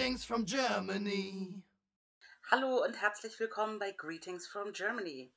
Greetings 0.00 0.24
from 0.24 0.46
Germany. 0.46 1.62
Hallo 2.50 2.82
und 2.82 2.94
herzlich 3.02 3.38
willkommen 3.38 3.78
bei 3.78 3.92
Greetings 3.92 4.46
from 4.46 4.72
Germany. 4.72 5.30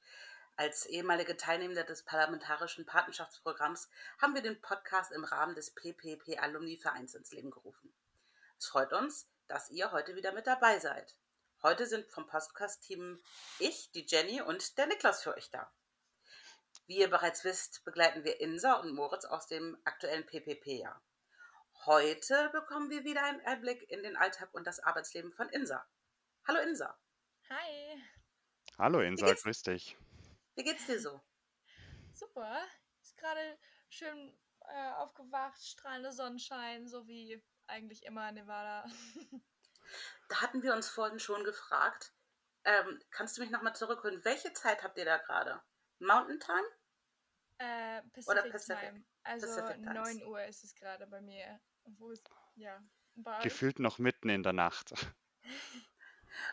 Als 0.56 0.86
ehemalige 0.86 1.36
Teilnehmer 1.36 1.84
des 1.84 2.04
Parlamentarischen 2.04 2.86
Patenschaftsprogramms 2.86 3.90
haben 4.22 4.36
wir 4.36 4.42
den 4.42 4.62
Podcast 4.62 5.12
im 5.12 5.26
Rahmen 5.26 5.54
des 5.54 5.72
PPP 5.72 6.40
Alumni 6.40 6.78
Vereins 6.78 7.14
ins 7.14 7.34
Leben 7.34 7.52
gerufen. 7.52 7.94
Es 8.58 8.68
freut 8.68 8.94
uns, 8.94 9.28
dass 9.50 9.70
ihr 9.70 9.92
heute 9.92 10.16
wieder 10.16 10.32
mit 10.32 10.48
dabei 10.48 10.80
seid. 10.80 11.18
Heute 11.62 11.86
sind 11.86 12.10
vom 12.10 12.26
Podcast-Team 12.26 13.22
ich, 13.60 13.92
die 13.92 14.06
Jenny 14.08 14.42
und 14.42 14.78
der 14.78 14.88
Niklas 14.88 15.24
für 15.24 15.36
euch 15.36 15.50
da. 15.50 15.70
Wie 16.88 17.00
ihr 17.00 17.10
bereits 17.10 17.44
wisst, 17.44 17.84
begleiten 17.84 18.24
wir 18.24 18.40
Insa 18.40 18.76
und 18.76 18.96
Moritz 18.96 19.26
aus 19.26 19.46
dem 19.46 19.78
aktuellen 19.84 20.26
PPP-Jahr. 20.26 21.02
Heute 21.86 22.50
bekommen 22.54 22.90
wir 22.90 23.04
wieder 23.04 23.24
einen 23.24 23.42
Einblick 23.42 23.90
in 23.90 24.04
den 24.04 24.16
Alltag 24.16 24.54
und 24.54 24.66
das 24.66 24.80
Arbeitsleben 24.80 25.34
von 25.34 25.50
Insa. 25.50 25.86
Hallo 26.48 26.62
Insa. 26.62 26.98
Hi. 27.50 28.02
Hallo 28.78 29.02
Insa, 29.02 29.34
grüß 29.34 29.64
dich. 29.64 29.98
Wie 30.56 30.64
geht's 30.64 30.86
dir 30.86 30.98
so? 30.98 31.22
Super. 32.14 32.58
Ist 33.02 33.18
gerade 33.18 33.60
schön 33.90 34.34
äh, 34.62 34.92
aufgewacht, 34.94 35.62
strahlender 35.62 36.14
Sonnenschein, 36.14 36.88
so 36.88 37.06
wie 37.06 37.44
eigentlich 37.68 38.06
immer 38.06 38.30
in 38.30 38.36
Nevada. 38.36 38.86
da 40.30 40.42
hatten 40.42 40.64
wir 40.64 40.74
uns 40.74 40.88
vorhin 40.88 41.20
schon 41.20 41.44
gefragt. 41.44 42.14
Ähm, 42.64 43.02
kannst 43.12 43.36
du 43.36 43.42
mich 43.42 43.50
nochmal 43.50 43.76
zurückholen? 43.76 44.24
Welche 44.24 44.54
Zeit 44.54 44.84
habt 44.84 44.98
ihr 44.98 45.06
da 45.06 45.18
gerade? 45.18 45.62
Mountain 46.00 46.40
Time? 46.40 46.68
Äh, 47.58 48.02
Pacific 48.04 48.28
Oder 48.30 48.50
Pacific? 48.50 48.90
Time. 48.90 49.04
Also 49.24 49.48
Pacific 49.48 49.84
Times. 49.84 50.20
9 50.20 50.24
Uhr 50.28 50.46
ist 50.46 50.64
es 50.64 50.74
gerade 50.76 51.08
bei 51.08 51.20
mir. 51.20 51.60
Wo 51.86 52.12
ist, 52.12 52.30
ja. 52.56 52.82
Euch? 53.26 53.44
Gefühlt 53.44 53.80
noch 53.80 54.00
mitten 54.00 54.30
in 54.30 54.44
der 54.44 54.54
Nacht. 54.54 54.94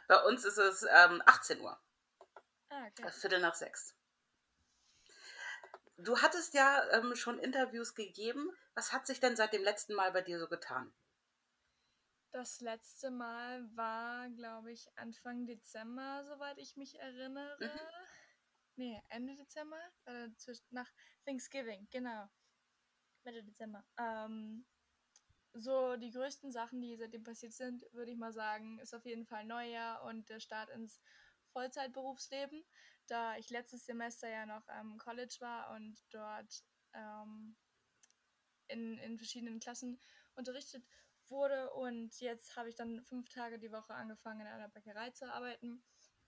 Bei 0.08 0.22
uns 0.24 0.44
ist 0.44 0.58
es 0.58 0.82
ähm, 0.82 1.22
18 1.24 1.60
Uhr. 1.60 1.78
Ah, 2.68 2.86
okay. 2.86 3.06
Äh, 3.06 3.10
Viertel 3.10 3.40
nach 3.40 3.54
sechs. 3.54 3.94
Du 5.96 6.18
hattest 6.18 6.54
ja 6.54 6.82
ähm, 6.92 7.14
schon 7.14 7.38
Interviews 7.38 7.94
gegeben. 7.94 8.50
Was 8.74 8.92
hat 8.92 9.06
sich 9.06 9.20
denn 9.20 9.36
seit 9.36 9.52
dem 9.52 9.62
letzten 9.62 9.94
Mal 9.94 10.12
bei 10.12 10.22
dir 10.22 10.38
so 10.38 10.48
getan? 10.48 10.92
Das 12.32 12.60
letzte 12.60 13.10
Mal 13.10 13.68
war, 13.74 14.28
glaube 14.30 14.72
ich, 14.72 14.88
Anfang 14.96 15.46
Dezember, 15.46 16.24
soweit 16.24 16.58
ich 16.58 16.76
mich 16.76 16.98
erinnere. 16.98 17.56
Mhm. 17.58 17.80
Nee, 18.76 19.02
Ende 19.08 19.34
Dezember? 19.34 19.80
Nach 20.70 20.88
Thanksgiving, 21.26 21.88
genau. 21.90 22.30
Mitte 23.24 23.42
Dezember. 23.42 23.84
Ähm, 23.98 24.64
so 25.54 25.96
die 25.96 26.10
größten 26.10 26.52
Sachen, 26.52 26.80
die 26.80 26.96
seitdem 26.96 27.24
passiert 27.24 27.52
sind, 27.52 27.84
würde 27.92 28.12
ich 28.12 28.18
mal 28.18 28.32
sagen, 28.32 28.78
ist 28.78 28.94
auf 28.94 29.04
jeden 29.04 29.26
Fall 29.26 29.44
Neujahr 29.44 30.04
und 30.04 30.28
der 30.28 30.40
Start 30.40 30.70
ins 30.70 31.00
Vollzeitberufsleben, 31.52 32.64
da 33.06 33.36
ich 33.36 33.50
letztes 33.50 33.84
Semester 33.84 34.28
ja 34.28 34.46
noch 34.46 34.66
am 34.68 34.96
College 34.98 35.36
war 35.40 35.74
und 35.74 35.98
dort 36.10 36.64
ähm, 36.92 37.56
in, 38.68 38.98
in 38.98 39.18
verschiedenen 39.18 39.58
Klassen 39.58 40.00
unterrichtet 40.34 40.84
wurde 41.28 41.70
und 41.74 42.18
jetzt 42.20 42.56
habe 42.56 42.68
ich 42.68 42.74
dann 42.74 43.02
fünf 43.02 43.28
Tage 43.28 43.58
die 43.58 43.72
Woche 43.72 43.94
angefangen 43.94 44.40
in 44.40 44.46
einer 44.46 44.68
Bäckerei 44.68 45.10
zu 45.10 45.32
arbeiten. 45.32 45.82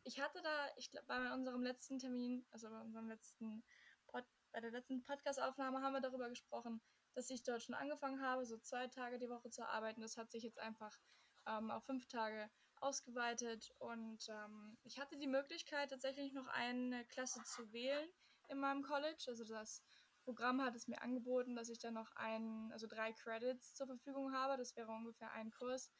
Ich 0.05 0.21
hatte 0.21 0.43
da, 0.43 0.69
ich 0.77 0.91
glaube, 0.91 1.07
bei 1.07 1.33
unserem 1.33 1.63
letzten 1.63 1.99
Termin, 1.99 2.45
also 2.51 2.69
bei 2.69 2.81
unserem 2.81 3.09
letzten 3.09 3.65
Pod, 4.07 4.25
bei 4.51 4.61
der 4.61 4.71
letzten 4.71 5.03
Podcast-Aufnahme 5.03 5.81
haben 5.81 5.93
wir 5.93 6.01
darüber 6.01 6.29
gesprochen, 6.29 6.81
dass 7.15 7.31
ich 7.31 7.43
dort 7.43 7.63
schon 7.63 7.75
angefangen 7.75 8.21
habe, 8.23 8.45
so 8.47 8.59
zwei 8.59 8.89
Tage 8.89 9.19
die 9.19 9.29
Woche 9.29 9.51
zu 9.51 9.67
arbeiten. 9.67 10.01
Das 10.01 10.17
hat 10.17 10.31
sich 10.31 10.43
jetzt 10.43 10.59
einfach 10.59 10.99
ähm, 11.47 11.71
auf 11.71 11.85
fünf 11.85 12.07
Tage 12.07 12.51
ausgeweitet 12.77 13.73
und 13.79 14.27
ähm, 14.29 14.77
ich 14.83 14.99
hatte 14.99 15.17
die 15.17 15.29
Möglichkeit, 15.29 15.91
tatsächlich 15.91 16.33
noch 16.33 16.49
eine 16.49 17.05
Klasse 17.07 17.43
zu 17.45 17.73
wählen 17.73 18.09
in 18.49 18.59
meinem 18.59 18.83
College. 18.83 19.25
Also 19.29 19.45
das 19.45 19.83
Programm 20.25 20.63
hat 20.63 20.75
es 20.75 20.89
mir 20.89 21.01
angeboten, 21.01 21.55
dass 21.55 21.69
ich 21.69 21.79
dann 21.79 21.95
noch 21.95 22.11
ein, 22.17 22.71
also 22.73 22.87
drei 22.87 23.13
Credits 23.13 23.75
zur 23.75 23.87
Verfügung 23.87 24.33
habe. 24.33 24.57
Das 24.57 24.77
wäre 24.77 24.91
ungefähr 24.91 25.31
ein 25.33 25.51
Kurs. 25.51 25.91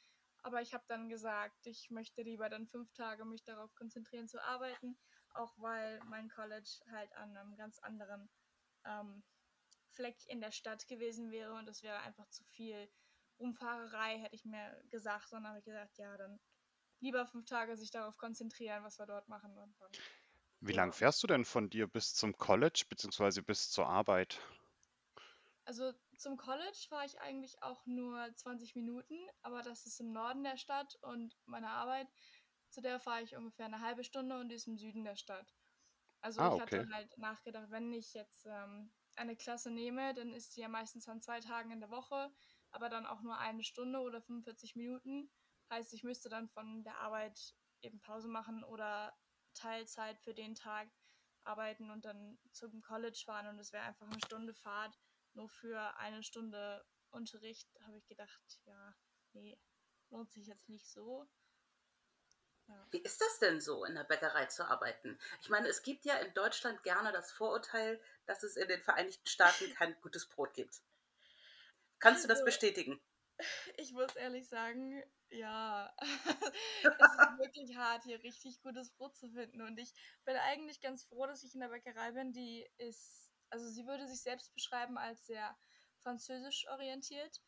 Aber 0.43 0.61
ich 0.61 0.75
habe 0.75 0.85
dann 0.89 1.09
gesagt, 1.09 1.67
ich 1.67 1.91
möchte 1.91 2.23
lieber 2.23 2.49
dann 2.49 2.67
fünf 2.67 2.93
Tage 2.95 3.25
mich 3.25 3.45
darauf 3.45 3.73
konzentrieren 3.75 4.29
zu 4.29 4.43
arbeiten, 4.43 4.99
auch 5.35 5.55
weil 5.57 6.01
mein 6.05 6.29
College 6.29 6.81
halt 6.91 7.15
an 7.15 7.37
einem 7.37 7.57
ganz 7.57 7.79
anderen 7.79 8.29
ähm, 8.85 9.23
Fleck 9.95 10.17
in 10.27 10.41
der 10.41 10.53
Stadt 10.53 10.89
gewesen 10.89 11.31
wäre 11.31 11.55
und 11.55 11.69
es 11.69 11.83
wäre 11.83 12.01
einfach 12.01 12.29
zu 12.29 12.45
viel 12.45 12.91
Rumfahrerei, 13.39 14.19
hätte 14.19 14.35
ich 14.37 14.45
mir 14.45 14.83
gesagt. 14.91 15.29
Sondern 15.29 15.51
habe 15.51 15.59
ich 15.61 15.65
gesagt, 15.65 15.99
ja, 15.99 16.17
dann 16.17 16.41
lieber 17.01 17.27
fünf 17.27 17.47
Tage 17.47 17.77
sich 17.77 17.91
darauf 17.91 18.17
konzentrieren, 18.19 18.85
was 18.85 18.99
wir 18.99 19.07
dort 19.07 19.29
machen. 19.29 19.59
Und 19.59 19.79
dann, 19.81 20.03
Wie 20.61 20.73
Ja. 20.73 20.79
lang 20.79 20.95
fährst 20.95 21.23
du 21.23 21.27
denn 21.27 21.45
von 21.45 21.69
dir 21.69 21.87
bis 21.87 22.15
zum 22.15 22.39
College 22.39 22.85
bzw. 22.89 23.43
bis 23.43 23.71
zur 23.71 23.87
Arbeit? 23.87 24.41
also 25.65 25.93
zum 26.17 26.37
College 26.37 26.87
fahre 26.89 27.07
ich 27.07 27.21
eigentlich 27.21 27.63
auch 27.63 27.85
nur 27.87 28.33
20 28.37 28.75
Minuten, 28.75 29.17
aber 29.43 29.63
das 29.63 29.87
ist 29.87 30.01
im 30.01 30.13
Norden 30.13 30.45
der 30.45 30.57
Stadt 30.57 30.97
und 31.03 31.37
meine 31.47 31.71
Arbeit, 31.71 32.09
zu 32.69 32.81
der 32.81 33.01
fahre 33.01 33.23
ich 33.23 33.37
ungefähr 33.37 33.67
eine 33.67 33.81
halbe 33.81 34.05
Stunde 34.05 34.39
und 34.39 34.49
die 34.49 34.55
ist 34.57 34.67
im 34.67 34.79
Süden 34.79 35.05
der 35.05 35.17
Stadt. 35.17 35.55
Also 36.21 36.41
Ah, 36.41 36.47
ich 36.47 36.61
hatte 36.61 36.79
okay. 36.79 36.87
halt 36.93 37.17
nachgedacht, 37.19 37.71
wenn 37.71 37.93
ich 37.93 38.15
jetzt 38.15 38.47
ähm, 38.47 38.93
eine 39.17 39.37
Klasse 39.37 39.71
nehme, 39.71 40.15
dann 40.15 40.33
ist 40.33 40.57
die 40.57 40.61
ja 40.61 40.69
meistens 40.69 41.09
an 41.09 41.21
zwei 41.21 41.41
Tagen 41.41 41.71
in 41.71 41.81
der 41.81 41.91
Woche, 41.91 42.33
aber 42.71 42.89
dann 42.89 43.07
auch 43.07 43.21
nur 43.23 43.39
eine 43.39 43.63
Stunde 43.63 44.01
oder 44.01 44.21
45 44.21 44.77
Minuten. 44.77 45.31
Heißt, 45.71 45.93
ich 45.93 46.03
müsste 46.03 46.29
dann 46.29 46.49
von 46.49 46.85
der 46.85 46.99
Arbeit 46.99 47.55
eben 47.83 48.01
Pause 48.01 48.29
machen 48.29 48.65
oder 48.65 49.17
Teilzeit 49.55 50.19
für 50.21 50.35
den 50.35 50.55
Tag 50.55 50.89
arbeiten 51.45 51.91
und 51.91 52.05
dann 52.05 52.39
zum 52.53 52.81
College 52.81 53.23
fahren 53.25 53.49
und 53.49 53.59
es 53.59 53.73
wäre 53.73 53.85
einfach 53.85 54.07
eine 54.07 54.21
Stunde 54.21 54.55
Fahrt 54.55 54.97
nur 55.35 55.49
für 55.49 55.97
eine 55.97 56.23
Stunde 56.23 56.85
Unterricht 57.11 57.69
habe 57.83 57.97
ich 57.97 58.07
gedacht, 58.07 58.61
ja, 58.65 58.95
nee, 59.33 59.59
lohnt 60.11 60.31
sich 60.31 60.47
jetzt 60.47 60.69
nicht 60.69 60.89
so. 60.89 61.27
Ja. 62.73 62.87
Wie 62.91 63.03
ist 63.03 63.21
das 63.21 63.39
denn 63.39 63.61
so, 63.61 63.85
in 63.85 63.95
der 63.95 64.05
Bäckerei 64.05 64.47
zu 64.47 64.65
arbeiten? 64.69 65.19
Ich 65.43 65.49
meine, 65.49 65.69
es 65.69 65.83
gibt 65.83 66.05
ja 66.05 66.17
in 66.19 66.33
Deutschland 66.35 66.83
gerne 66.83 67.13
das 67.13 67.31
Vorurteil, 67.33 68.01
dass 68.27 68.43
es 68.43 68.57
in 68.57 68.69
den 68.69 68.83
Vereinigten 68.83 69.27
Staaten 69.27 69.73
kein 69.79 69.95
gutes 70.01 70.27
Brot 70.27 70.55
gibt. 70.55 70.81
Kannst 71.99 72.25
du 72.25 72.29
das 72.29 72.39
Also- 72.39 72.47
bestätigen? 72.47 73.01
Ich 73.77 73.93
muss 73.93 74.15
ehrlich 74.15 74.49
sagen, 74.49 75.03
ja, 75.31 75.93
es 76.83 76.85
ist 76.85 77.39
wirklich 77.39 77.77
hart, 77.77 78.05
hier 78.05 78.23
richtig 78.23 78.61
gutes 78.63 78.91
Brot 78.91 79.17
zu 79.17 79.29
finden. 79.31 79.63
Und 79.63 79.79
ich 79.79 79.93
bin 80.25 80.37
eigentlich 80.37 80.81
ganz 80.81 81.05
froh, 81.05 81.27
dass 81.27 81.43
ich 81.43 81.55
in 81.55 81.61
der 81.61 81.69
Bäckerei 81.69 82.13
bin, 82.13 82.33
die 82.33 82.69
ist, 82.77 83.33
also 83.51 83.69
sie 83.69 83.87
würde 83.87 84.07
sich 84.07 84.21
selbst 84.21 84.55
beschreiben 84.55 84.97
als 84.99 85.27
sehr 85.27 85.57
französisch 86.03 86.69
orientiert, 86.69 87.41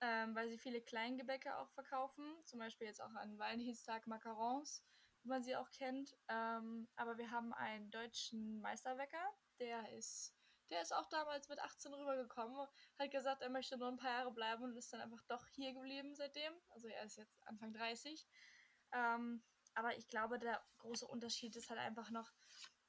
ähm, 0.00 0.34
weil 0.34 0.48
sie 0.48 0.58
viele 0.58 0.80
Kleingebäcke 0.80 1.56
auch 1.56 1.70
verkaufen. 1.70 2.24
Zum 2.44 2.58
Beispiel 2.58 2.86
jetzt 2.86 3.00
auch 3.00 3.14
an 3.14 3.38
Valentinstag 3.38 4.06
Macarons, 4.06 4.84
wie 5.22 5.28
man 5.28 5.42
sie 5.42 5.56
auch 5.56 5.70
kennt. 5.70 6.16
Ähm, 6.28 6.88
aber 6.96 7.18
wir 7.18 7.30
haben 7.30 7.52
einen 7.54 7.90
deutschen 7.90 8.60
Meisterbäcker, 8.60 9.24
der 9.58 9.90
ist, 9.92 10.34
der 10.70 10.82
ist 10.82 10.92
auch 10.92 11.06
damals 11.06 11.48
mit 11.48 11.60
18 11.60 11.94
rübergekommen 11.94 12.66
hat 12.98 13.10
gesagt, 13.10 13.42
er 13.42 13.50
möchte 13.50 13.78
nur 13.78 13.88
ein 13.88 13.96
paar 13.96 14.10
Jahre 14.10 14.32
bleiben 14.32 14.64
und 14.64 14.76
ist 14.76 14.92
dann 14.92 15.00
einfach 15.00 15.22
doch 15.28 15.46
hier 15.48 15.72
geblieben 15.72 16.14
seitdem. 16.14 16.52
Also 16.70 16.88
er 16.88 17.04
ist 17.04 17.16
jetzt 17.16 17.46
Anfang 17.46 17.72
30. 17.72 18.26
Ähm, 18.92 19.42
aber 19.74 19.96
ich 19.96 20.08
glaube, 20.08 20.38
der 20.38 20.62
große 20.78 21.06
Unterschied 21.06 21.54
ist 21.56 21.70
halt 21.70 21.80
einfach 21.80 22.10
noch, 22.10 22.32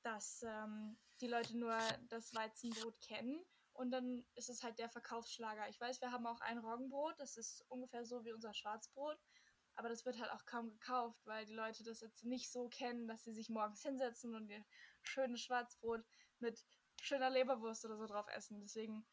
dass 0.02 0.42
ähm, 0.44 0.98
die 1.20 1.28
Leute 1.28 1.58
nur 1.58 1.78
das 2.10 2.34
Weizenbrot 2.34 3.00
kennen 3.02 3.46
und 3.78 3.92
dann 3.92 4.26
ist 4.36 4.50
es 4.50 4.64
halt 4.64 4.80
der 4.80 4.90
Verkaufsschlager. 4.90 5.70
Ich 5.70 5.80
weiß, 5.80 6.02
wir 6.02 6.12
haben 6.12 6.26
auch 6.26 6.42
ein 6.42 6.58
Roggenbrot, 6.58 7.20
das 7.20 7.38
ist 7.38 7.64
ungefähr 7.70 8.06
so 8.06 8.26
wie 8.26 8.34
unser 8.34 8.54
Schwarzbrot, 8.54 9.18
aber 9.76 9.90
das 9.90 10.04
wird 10.04 10.20
halt 10.20 10.32
auch 10.32 10.46
kaum 10.46 10.70
gekauft, 10.70 11.20
weil 11.26 11.46
die 11.46 11.54
Leute 11.54 11.84
das 11.84 12.02
jetzt 12.02 12.26
nicht 12.26 12.52
so 12.52 12.70
kennen, 12.70 13.08
dass 13.08 13.24
sie 13.24 13.34
sich 13.34 13.50
morgens 13.50 13.84
hinsetzen 13.84 14.34
und 14.34 14.50
ihr 14.50 14.66
schönes 15.04 15.42
Schwarzbrot 15.42 16.04
mit 16.40 16.66
schöner 17.00 17.30
Leberwurst 17.30 17.86
oder 17.86 17.98
so 17.98 18.08
drauf 18.08 18.28
essen. 18.30 18.60
Deswegen 18.62 19.06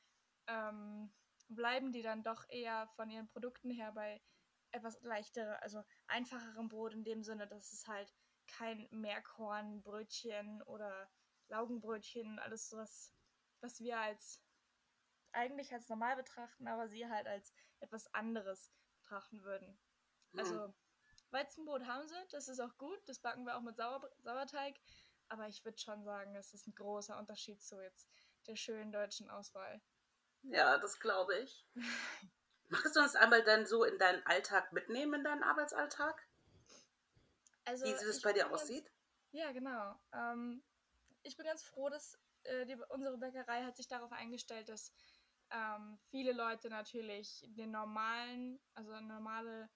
ähm, 0.47 1.13
bleiben 1.49 1.93
die 1.93 2.03
dann 2.03 2.23
doch 2.23 2.49
eher 2.49 2.89
von 2.97 3.11
ihren 3.11 3.29
Produkten 3.29 3.71
her 3.71 3.93
bei 3.93 4.23
etwas 4.71 5.01
leichterem, 5.03 5.57
also 5.61 5.83
einfacherem 6.07 6.69
Brot 6.69 6.95
in 6.95 7.05
dem 7.05 7.23
Sinne, 7.23 7.47
dass 7.47 7.71
es 7.71 7.87
halt 7.87 8.13
kein 8.47 8.89
Meerkornbrötchen 8.91 10.63
oder 10.63 11.11
Laugenbrötchen, 11.49 12.39
alles 12.39 12.71
sowas, 12.71 13.13
was 13.61 13.81
wir 13.81 13.99
als 13.99 14.44
eigentlich 15.35 15.73
als 15.73 15.89
normal 15.89 16.17
betrachten, 16.17 16.67
aber 16.69 16.89
sie 16.89 17.09
halt 17.09 17.27
als 17.27 17.53
etwas 17.81 18.13
anderes 18.15 18.73
betrachten 19.03 19.43
würden. 19.43 19.79
Hm. 20.33 20.41
Also 20.41 20.75
Weizenbrot 21.31 21.87
haben 21.87 22.07
sie, 22.09 22.15
das 22.31 22.49
ist 22.49 22.61
auch 22.61 22.77
gut, 22.79 23.01
das 23.07 23.19
backen 23.19 23.45
wir 23.45 23.57
auch 23.57 23.63
mit 23.63 23.77
Sauer 23.77 24.09
Sauerteig, 24.19 24.77
aber 25.29 25.49
ich 25.49 25.65
würde 25.65 25.79
schon 25.79 26.05
sagen, 26.05 26.35
das 26.35 26.55
ist 26.55 26.67
ein 26.67 26.75
großer 26.75 27.19
Unterschied 27.19 27.63
zu 27.63 27.81
jetzt 27.83 28.09
der 28.47 28.57
schönen 28.57 28.93
deutschen 28.93 29.31
Auswahl. 29.31 29.81
Ja, 30.43 30.79
das 30.79 31.01
glaube 31.01 31.37
ich. 31.39 31.67
Magst 32.69 32.97
du 32.97 33.01
uns 33.01 33.15
einmal 33.15 33.43
dann 33.43 33.67
so 33.67 33.85
in 33.85 33.99
deinen 33.99 34.25
Alltag 34.27 34.73
mitnehmen, 34.73 35.15
in 35.15 35.25
deinen 35.25 35.43
Arbeitsalltag? 35.43 36.27
Also, 37.65 37.87
Wie 37.87 37.91
es 37.91 38.21
bei 38.21 38.33
dir 38.33 38.45
ganz- 38.45 38.63
aussieht? 38.63 38.91
Ja, 39.33 39.53
genau. 39.53 39.99
Ähm, 40.13 40.63
ich 41.23 41.37
bin 41.37 41.47
ganz 41.47 41.65
froh, 41.65 41.89
dass 41.89 42.19
äh, 42.45 42.67
die, 42.67 42.77
unsere 42.91 43.19
Bäckerei 43.19 43.65
hat 43.65 43.77
sich 43.77 43.89
darauf 43.89 44.13
eingestellt, 44.13 44.69
dass 44.69 44.93
ähm, 45.50 45.99
viele 46.11 46.32
Leute 46.32 46.70
natürlich 46.70 47.44
den 47.49 47.70
normalen, 47.70 48.61
also 48.75 48.99
normale 49.00 49.70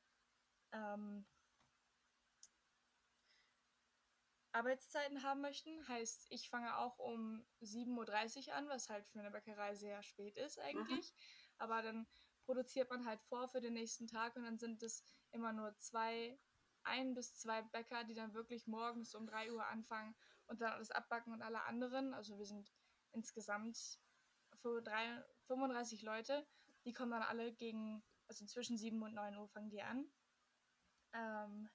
ähm, 0.73 1.27
Arbeitszeiten 4.53 5.23
haben 5.23 5.41
möchten. 5.41 5.87
Heißt, 5.87 6.27
ich 6.31 6.49
fange 6.49 6.77
auch 6.79 6.99
um 6.99 7.47
7.30 7.61 8.49
Uhr 8.49 8.55
an, 8.55 8.69
was 8.69 8.89
halt 8.89 9.07
für 9.07 9.21
eine 9.21 9.31
Bäckerei 9.31 9.75
sehr 9.75 10.03
spät 10.03 10.37
ist 10.37 10.59
eigentlich. 10.59 11.15
Aber 11.59 11.83
dann 11.83 12.07
produziert 12.45 12.91
man 12.91 13.05
halt 13.05 13.21
vor 13.23 13.49
für 13.49 13.61
den 13.61 13.75
nächsten 13.75 14.07
Tag 14.07 14.35
und 14.37 14.43
dann 14.45 14.59
sind 14.59 14.83
es 14.83 15.05
immer 15.33 15.53
nur 15.53 15.77
zwei, 15.79 16.41
ein 16.83 17.15
bis 17.15 17.37
zwei 17.37 17.63
Bäcker, 17.63 18.05
die 18.05 18.15
dann 18.15 18.35
wirklich 18.35 18.67
morgens 18.67 19.15
um 19.15 19.27
3 19.27 19.53
Uhr 19.53 19.67
anfangen 19.67 20.17
und 20.47 20.61
dann 20.61 20.73
alles 20.73 20.91
abbacken 20.91 21.33
und 21.33 21.43
alle 21.43 21.63
anderen. 21.65 22.15
Also 22.15 22.39
wir 22.39 22.47
sind 22.47 22.73
insgesamt 23.13 24.01
für 24.63 24.83
drei, 24.83 25.25
35 25.49 26.03
Leute. 26.03 26.47
Die 26.85 26.93
kommen 26.93 27.11
dann 27.11 27.23
alle 27.23 27.53
gegen, 27.53 28.03
also 28.29 28.47
zwischen 28.47 28.77
7 28.79 29.03
und 29.03 29.15
9 29.15 29.37
Uhr 29.37 29.49
fangen 29.49 29.71
die 29.71 29.83
an. 29.83 30.09
Ähm, 31.13 31.69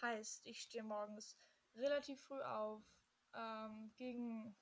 heißt, 0.00 0.40
ich 0.44 0.62
stehe 0.62 0.84
morgens 0.84 1.36
relativ 1.74 2.20
früh 2.22 2.40
auf, 2.40 2.82
ähm, 3.34 3.92
gegen, 3.96 4.56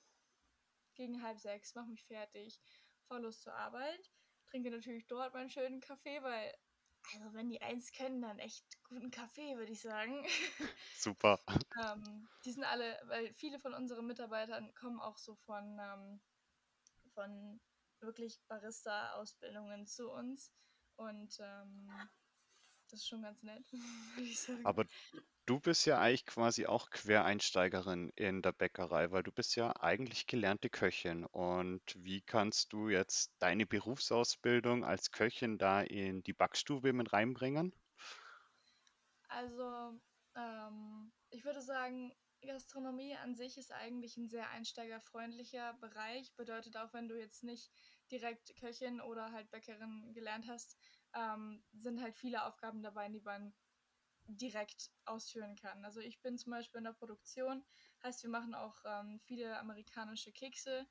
gegen 0.95 1.23
halb 1.23 1.39
sechs, 1.39 1.75
mache 1.75 1.89
mich 1.89 2.05
fertig, 2.05 2.61
fahr 3.07 3.21
los 3.21 3.41
zur 3.41 3.55
Arbeit, 3.55 4.11
trinke 4.47 4.71
natürlich 4.71 5.07
dort 5.07 5.35
meinen 5.35 5.51
schönen 5.51 5.81
Kaffee, 5.81 6.23
weil, 6.23 6.55
also 7.15 7.35
wenn 7.35 7.51
die 7.51 7.61
eins 7.61 7.93
können, 7.93 8.23
dann 8.23 8.39
echt 8.39 8.65
guten 8.85 9.11
Kaffee, 9.11 9.57
würde 9.57 9.73
ich 9.73 9.81
sagen. 9.81 10.25
Super. 10.97 11.41
ähm, 11.83 12.29
die 12.45 12.53
sind 12.53 12.65
alle, 12.65 13.01
weil 13.07 13.33
viele 13.35 13.59
von 13.59 13.75
unseren 13.75 14.07
Mitarbeitern 14.07 14.75
kommen 14.75 15.01
auch 15.01 15.19
so 15.19 15.35
von, 15.35 15.79
ähm, 15.81 16.21
von 17.15 17.61
wirklich 18.03 18.41
Barista-Ausbildungen 18.49 19.87
zu 19.87 20.11
uns 20.11 20.53
und 20.97 21.39
ähm, 21.41 21.91
das 22.91 23.01
ist 23.01 23.09
schon 23.09 23.23
ganz 23.23 23.43
nett, 23.43 23.65
würde 24.17 24.29
ich 24.29 24.41
sagen. 24.41 24.65
Aber 24.67 24.85
du 25.47 25.61
bist 25.61 25.87
ja 25.87 25.99
eigentlich 25.99 26.27
quasi 26.27 26.67
auch 26.67 26.91
Quereinsteigerin 26.91 28.11
in 28.17 28.43
der 28.43 28.53
Bäckerei, 28.53 29.11
weil 29.11 29.23
du 29.23 29.33
bist 29.33 29.57
ja 29.57 29.75
eigentlich 29.81 30.27
gelernte 30.27 30.71
Köchin. 30.71 31.25
Und 31.25 31.83
wie 31.97 32.21
kannst 32.21 32.73
du 32.73 32.89
jetzt 32.89 33.33
deine 33.39 33.67
Berufsausbildung 33.67 34.85
als 34.85 35.11
Köchin 35.11 35.59
da 35.59 35.81
in 35.81 36.23
die 36.23 36.35
Backstube 36.35 36.93
mit 36.93 37.13
reinbringen? 37.13 37.75
Also, 39.29 39.99
ähm, 40.37 41.13
ich 41.31 41.45
würde 41.45 41.63
sagen, 41.63 42.13
Gastronomie 42.47 43.17
an 43.17 43.35
sich 43.35 43.57
ist 43.57 43.73
eigentlich 43.73 44.17
ein 44.17 44.29
sehr 44.29 44.51
einsteigerfreundlicher 44.51 45.75
Bereich. 45.81 46.35
Bedeutet 46.35 46.77
auch, 46.77 46.93
wenn 46.93 47.09
du 47.09 47.19
jetzt 47.19 47.43
nicht 47.43 47.71
direkt 48.13 48.55
Köchin 48.57 49.01
oder 49.01 49.33
halt 49.33 49.51
Bäckerin 49.51 50.13
gelernt 50.15 50.47
hast, 50.49 50.79
ähm, 51.15 51.65
sind 51.73 52.01
halt 52.01 52.17
viele 52.17 52.45
Aufgaben 52.45 52.83
dabei, 52.83 53.09
die 53.09 53.21
man 53.23 53.55
direkt 54.27 54.91
ausführen 55.05 55.57
kann. 55.57 55.85
Also 55.85 56.01
ich 56.01 56.21
bin 56.23 56.39
zum 56.39 56.53
Beispiel 56.53 56.79
in 56.79 56.85
der 56.85 56.93
Produktion, 56.93 57.65
heißt 58.03 58.23
wir 58.23 58.31
machen 58.31 58.55
auch 58.55 58.77
ähm, 58.85 59.21
viele 59.21 59.59
amerikanische 59.59 60.33
Kekse 60.33 60.87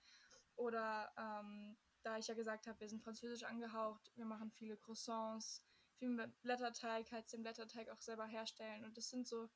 oder 0.55 1.13
ähm, 1.17 1.77
da 2.03 2.17
ich 2.17 2.27
ja 2.27 2.33
gesagt 2.33 2.67
habe, 2.67 2.79
wir 2.79 2.89
sind 2.89 3.03
französisch 3.03 3.43
angehaucht, 3.43 4.11
wir 4.15 4.25
machen 4.25 4.51
viele 4.51 4.77
Croissants, 4.77 5.63
viel 5.95 6.27
Blätterteig, 6.41 7.11
halt 7.11 7.31
den 7.31 7.43
Blätterteig 7.43 7.89
auch 7.89 8.01
selber 8.01 8.25
herstellen 8.25 8.83
und 8.83 8.97
das 8.97 9.09
sind 9.09 9.27
so 9.27 9.49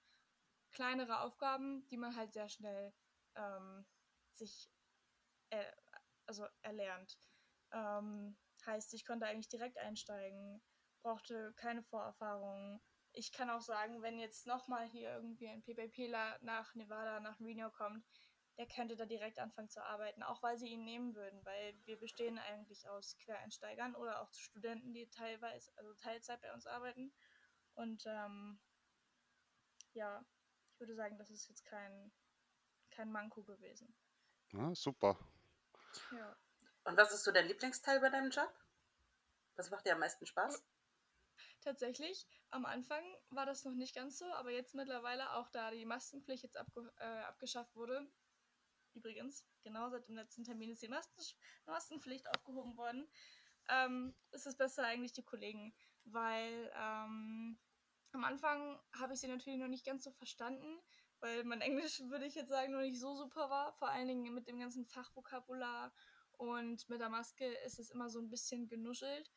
kleinere 0.72 1.22
Aufgaben, 1.22 1.88
die 1.88 1.98
man 1.98 2.16
halt 2.16 2.34
sehr 2.34 2.50
schnell 2.50 2.94
ähm, 3.36 3.86
sich 4.32 4.72
äh, 5.50 5.72
also 6.26 6.48
erlernt. 6.62 7.18
Ähm, 7.72 8.38
heißt, 8.66 8.94
ich 8.94 9.06
konnte 9.06 9.26
eigentlich 9.26 9.50
direkt 9.50 9.78
einsteigen, 9.78 10.62
brauchte 11.02 11.54
keine 11.54 11.84
Vorerfahrungen. 11.84 12.82
Ich 13.12 13.32
kann 13.32 13.50
auch 13.50 13.62
sagen, 13.62 14.02
wenn 14.02 14.20
jetzt 14.20 14.48
nochmal 14.48 14.88
hier 14.88 15.12
irgendwie 15.14 15.48
ein 15.48 15.64
PPPler 15.64 16.38
nach 16.42 16.74
Nevada, 16.76 17.20
nach 17.20 17.40
Reno 17.40 17.70
kommt, 17.72 18.06
der 18.58 18.68
könnte 18.68 18.96
da 18.96 19.06
direkt 19.06 19.40
anfangen 19.40 19.70
zu 19.70 19.84
arbeiten, 19.84 20.24
auch 20.24 20.42
weil 20.42 20.58
sie 20.58 20.68
ihn 20.68 20.84
nehmen 20.84 21.14
würden, 21.14 21.44
weil 21.46 21.78
wir 21.86 22.00
bestehen 22.00 22.40
eigentlich 22.40 22.88
aus 22.90 23.18
Quereinsteigern 23.18 23.96
oder 23.96 24.22
auch 24.22 24.34
Studenten, 24.34 24.94
die 24.94 25.10
teilweise, 25.10 25.72
also 25.78 25.94
Teilzeit 25.96 26.42
bei 26.42 26.54
uns 26.54 26.66
arbeiten. 26.66 27.14
Und 27.74 28.04
ähm, 28.06 28.60
ja, 29.94 30.26
ich 30.72 30.80
würde 30.80 30.96
sagen, 30.96 31.18
das 31.18 31.30
ist 31.30 31.48
jetzt 31.50 31.66
kein, 31.66 32.12
kein 32.92 33.12
Manko 33.12 33.44
gewesen. 33.44 33.94
Ja, 34.52 34.74
super. 34.74 35.18
Ja. 36.12 36.36
Und 36.86 36.98
was 36.98 37.12
ist 37.12 37.24
so 37.24 37.32
dein 37.32 37.48
Lieblingsteil 37.48 38.00
bei 38.00 38.10
deinem 38.10 38.30
Job? 38.30 38.52
Was 39.56 39.72
macht 39.72 39.86
dir 39.86 39.94
am 39.94 40.00
meisten 40.00 40.26
Spaß? 40.26 40.64
Tatsächlich, 41.62 42.28
am 42.52 42.66
Anfang 42.66 43.04
war 43.32 43.48
das 43.48 43.66
noch 43.66 43.74
nicht 43.74 43.96
ganz 43.96 44.20
so, 44.20 44.26
aber 44.34 44.52
jetzt 44.52 44.76
mittlerweile, 44.76 45.34
auch 45.34 45.50
da 45.50 45.72
die 45.72 45.86
Maskenpflicht 45.86 46.44
jetzt 46.44 46.58
abge 46.58 46.94
äh, 47.00 47.22
abgeschafft 47.24 47.76
wurde, 47.76 48.08
übrigens, 48.94 49.48
genau 49.64 49.90
seit 49.90 50.08
dem 50.08 50.16
letzten 50.16 50.44
Termin 50.44 50.72
ist 50.72 50.84
die 50.84 50.88
Masken 50.88 51.24
Maskenpflicht 51.66 52.30
aufgehoben 52.30 52.78
worden, 52.78 53.10
ähm, 53.70 54.16
ist 54.32 54.46
es 54.46 54.56
besser 54.56 54.84
eigentlich 54.84 55.14
die 55.14 55.24
Kollegen, 55.24 55.76
weil 56.04 56.72
ähm, 56.76 57.60
am 58.12 58.24
Anfang 58.24 58.80
habe 58.94 59.14
ich 59.14 59.20
sie 59.20 59.28
natürlich 59.28 59.60
noch 59.60 59.68
nicht 59.68 59.86
ganz 59.86 60.04
so 60.04 60.12
verstanden, 60.12 60.80
weil 61.20 61.44
mein 61.46 61.62
Englisch, 61.62 62.00
würde 62.10 62.26
ich 62.26 62.36
jetzt 62.36 62.50
sagen, 62.50 62.74
noch 62.74 62.82
nicht 62.82 63.00
so 63.00 63.16
super 63.16 63.50
war, 63.50 63.74
vor 63.74 63.90
allen 63.90 64.08
Dingen 64.08 64.36
mit 64.36 64.48
dem 64.48 64.60
ganzen 64.60 64.86
Fachvokabular 64.86 65.92
und 66.38 66.88
mit 66.90 67.00
der 67.02 67.10
Maske 67.10 67.46
ist 67.66 67.80
es 67.80 67.92
immer 67.92 68.10
so 68.10 68.20
ein 68.20 68.30
bisschen 68.30 68.68
genuschelt. 68.68 69.32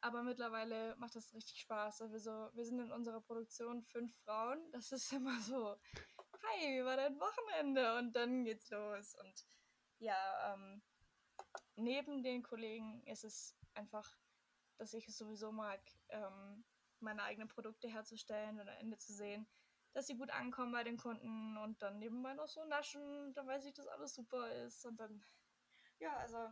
Aber 0.00 0.22
mittlerweile 0.22 0.94
macht 0.96 1.16
das 1.16 1.32
richtig 1.32 1.60
Spaß. 1.60 2.02
Also 2.02 2.50
wir, 2.52 2.64
sind 2.64 2.78
in 2.78 2.92
unserer 2.92 3.22
Produktion 3.22 3.82
fünf 3.82 4.14
Frauen. 4.24 4.70
Das 4.72 4.92
ist 4.92 5.12
immer 5.12 5.40
so, 5.40 5.76
hi, 6.42 6.78
wie 6.78 6.84
war 6.84 6.96
dein 6.96 7.18
Wochenende? 7.18 7.96
Und 7.98 8.14
dann 8.14 8.44
geht's 8.44 8.68
los. 8.70 9.14
Und 9.14 9.46
ja, 9.98 10.54
ähm, 10.54 10.82
neben 11.76 12.22
den 12.22 12.42
Kollegen 12.42 13.02
ist 13.06 13.24
es 13.24 13.56
einfach, 13.74 14.18
dass 14.76 14.92
ich 14.92 15.08
es 15.08 15.16
sowieso 15.16 15.52
mag, 15.52 15.80
ähm, 16.08 16.64
meine 17.00 17.22
eigenen 17.22 17.48
Produkte 17.48 17.88
herzustellen 17.88 18.60
und 18.60 18.68
am 18.68 18.76
Ende 18.78 18.98
zu 18.98 19.12
sehen, 19.12 19.46
dass 19.92 20.06
sie 20.06 20.16
gut 20.16 20.30
ankommen 20.30 20.72
bei 20.72 20.84
den 20.84 20.96
Kunden 20.96 21.56
und 21.58 21.80
dann 21.80 21.98
nebenbei 21.98 22.34
noch 22.34 22.48
so 22.48 22.64
naschen, 22.64 23.32
dann 23.34 23.46
weiß 23.46 23.64
ich, 23.64 23.74
dass 23.74 23.86
alles 23.86 24.14
super 24.14 24.52
ist 24.66 24.84
und 24.84 24.98
dann, 24.98 25.24
ja, 25.98 26.16
also 26.18 26.50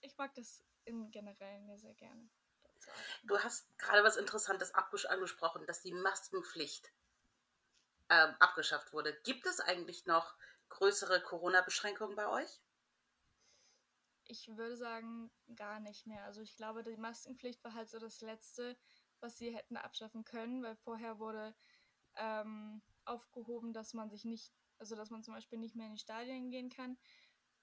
ich 0.00 0.16
mag 0.16 0.34
das 0.34 0.64
im 0.84 1.10
Generellen 1.10 1.68
ja 1.68 1.76
sehr 1.78 1.94
gerne. 1.94 2.28
Du 3.24 3.38
hast 3.38 3.66
gerade 3.78 4.04
was 4.04 4.16
Interessantes 4.16 4.72
angesprochen, 4.72 5.66
dass 5.66 5.82
die 5.82 5.92
Maskenpflicht 5.92 6.92
ähm, 8.08 8.34
abgeschafft 8.38 8.92
wurde. 8.92 9.18
Gibt 9.24 9.46
es 9.46 9.60
eigentlich 9.60 10.06
noch 10.06 10.34
größere 10.68 11.20
Corona-Beschränkungen 11.22 12.16
bei 12.16 12.28
euch? 12.28 12.60
Ich 14.24 14.48
würde 14.48 14.76
sagen, 14.76 15.30
gar 15.54 15.80
nicht 15.80 16.06
mehr. 16.06 16.24
Also 16.24 16.40
ich 16.40 16.56
glaube, 16.56 16.82
die 16.82 16.96
Maskenpflicht 16.96 17.62
war 17.64 17.74
halt 17.74 17.88
so 17.88 17.98
das 17.98 18.20
Letzte, 18.20 18.76
was 19.20 19.38
sie 19.38 19.54
hätten 19.54 19.76
abschaffen 19.76 20.24
können, 20.24 20.62
weil 20.62 20.76
vorher 20.76 21.18
wurde 21.18 21.54
ähm, 22.16 22.82
aufgehoben, 23.04 23.72
dass 23.72 23.94
man 23.94 24.10
sich 24.10 24.24
nicht, 24.24 24.52
also 24.78 24.96
dass 24.96 25.10
man 25.10 25.22
zum 25.22 25.34
Beispiel 25.34 25.58
nicht 25.58 25.76
mehr 25.76 25.86
in 25.86 25.94
die 25.94 26.00
Stadien 26.00 26.50
gehen 26.50 26.70
kann. 26.70 26.98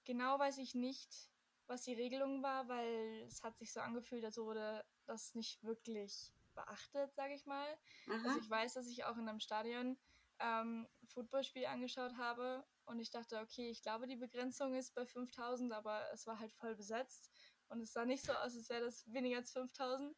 Genau 0.04 0.38
weiß 0.38 0.58
ich 0.58 0.74
nicht, 0.74 1.30
was 1.66 1.82
die 1.82 1.94
Regelung 1.94 2.42
war, 2.42 2.68
weil 2.68 3.22
es 3.26 3.42
hat 3.42 3.56
sich 3.58 3.72
so 3.72 3.80
angefühlt, 3.80 4.24
als 4.24 4.36
wurde 4.36 4.84
das 5.06 5.34
nicht 5.34 5.62
wirklich 5.62 6.32
beachtet, 6.54 7.14
sage 7.14 7.34
ich 7.34 7.46
mal. 7.46 7.66
Mhm. 8.06 8.12
Also 8.12 8.38
ich 8.38 8.50
weiß, 8.50 8.74
dass 8.74 8.86
ich 8.86 9.04
auch 9.04 9.16
in 9.16 9.28
einem 9.28 9.40
Stadion 9.40 9.96
ähm, 10.40 10.86
Footballspiel 11.06 11.66
angeschaut 11.66 12.16
habe 12.16 12.64
und 12.86 12.98
ich 12.98 13.10
dachte, 13.10 13.38
okay, 13.40 13.70
ich 13.70 13.82
glaube, 13.82 14.06
die 14.06 14.16
Begrenzung 14.16 14.74
ist 14.74 14.94
bei 14.94 15.06
5000, 15.06 15.72
aber 15.72 16.10
es 16.12 16.26
war 16.26 16.38
halt 16.38 16.52
voll 16.52 16.74
besetzt 16.74 17.30
und 17.68 17.80
es 17.80 17.92
sah 17.92 18.04
nicht 18.04 18.24
so 18.24 18.32
aus, 18.32 18.54
als 18.54 18.68
wäre 18.68 18.84
das 18.84 19.10
weniger 19.12 19.38
als 19.38 19.52
5000. 19.52 20.16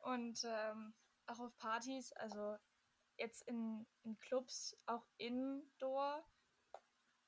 Und 0.00 0.40
ähm, 0.44 0.94
auch 1.26 1.40
auf 1.40 1.56
Partys, 1.58 2.12
also 2.12 2.56
jetzt 3.16 3.42
in, 3.42 3.86
in 4.04 4.18
Clubs, 4.20 4.76
auch 4.86 5.06
indoor, 5.16 6.24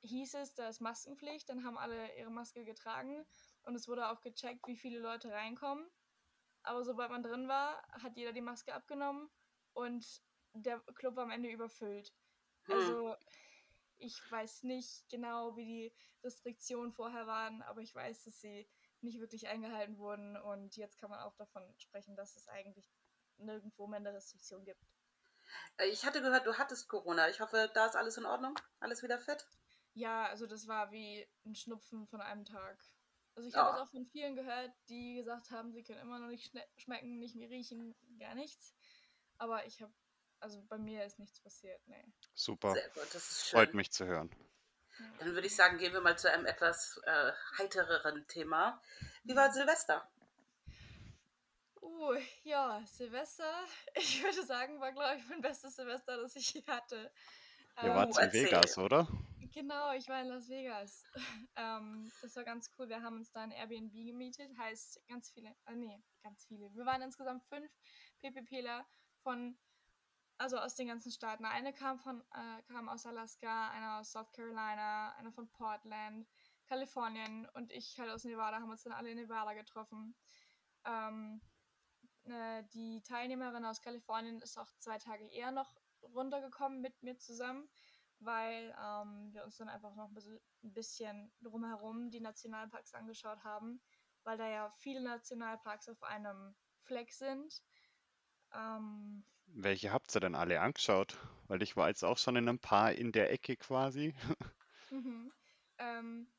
hieß 0.02 0.34
es, 0.34 0.54
da 0.54 0.68
ist 0.68 0.80
Maskenpflicht, 0.80 1.48
dann 1.48 1.64
haben 1.64 1.78
alle 1.78 2.16
ihre 2.16 2.30
Maske 2.30 2.64
getragen 2.64 3.26
und 3.62 3.74
es 3.74 3.88
wurde 3.88 4.08
auch 4.08 4.20
gecheckt, 4.20 4.66
wie 4.66 4.76
viele 4.76 4.98
Leute 4.98 5.30
reinkommen. 5.32 5.88
Aber 6.62 6.84
sobald 6.84 7.10
man 7.10 7.22
drin 7.22 7.48
war, 7.48 7.82
hat 7.92 8.16
jeder 8.16 8.32
die 8.32 8.40
Maske 8.40 8.74
abgenommen 8.74 9.30
und 9.72 10.22
der 10.52 10.80
Club 10.94 11.16
war 11.16 11.24
am 11.24 11.30
Ende 11.30 11.50
überfüllt. 11.50 12.12
Hm. 12.64 12.74
Also 12.74 13.16
ich 13.98 14.20
weiß 14.30 14.62
nicht 14.64 15.08
genau, 15.08 15.56
wie 15.56 15.64
die 15.64 15.94
Restriktionen 16.24 16.92
vorher 16.92 17.26
waren, 17.26 17.62
aber 17.62 17.80
ich 17.80 17.94
weiß, 17.94 18.24
dass 18.24 18.40
sie 18.40 18.68
nicht 19.02 19.20
wirklich 19.20 19.48
eingehalten 19.48 19.98
wurden. 19.98 20.36
Und 20.36 20.76
jetzt 20.76 20.98
kann 20.98 21.10
man 21.10 21.20
auch 21.20 21.34
davon 21.36 21.62
sprechen, 21.78 22.16
dass 22.16 22.36
es 22.36 22.48
eigentlich 22.48 22.90
nirgendwo 23.36 23.86
mehr 23.86 23.98
eine 23.98 24.12
Restriktion 24.12 24.64
gibt. 24.64 24.84
Äh, 25.78 25.88
Ich 25.88 26.04
hatte 26.04 26.22
gehört, 26.22 26.46
du 26.46 26.58
hattest 26.58 26.88
Corona. 26.88 27.28
Ich 27.28 27.40
hoffe, 27.40 27.70
da 27.74 27.86
ist 27.86 27.96
alles 27.96 28.16
in 28.16 28.26
Ordnung. 28.26 28.54
Alles 28.80 29.02
wieder 29.02 29.18
fit. 29.18 29.46
Ja, 29.94 30.26
also 30.26 30.46
das 30.46 30.66
war 30.68 30.92
wie 30.92 31.26
ein 31.44 31.54
Schnupfen 31.54 32.06
von 32.06 32.20
einem 32.20 32.44
Tag. 32.44 32.78
Also 33.34 33.48
ich 33.48 33.54
habe 33.54 33.76
es 33.76 33.82
auch 33.82 33.90
von 33.90 34.06
vielen 34.06 34.34
gehört, 34.34 34.72
die 34.88 35.14
gesagt 35.14 35.50
haben, 35.50 35.72
sie 35.72 35.82
können 35.82 36.00
immer 36.00 36.18
noch 36.18 36.28
nicht 36.28 36.52
schne- 36.52 36.66
schmecken, 36.76 37.18
nicht 37.18 37.36
mehr 37.36 37.48
riechen, 37.48 37.94
gar 38.18 38.34
nichts. 38.34 38.74
Aber 39.38 39.64
ich 39.66 39.80
habe, 39.80 39.92
also 40.40 40.62
bei 40.68 40.78
mir 40.78 41.04
ist 41.04 41.18
nichts 41.18 41.40
passiert, 41.40 41.80
nee. 41.86 42.04
Super. 42.34 42.74
Sehr 42.74 42.88
gut, 42.90 43.06
das 43.14 43.30
ist 43.30 43.48
Freut 43.50 43.68
schön. 43.68 43.76
mich 43.76 43.90
zu 43.92 44.06
hören. 44.06 44.30
Dann 45.18 45.34
würde 45.34 45.46
ich 45.46 45.56
sagen, 45.56 45.78
gehen 45.78 45.92
wir 45.92 46.00
mal 46.00 46.18
zu 46.18 46.30
einem 46.30 46.44
etwas 46.46 47.00
äh, 47.04 47.32
heitereren 47.58 48.26
Thema. 48.26 48.82
Wie 49.24 49.34
war 49.34 49.50
Silvester? 49.52 50.06
Uh, 51.80 52.14
ja, 52.44 52.82
Silvester, 52.86 53.50
ich 53.94 54.22
würde 54.22 54.44
sagen, 54.44 54.80
war, 54.80 54.92
glaube 54.92 55.16
ich, 55.18 55.28
mein 55.28 55.40
bestes 55.40 55.76
Silvester, 55.76 56.18
das 56.18 56.36
ich 56.36 56.52
je 56.52 56.66
hatte. 56.66 57.10
Ihr 57.82 57.88
Ähm, 57.88 57.96
wart 57.96 58.08
in 58.08 58.24
erzähl. 58.24 58.44
Vegas, 58.44 58.76
oder? 58.78 59.08
Genau, 59.52 59.92
ich 59.94 60.08
war 60.08 60.20
in 60.20 60.28
Las 60.28 60.48
Vegas. 60.48 61.02
ähm, 61.56 62.10
das 62.22 62.36
war 62.36 62.44
ganz 62.44 62.70
cool. 62.78 62.88
Wir 62.88 63.02
haben 63.02 63.16
uns 63.16 63.32
da 63.32 63.40
ein 63.40 63.50
Airbnb 63.50 63.92
gemietet. 63.92 64.56
Heißt, 64.56 65.00
ganz 65.08 65.30
viele, 65.30 65.48
äh, 65.66 65.74
nee, 65.74 66.00
ganz 66.22 66.46
viele. 66.46 66.72
Wir 66.72 66.86
waren 66.86 67.02
insgesamt 67.02 67.42
fünf 67.44 67.68
PPPler 68.20 68.86
von, 69.22 69.58
also 70.38 70.56
aus 70.56 70.76
den 70.76 70.86
ganzen 70.86 71.10
Staaten. 71.10 71.44
Eine 71.44 71.72
kam, 71.72 71.98
von, 71.98 72.20
äh, 72.32 72.62
kam 72.72 72.88
aus 72.88 73.06
Alaska, 73.06 73.70
einer 73.70 73.98
aus 73.98 74.12
South 74.12 74.30
Carolina, 74.30 75.16
einer 75.16 75.32
von 75.32 75.50
Portland, 75.50 76.28
Kalifornien 76.66 77.48
und 77.54 77.72
ich 77.72 77.98
halt 77.98 78.10
aus 78.10 78.22
Nevada. 78.22 78.60
Haben 78.60 78.70
uns 78.70 78.84
dann 78.84 78.92
alle 78.92 79.10
in 79.10 79.18
Nevada 79.18 79.54
getroffen. 79.54 80.14
Ähm, 80.84 81.40
äh, 82.22 82.62
die 82.72 83.02
Teilnehmerin 83.02 83.64
aus 83.64 83.82
Kalifornien 83.82 84.40
ist 84.42 84.58
auch 84.58 84.70
zwei 84.78 84.98
Tage 84.98 85.26
eher 85.26 85.50
noch 85.50 85.74
runtergekommen 86.02 86.80
mit 86.80 87.02
mir 87.02 87.18
zusammen 87.18 87.68
weil 88.20 88.74
ähm, 88.78 89.32
wir 89.32 89.44
uns 89.44 89.56
dann 89.56 89.68
einfach 89.68 89.94
noch 89.94 90.10
ein 90.10 90.72
bisschen, 90.72 91.32
drumherum 91.40 92.10
die 92.10 92.20
Nationalparks 92.20 92.94
angeschaut 92.94 93.42
haben, 93.42 93.80
weil 94.24 94.38
da 94.38 94.48
ja 94.48 94.70
viele 94.78 95.02
Nationalparks 95.02 95.88
auf 95.88 96.02
einem 96.02 96.54
Fleck 96.82 97.12
sind. 97.12 97.62
Ähm, 98.52 99.24
Welche 99.46 99.92
habt 99.92 100.14
ihr 100.14 100.20
denn 100.20 100.34
alle 100.34 100.60
angeschaut? 100.60 101.16
Weil 101.48 101.62
ich 101.62 101.76
war 101.76 101.88
jetzt 101.88 102.04
auch 102.04 102.18
schon 102.18 102.36
in 102.36 102.48
ein 102.48 102.58
paar 102.58 102.92
in 102.92 103.12
der 103.12 103.32
Ecke 103.32 103.56
quasi. 103.56 104.14
mhm. 104.90 105.32
ähm, 105.78 106.30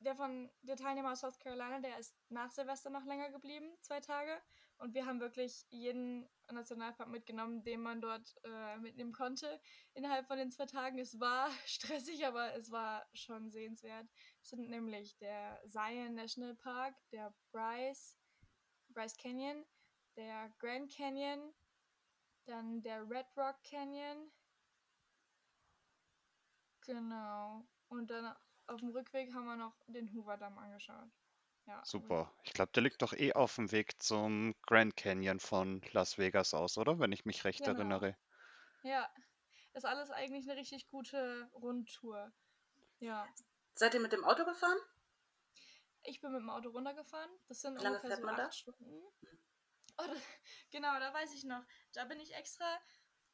der 0.00 0.14
von 0.14 0.50
der 0.62 0.76
Teilnehmer 0.76 1.12
aus 1.12 1.20
South 1.20 1.38
Carolina, 1.38 1.80
der 1.80 1.98
ist 1.98 2.14
nach 2.28 2.50
Silvester 2.50 2.90
noch 2.90 3.04
länger 3.06 3.30
geblieben, 3.30 3.76
zwei 3.80 4.00
Tage. 4.00 4.40
Und 4.78 4.92
wir 4.94 5.06
haben 5.06 5.20
wirklich 5.20 5.64
jeden 5.70 6.28
Nationalpark 6.52 7.08
mitgenommen, 7.08 7.62
den 7.64 7.80
man 7.80 8.00
dort 8.00 8.34
äh, 8.44 8.76
mitnehmen 8.78 9.12
konnte 9.12 9.60
innerhalb 9.94 10.26
von 10.26 10.36
den 10.36 10.50
zwei 10.50 10.66
Tagen. 10.66 10.98
Es 10.98 11.18
war 11.18 11.50
stressig, 11.66 12.26
aber 12.26 12.54
es 12.54 12.70
war 12.70 13.06
schon 13.14 13.50
sehenswert. 13.50 14.06
Es 14.42 14.50
sind 14.50 14.68
nämlich 14.68 15.16
der 15.18 15.60
Zion 15.66 16.14
National 16.14 16.54
Park, 16.56 16.94
der 17.10 17.34
Bryce, 17.52 18.18
Bryce 18.90 19.16
Canyon, 19.16 19.64
der 20.16 20.50
Grand 20.58 20.92
Canyon, 20.94 21.54
dann 22.44 22.82
der 22.82 23.08
Red 23.08 23.26
Rock 23.36 23.56
Canyon. 23.62 24.30
Genau. 26.82 27.66
Und 27.88 28.10
dann 28.10 28.36
auf 28.66 28.80
dem 28.80 28.90
Rückweg 28.90 29.32
haben 29.32 29.46
wir 29.46 29.56
noch 29.56 29.76
den 29.86 30.12
Hoover 30.12 30.36
Damm 30.36 30.58
angeschaut. 30.58 31.10
Ja, 31.66 31.82
Super. 31.84 32.32
Ich 32.44 32.52
glaube, 32.52 32.72
der 32.72 32.82
liegt 32.82 33.02
doch 33.02 33.12
eh 33.12 33.32
auf 33.32 33.54
dem 33.56 33.70
Weg 33.72 34.02
zum 34.02 34.54
Grand 34.62 34.96
Canyon 34.96 35.40
von 35.40 35.82
Las 35.92 36.18
Vegas 36.18 36.54
aus, 36.54 36.78
oder? 36.78 36.98
Wenn 36.98 37.12
ich 37.12 37.24
mich 37.24 37.44
recht 37.44 37.60
Genau. 37.60 37.78
erinnere. 37.78 38.16
Ja, 38.82 39.08
ist 39.74 39.84
alles 39.84 40.10
eigentlich 40.10 40.48
eine 40.48 40.58
richtig 40.60 40.88
gute 40.88 41.50
Rundtour. 41.54 42.32
Ja, 43.00 43.28
Seid 43.74 43.94
ihr 43.94 44.00
mit 44.00 44.12
dem 44.12 44.24
Auto 44.24 44.44
gefahren? 44.44 44.78
ich 46.04 46.20
bin 46.20 46.32
mit 46.32 46.40
dem 46.40 46.50
Auto 46.50 46.70
runtergefahren. 46.70 47.30
Das 47.48 47.60
sind 47.60 47.78
Wie 47.78 47.82
lange 47.82 47.96
ungefähr 47.96 48.10
fährt 48.10 48.20
so 48.20 48.26
man 48.26 48.36
da? 48.36 48.46
acht 48.46 48.54
Stunden. 48.54 49.02
Oh, 49.98 50.04
da, 50.06 50.06
genau, 50.70 50.98
da 51.00 51.12
weiß 51.12 51.34
ich 51.34 51.44
noch. 51.44 51.64
Da 51.92 52.04
bin 52.04 52.20
ich 52.20 52.34
extra. 52.34 52.78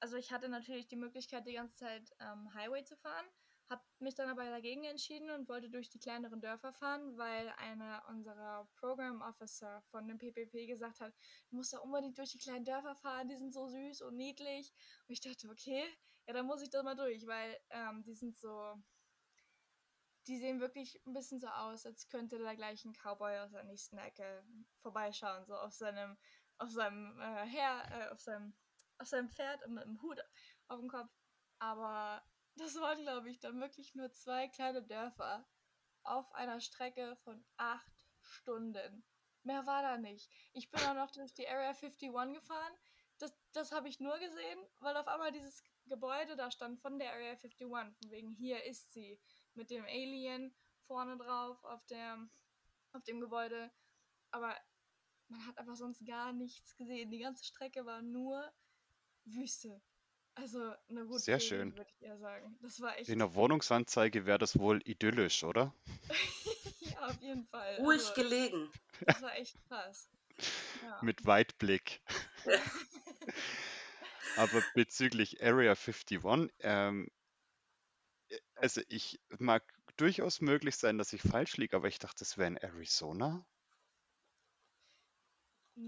Also 0.00 0.16
ich 0.16 0.32
hatte 0.32 0.48
natürlich 0.48 0.88
die 0.88 0.96
Möglichkeit, 0.96 1.46
die 1.46 1.52
ganze 1.54 1.76
Zeit 1.76 2.10
ähm, 2.20 2.52
Highway 2.54 2.82
zu 2.84 2.96
fahren. 2.96 3.26
Hab 3.68 3.82
mich 4.00 4.14
dann 4.14 4.28
aber 4.28 4.44
dagegen 4.44 4.84
entschieden 4.84 5.30
und 5.30 5.48
wollte 5.48 5.70
durch 5.70 5.88
die 5.88 5.98
kleineren 5.98 6.40
Dörfer 6.40 6.72
fahren, 6.72 7.16
weil 7.16 7.48
einer 7.56 8.04
unserer 8.08 8.68
Program 8.76 9.22
Officer 9.22 9.82
von 9.90 10.06
dem 10.06 10.18
PPP 10.18 10.66
gesagt 10.66 11.00
hat, 11.00 11.14
du 11.50 11.56
musst 11.56 11.72
da 11.72 11.78
unbedingt 11.78 12.18
durch 12.18 12.32
die 12.32 12.38
kleinen 12.38 12.64
Dörfer 12.64 12.94
fahren, 12.96 13.28
die 13.28 13.36
sind 13.36 13.52
so 13.52 13.66
süß 13.68 14.02
und 14.02 14.16
niedlich. 14.16 14.72
Und 15.08 15.12
ich 15.12 15.20
dachte, 15.20 15.48
okay, 15.48 15.84
ja, 16.26 16.34
dann 16.34 16.46
muss 16.46 16.62
ich 16.62 16.70
da 16.70 16.82
mal 16.82 16.94
durch, 16.94 17.26
weil 17.26 17.58
ähm, 17.70 18.02
die 18.04 18.14
sind 18.14 18.36
so, 18.36 18.74
die 20.26 20.38
sehen 20.38 20.60
wirklich 20.60 21.00
ein 21.06 21.12
bisschen 21.12 21.40
so 21.40 21.48
aus, 21.48 21.84
als 21.86 22.08
könnte 22.08 22.38
da 22.38 22.54
gleich 22.54 22.84
ein 22.84 22.92
Cowboy 22.92 23.38
aus 23.38 23.52
der 23.52 23.64
nächsten 23.64 23.98
Ecke 23.98 24.44
vorbeischauen, 24.80 25.44
so 25.46 25.54
auf 25.54 25.72
seinem, 25.72 26.16
auf 26.58 26.70
seinem 26.70 27.18
äh, 27.20 27.46
Herr, 27.46 27.90
äh, 27.90 28.08
auf 28.10 28.20
seinem, 28.20 28.54
auf 28.98 29.08
seinem 29.08 29.30
Pferd 29.30 29.64
und 29.64 29.74
mit 29.74 29.84
einem 29.84 30.00
Hut 30.02 30.20
auf 30.68 30.78
dem 30.78 30.88
Kopf. 30.88 31.10
Aber 31.58 32.22
das 32.56 32.74
waren, 32.76 33.02
glaube 33.02 33.30
ich, 33.30 33.40
dann 33.40 33.60
wirklich 33.60 33.94
nur 33.94 34.12
zwei 34.12 34.48
kleine 34.48 34.82
Dörfer 34.82 35.46
auf 36.02 36.32
einer 36.34 36.60
Strecke 36.60 37.16
von 37.24 37.44
acht 37.56 38.06
Stunden. 38.20 39.04
Mehr 39.44 39.66
war 39.66 39.82
da 39.82 39.98
nicht. 39.98 40.30
Ich 40.52 40.70
bin 40.70 40.80
auch 40.82 40.94
noch 40.94 41.10
durch 41.10 41.32
die 41.34 41.48
Area 41.48 41.70
51 41.70 42.10
gefahren. 42.34 42.72
Das, 43.18 43.34
das 43.52 43.72
habe 43.72 43.88
ich 43.88 44.00
nur 44.00 44.18
gesehen, 44.18 44.58
weil 44.78 44.96
auf 44.96 45.08
einmal 45.08 45.32
dieses 45.32 45.62
Gebäude 45.86 46.36
da 46.36 46.50
stand 46.50 46.80
von 46.80 46.98
der 46.98 47.12
Area 47.12 47.32
51. 47.32 47.68
Von 47.68 48.10
wegen 48.10 48.30
hier 48.30 48.64
ist 48.64 48.92
sie. 48.92 49.18
Mit 49.54 49.70
dem 49.70 49.84
Alien 49.84 50.54
vorne 50.86 51.16
drauf 51.16 51.62
auf, 51.64 51.84
der, 51.86 52.18
auf 52.92 53.02
dem 53.04 53.20
Gebäude. 53.20 53.70
Aber 54.30 54.56
man 55.28 55.46
hat 55.46 55.58
einfach 55.58 55.76
sonst 55.76 56.04
gar 56.06 56.32
nichts 56.32 56.76
gesehen. 56.76 57.10
Die 57.10 57.18
ganze 57.18 57.44
Strecke 57.44 57.84
war 57.84 58.02
nur 58.02 58.52
Wüste. 59.24 59.80
Also, 60.34 60.74
na 60.88 61.02
gut, 61.04 61.20
Sehr 61.20 61.40
schön. 61.40 61.76
würde 61.76 61.90
ich 61.90 62.02
eher 62.02 62.18
sagen. 62.18 62.56
Das 62.62 62.80
war 62.80 62.96
echt. 62.98 63.08
In 63.10 63.18
der 63.18 63.34
Wohnungsanzeige 63.34 64.24
wäre 64.26 64.38
das 64.38 64.58
wohl 64.58 64.80
idyllisch, 64.84 65.44
oder? 65.44 65.74
ja, 66.80 67.06
auf 67.06 67.20
jeden 67.20 67.44
Fall. 67.46 67.76
Ruhig 67.76 68.00
Also, 68.00 68.14
gelegen. 68.14 68.70
das 69.06 69.22
war 69.22 69.34
echt 69.36 69.56
krass. 69.68 70.08
Ja. 70.82 70.98
Mit 71.02 71.26
Weitblick. 71.26 72.00
Aber 74.36 74.62
bezüglich 74.74 75.42
Area 75.42 75.74
51, 75.74 76.50
ähm, 76.60 77.08
äh, 78.30 78.38
also 78.56 78.80
ich 78.88 79.20
mag 79.38 79.62
durchaus 79.96 80.40
möglich 80.40 80.76
sein, 80.76 80.96
dass 80.98 81.12
ich 81.12 81.20
falsch 81.20 81.58
liege, 81.58 81.76
aber 81.76 81.86
ich 81.88 81.98
dachte, 81.98 82.20
das 82.20 82.38
wäre 82.38 82.48
in 82.48 82.56
Arizona 82.56 83.44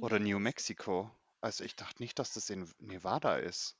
oder 0.01 0.19
New 0.19 0.39
Mexico. 0.39 1.11
Also 1.41 1.65
ich 1.65 1.75
dachte 1.77 2.03
nicht, 2.03 2.19
dass 2.19 2.33
das 2.35 2.51
in 2.51 2.71
Nevada 2.79 3.37
ist. 3.37 3.77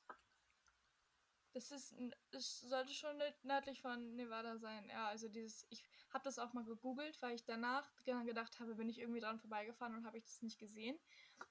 Das 1.55 1.71
ist, 1.71 1.95
es 2.31 2.59
sollte 2.59 2.93
schon 2.93 3.17
nö- 3.17 3.33
nördlich 3.43 3.81
von 3.81 4.15
Nevada 4.17 4.57
sein. 4.57 4.89
Ja, 4.89 5.07
also 5.07 5.29
dieses, 5.29 5.65
ich 5.69 5.85
habe 6.09 6.25
das 6.25 6.37
auch 6.37 6.51
mal 6.51 6.65
gegoogelt, 6.65 7.21
weil 7.21 7.33
ich 7.35 7.45
danach 7.45 7.89
ge- 8.03 8.25
gedacht 8.25 8.59
habe, 8.59 8.75
bin 8.75 8.89
ich 8.89 8.99
irgendwie 8.99 9.21
dran 9.21 9.39
vorbeigefahren 9.39 9.95
und 9.95 10.05
habe 10.05 10.17
ich 10.17 10.25
das 10.25 10.41
nicht 10.41 10.59
gesehen. 10.59 10.99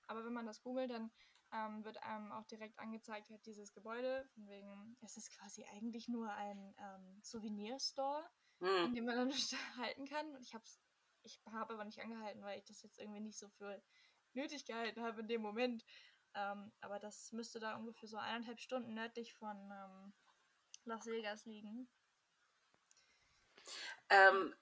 Aber 0.06 0.26
wenn 0.26 0.34
man 0.34 0.44
das 0.44 0.60
googelt, 0.60 0.90
dann 0.90 1.10
ähm, 1.52 1.86
wird 1.86 2.02
einem 2.02 2.32
auch 2.32 2.44
direkt 2.44 2.78
angezeigt, 2.78 3.30
halt 3.30 3.46
dieses 3.46 3.72
Gebäude. 3.72 4.28
Von 4.34 4.46
wegen, 4.46 4.98
es 5.00 5.16
ist 5.16 5.30
quasi 5.38 5.64
eigentlich 5.64 6.06
nur 6.06 6.30
ein 6.30 6.74
ähm, 6.78 7.22
Souvenirstore, 7.22 8.28
in 8.82 8.92
Hm. 8.92 8.94
dem 8.94 9.06
man 9.06 9.16
dann 9.16 9.30
halten 9.78 10.04
kann. 10.04 10.36
Und 10.36 10.42
ich 10.42 10.52
habe 10.52 10.64
ich 11.22 11.40
hab 11.46 11.70
aber 11.70 11.86
nicht 11.86 12.02
angehalten, 12.02 12.42
weil 12.42 12.58
ich 12.58 12.66
das 12.66 12.82
jetzt 12.82 12.98
irgendwie 12.98 13.20
nicht 13.20 13.38
so 13.38 13.48
für 13.48 13.82
nötig 14.34 14.66
gehalten 14.66 15.00
habe 15.00 15.22
in 15.22 15.28
dem 15.28 15.40
Moment. 15.40 15.82
Ähm, 16.34 16.72
aber 16.80 16.98
das 16.98 17.32
müsste 17.32 17.60
da 17.60 17.76
ungefähr 17.76 18.08
so 18.08 18.16
eineinhalb 18.16 18.60
Stunden 18.60 18.94
nördlich 18.94 19.34
von 19.34 19.56
ähm, 19.56 20.12
Las 20.84 21.06
Vegas 21.06 21.44
liegen. 21.44 21.88
Ähm, 24.10 24.54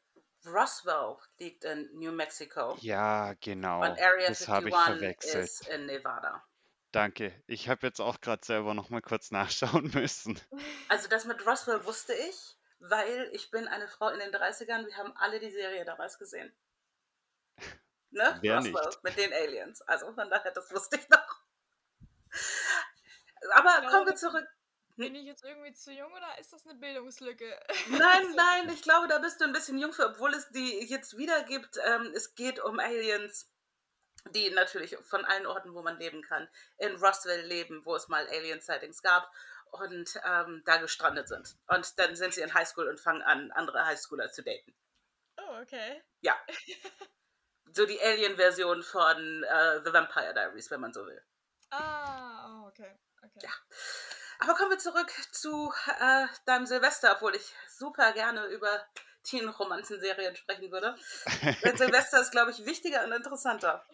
Roswell 0.45 1.17
liegt 1.39 1.65
in 1.65 1.89
New 1.95 2.13
Mexico. 2.13 2.77
Ja, 2.81 3.35
genau. 3.41 3.81
Und 3.81 3.99
Area 4.01 4.29
Das 4.29 4.49
habe 4.49 4.69
ich 4.69 4.75
51 4.75 4.99
verwechselt. 5.31 5.45
ist 5.45 5.69
in 5.69 5.87
Nevada. 5.87 6.45
Danke. 6.93 7.33
Ich 7.47 7.69
habe 7.69 7.87
jetzt 7.87 8.01
auch 8.01 8.21
gerade 8.21 8.45
selber 8.45 8.75
noch 8.75 8.91
mal 8.91 9.01
kurz 9.01 9.31
nachschauen 9.31 9.91
müssen. 9.95 10.39
Also 10.89 11.09
das 11.09 11.25
mit 11.25 11.47
Roswell 11.47 11.85
wusste 11.87 12.13
ich, 12.13 12.57
weil 12.81 13.31
ich 13.33 13.51
bin 13.51 13.67
eine 13.67 13.89
Frau 13.89 14.09
in 14.09 14.19
den 14.19 14.31
30ern. 14.31 14.87
Wir 14.87 14.97
haben 14.97 15.17
alle 15.17 15.41
die 15.41 15.51
Serie 15.51 15.85
damals 15.85 16.19
gesehen. 16.19 16.53
Ne? 18.15 18.39
Wer 18.43 18.59
Roswell 18.59 18.85
nicht? 18.85 19.05
mit 19.05 19.17
den 19.17 19.33
Aliens. 19.33 19.81
Also 19.81 20.13
von 20.13 20.29
daher, 20.29 20.51
das 20.51 20.71
wusste 20.71 20.97
ich 20.99 21.09
noch. 21.09 21.42
Aber 23.55 23.83
Ja, 23.83 23.91
kommen 23.91 24.07
wir 24.07 24.17
zurück. 24.17 24.47
Bin 24.97 25.15
ich 25.15 25.25
jetzt 25.25 25.43
irgendwie 25.45 25.73
zu 25.73 25.91
jung 25.91 26.13
oder 26.13 26.39
ist 26.39 26.53
das 26.53 26.67
eine 26.67 26.75
Bildungslücke? 26.79 27.59
Nein, 27.89 28.35
nein, 28.35 28.69
ich 28.69 28.83
glaube, 28.83 29.09
da 29.09 29.19
bist 29.19 29.41
du 29.41 29.47
ein 29.47 29.53
bisschen 29.53 29.79
jung 29.79 29.93
für, 29.93 30.11
obwohl 30.11 30.35
es 30.35 30.49
die 30.51 30.85
jetzt 30.87 31.17
wieder 31.17 31.43
gibt. 31.45 31.79
Ähm, 31.87 32.13
es 32.15 32.35
geht 32.35 32.61
um 32.61 32.79
Aliens, 32.79 33.51
die 34.31 34.51
natürlich 34.51 34.97
von 34.99 35.25
allen 35.25 35.47
Orten, 35.47 35.75
wo 35.75 35.83
man 35.83 35.99
leben 35.99 36.23
kann, 36.23 36.47
in 36.77 36.95
Roswell 36.97 37.47
leben, 37.47 37.85
wo 37.87 37.97
es 37.97 38.09
mal 38.09 38.27
Alien-Sightings 38.29 39.03
gab 39.03 39.31
und 39.71 40.15
ähm, 40.25 40.63
da 40.67 40.77
gestrandet 40.77 41.29
sind. 41.29 41.57
Und 41.69 41.99
dann 41.99 42.15
sind 42.15 42.35
sie 42.35 42.43
in 42.43 42.53
Highschool 42.53 42.89
und 42.89 43.01
fangen 43.01 43.23
an, 43.23 43.51
andere 43.53 43.87
Highschooler 43.87 44.31
zu 44.31 44.43
daten. 44.43 44.75
Oh, 45.39 45.61
okay. 45.63 46.03
Ja. 46.21 46.37
So 47.75 47.87
die 47.87 47.99
Alien-Version 48.03 48.83
von 48.83 49.45
äh, 49.45 49.81
The 49.83 49.95
Vampire 49.95 50.35
Diaries, 50.35 50.71
wenn 50.71 50.83
man 50.83 50.93
so 50.93 51.07
will. 51.07 51.23
Ah, 51.73 52.65
oh, 52.65 52.69
okay. 52.69 52.91
okay. 53.25 53.41
Ja. 53.43 53.51
Aber 54.41 54.55
kommen 54.55 54.71
wir 54.71 54.79
zurück 54.79 55.11
zu 55.31 55.73
äh, 56.01 56.27
deinem 56.45 56.67
Silvester, 56.67 57.15
obwohl 57.17 57.35
ich 57.35 57.55
super 57.69 58.13
gerne 58.13 58.47
über 58.47 58.85
Teen-Romanzen-Serien 59.23 60.37
sprechen 60.37 60.71
würde. 60.71 60.97
Denn 61.65 61.77
Silvester 61.77 62.21
ist, 62.21 62.31
glaube 62.31 62.51
ich, 62.51 62.67
wichtiger 62.67 63.05
und 63.05 63.13
interessanter. 63.13 63.85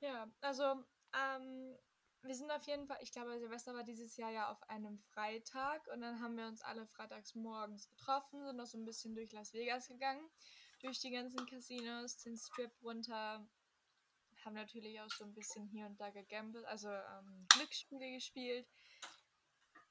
Ja, 0.00 0.30
also 0.40 0.82
ähm, 1.12 1.76
wir 2.22 2.34
sind 2.34 2.50
auf 2.50 2.62
jeden 2.62 2.86
Fall, 2.86 2.98
ich 3.00 3.12
glaube, 3.12 3.38
Silvester 3.38 3.74
war 3.74 3.84
dieses 3.84 4.16
Jahr 4.16 4.30
ja 4.30 4.48
auf 4.50 4.62
einem 4.70 4.98
Freitag 4.98 5.86
und 5.88 6.00
dann 6.00 6.20
haben 6.20 6.36
wir 6.36 6.46
uns 6.46 6.62
alle 6.62 6.86
freitags 6.86 7.34
morgens 7.34 7.88
getroffen, 7.90 8.46
sind 8.46 8.56
noch 8.56 8.66
so 8.66 8.78
ein 8.78 8.84
bisschen 8.84 9.14
durch 9.14 9.32
Las 9.32 9.52
Vegas 9.52 9.88
gegangen, 9.88 10.26
durch 10.80 11.00
die 11.00 11.10
ganzen 11.10 11.44
Casinos, 11.46 12.16
den 12.18 12.36
Strip 12.36 12.72
runter, 12.82 13.46
haben 14.46 14.54
natürlich 14.54 15.00
auch 15.00 15.10
so 15.10 15.24
ein 15.24 15.34
bisschen 15.34 15.66
hier 15.66 15.86
und 15.86 16.00
da 16.00 16.10
gegambelt, 16.10 16.64
also 16.66 16.88
ähm, 16.88 17.46
Glücksspiele 17.48 18.12
gespielt. 18.12 18.66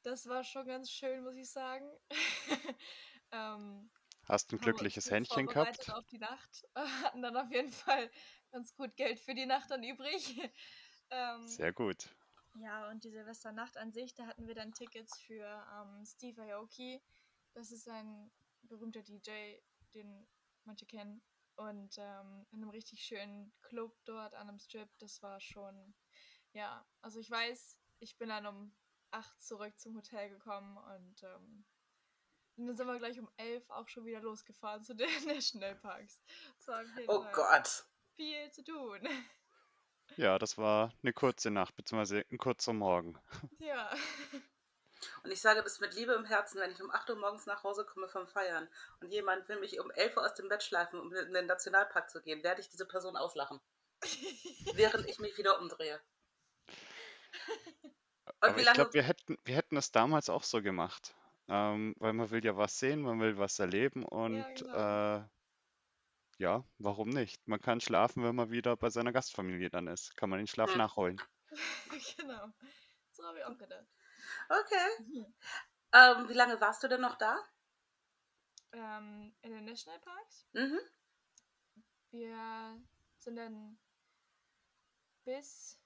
Das 0.04 0.28
war 0.28 0.44
schon 0.44 0.66
ganz 0.66 0.90
schön, 0.90 1.24
muss 1.24 1.36
ich 1.36 1.52
sagen. 1.52 1.86
ähm, 3.32 3.92
Hast 4.24 4.52
ein 4.54 4.60
glückliches 4.60 5.12
Händchen 5.12 5.46
gehabt? 5.46 5.92
auf 5.92 6.06
die 6.08 6.18
Nacht, 6.18 6.64
hatten 6.76 7.22
dann 7.22 7.36
auf 7.36 7.52
jeden 7.52 7.72
Fall 7.72 8.10
ganz 8.52 8.74
gut 8.76 8.96
Geld 8.96 9.20
für 9.20 9.36
die 9.36 9.46
Nacht 9.46 9.70
dann 9.70 9.84
übrig. 9.84 10.40
ähm, 11.10 11.48
Sehr 11.48 11.74
gut. 11.74 12.10
Ja, 12.56 12.90
und 12.90 13.04
die 13.04 13.10
Silvesternacht 13.10 13.76
an 13.76 13.92
sich, 13.92 14.16
da 14.16 14.26
hatten 14.26 14.48
wir 14.48 14.56
dann 14.56 14.72
Tickets 14.72 15.20
für 15.20 15.44
ähm, 15.44 16.06
Steve 16.06 16.42
Aoki. 16.42 17.04
Das 17.54 17.72
ist 17.72 17.90
ein 17.90 18.32
berühmter 18.62 19.04
DJ, 19.04 19.58
den 19.94 20.26
manche 20.64 20.86
kennen. 20.86 21.22
Und 21.56 21.98
ähm, 21.98 22.46
in 22.52 22.62
einem 22.62 22.70
richtig 22.70 23.04
schönen 23.04 23.54
Club 23.62 23.96
dort 24.06 24.34
an 24.34 24.50
einem 24.50 24.60
Strip. 24.60 24.90
Das 25.00 25.22
war 25.22 25.40
schon, 25.40 25.96
ja, 26.54 26.86
also 27.02 27.20
ich 27.20 27.32
weiß, 27.32 27.78
ich 28.00 28.18
bin 28.18 28.30
dann 28.30 28.46
um 28.46 28.76
8 29.12 29.42
zurück 29.42 29.80
zum 29.80 29.96
Hotel 29.96 30.30
gekommen 30.30 30.78
und, 30.78 31.24
ähm, 31.24 31.66
und 32.58 32.68
dann 32.68 32.76
sind 32.76 32.88
wir 32.88 32.98
gleich 33.00 33.20
um 33.20 33.30
11 33.38 33.70
auch 33.70 33.88
schon 33.88 34.06
wieder 34.06 34.20
losgefahren 34.20 34.84
zu 34.84 34.96
den 34.96 35.08
Nationalparks. 35.28 36.22
oh 37.08 37.22
Fall 37.22 37.32
Gott. 37.34 37.86
Viel 38.16 38.52
zu 38.52 38.64
tun. 38.64 39.08
Ja, 40.18 40.38
das 40.40 40.58
war 40.58 40.94
eine 41.02 41.14
kurze 41.14 41.52
Nacht, 41.52 41.76
beziehungsweise 41.76 42.26
ein 42.32 42.38
kurzer 42.38 42.74
Morgen. 42.74 43.18
Ja. 43.60 43.94
Und 45.24 45.32
ich 45.32 45.42
sage 45.42 45.62
das 45.64 45.80
mit 45.80 45.94
Liebe 45.94 46.14
im 46.14 46.26
Herzen, 46.26 46.60
wenn 46.60 46.72
ich 46.72 46.82
um 46.82 46.92
8 46.92 47.10
Uhr 47.10 47.16
morgens 47.18 47.46
nach 47.46 47.64
Hause 47.64 47.86
komme 47.86 48.08
vom 48.08 48.28
Feiern 48.28 48.68
und 49.02 49.12
jemand 49.12 49.48
will 49.50 49.60
mich 49.60 49.80
um 49.80 49.92
11 49.92 50.18
Uhr 50.18 50.26
aus 50.26 50.34
dem 50.36 50.50
Bett 50.50 50.64
schleifen, 50.64 51.00
um 51.00 51.14
in 51.14 51.34
den 51.34 51.46
Nationalpark 51.46 52.10
zu 52.10 52.22
gehen, 52.22 52.44
werde 52.44 52.62
ich 52.62 52.70
diese 52.70 52.86
Person 52.86 53.16
auslachen. 53.16 53.60
während 54.76 55.08
ich 55.08 55.20
mich 55.20 55.38
wieder 55.38 55.60
umdrehe. 55.60 56.00
Und 58.26 58.34
Aber 58.40 58.58
ich 58.58 58.74
glaube, 58.74 58.94
wir 58.94 59.04
hätten, 59.04 59.38
wir 59.44 59.56
hätten 59.56 59.76
das 59.76 59.92
damals 59.92 60.30
auch 60.30 60.44
so 60.44 60.62
gemacht. 60.62 61.16
Ähm, 61.48 61.96
weil 62.00 62.14
man 62.14 62.32
will 62.32 62.44
ja 62.44 62.58
was 62.58 62.80
sehen, 62.80 63.02
man 63.02 63.20
will 63.20 63.38
was 63.38 63.60
erleben 63.60 64.04
und 64.04 64.38
ja, 64.38 64.54
genau. 64.54 65.18
äh, 65.18 65.24
ja, 66.38 66.64
warum 66.80 67.10
nicht? 67.10 67.48
Man 67.48 67.62
kann 67.62 67.82
schlafen, 67.82 68.24
wenn 68.24 68.36
man 68.36 68.50
wieder 68.50 68.76
bei 68.76 68.90
seiner 68.90 69.12
Gastfamilie 69.12 69.70
dann 69.70 69.88
ist. 69.88 70.18
Kann 70.18 70.30
man 70.30 70.40
den 70.40 70.48
Schlaf 70.48 70.72
hm. 70.72 70.80
nachholen. 70.80 71.22
genau. 72.18 72.48
So 73.12 73.24
habe 73.24 73.40
ich 73.40 73.46
auch 73.46 73.58
gedacht. 73.58 73.86
Okay. 74.50 74.90
Mhm. 75.00 75.34
Ähm, 75.94 76.30
wie 76.30 76.34
lange 76.34 76.60
warst 76.60 76.84
du 76.84 76.88
denn 76.88 77.02
noch 77.02 77.16
da? 77.16 77.38
Ähm, 78.74 79.34
in 79.42 79.52
den 79.52 79.66
Nationalparks? 79.66 80.46
Mhm. 80.54 80.80
Wir 82.12 82.82
sind 83.20 83.38
dann 83.38 83.80
bis 85.24 85.80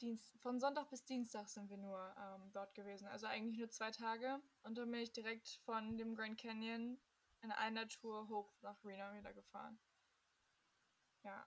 Dienst 0.00 0.30
von 0.40 0.58
Sonntag 0.58 0.88
bis 0.88 1.04
Dienstag 1.04 1.48
sind 1.48 1.68
wir 1.68 1.76
nur 1.76 2.14
ähm, 2.18 2.50
dort 2.52 2.74
gewesen. 2.74 3.06
Also 3.08 3.26
eigentlich 3.26 3.58
nur 3.58 3.70
zwei 3.70 3.90
Tage. 3.90 4.40
Und 4.62 4.78
dann 4.78 4.90
bin 4.90 5.00
ich 5.00 5.12
direkt 5.12 5.60
von 5.64 5.98
dem 5.98 6.14
Grand 6.14 6.40
Canyon 6.40 6.98
in 7.42 7.52
einer 7.52 7.88
Tour 7.88 8.28
hoch 8.28 8.52
nach 8.62 8.82
Reno 8.84 9.12
wieder 9.14 9.32
gefahren. 9.32 9.78
Ja. 11.22 11.46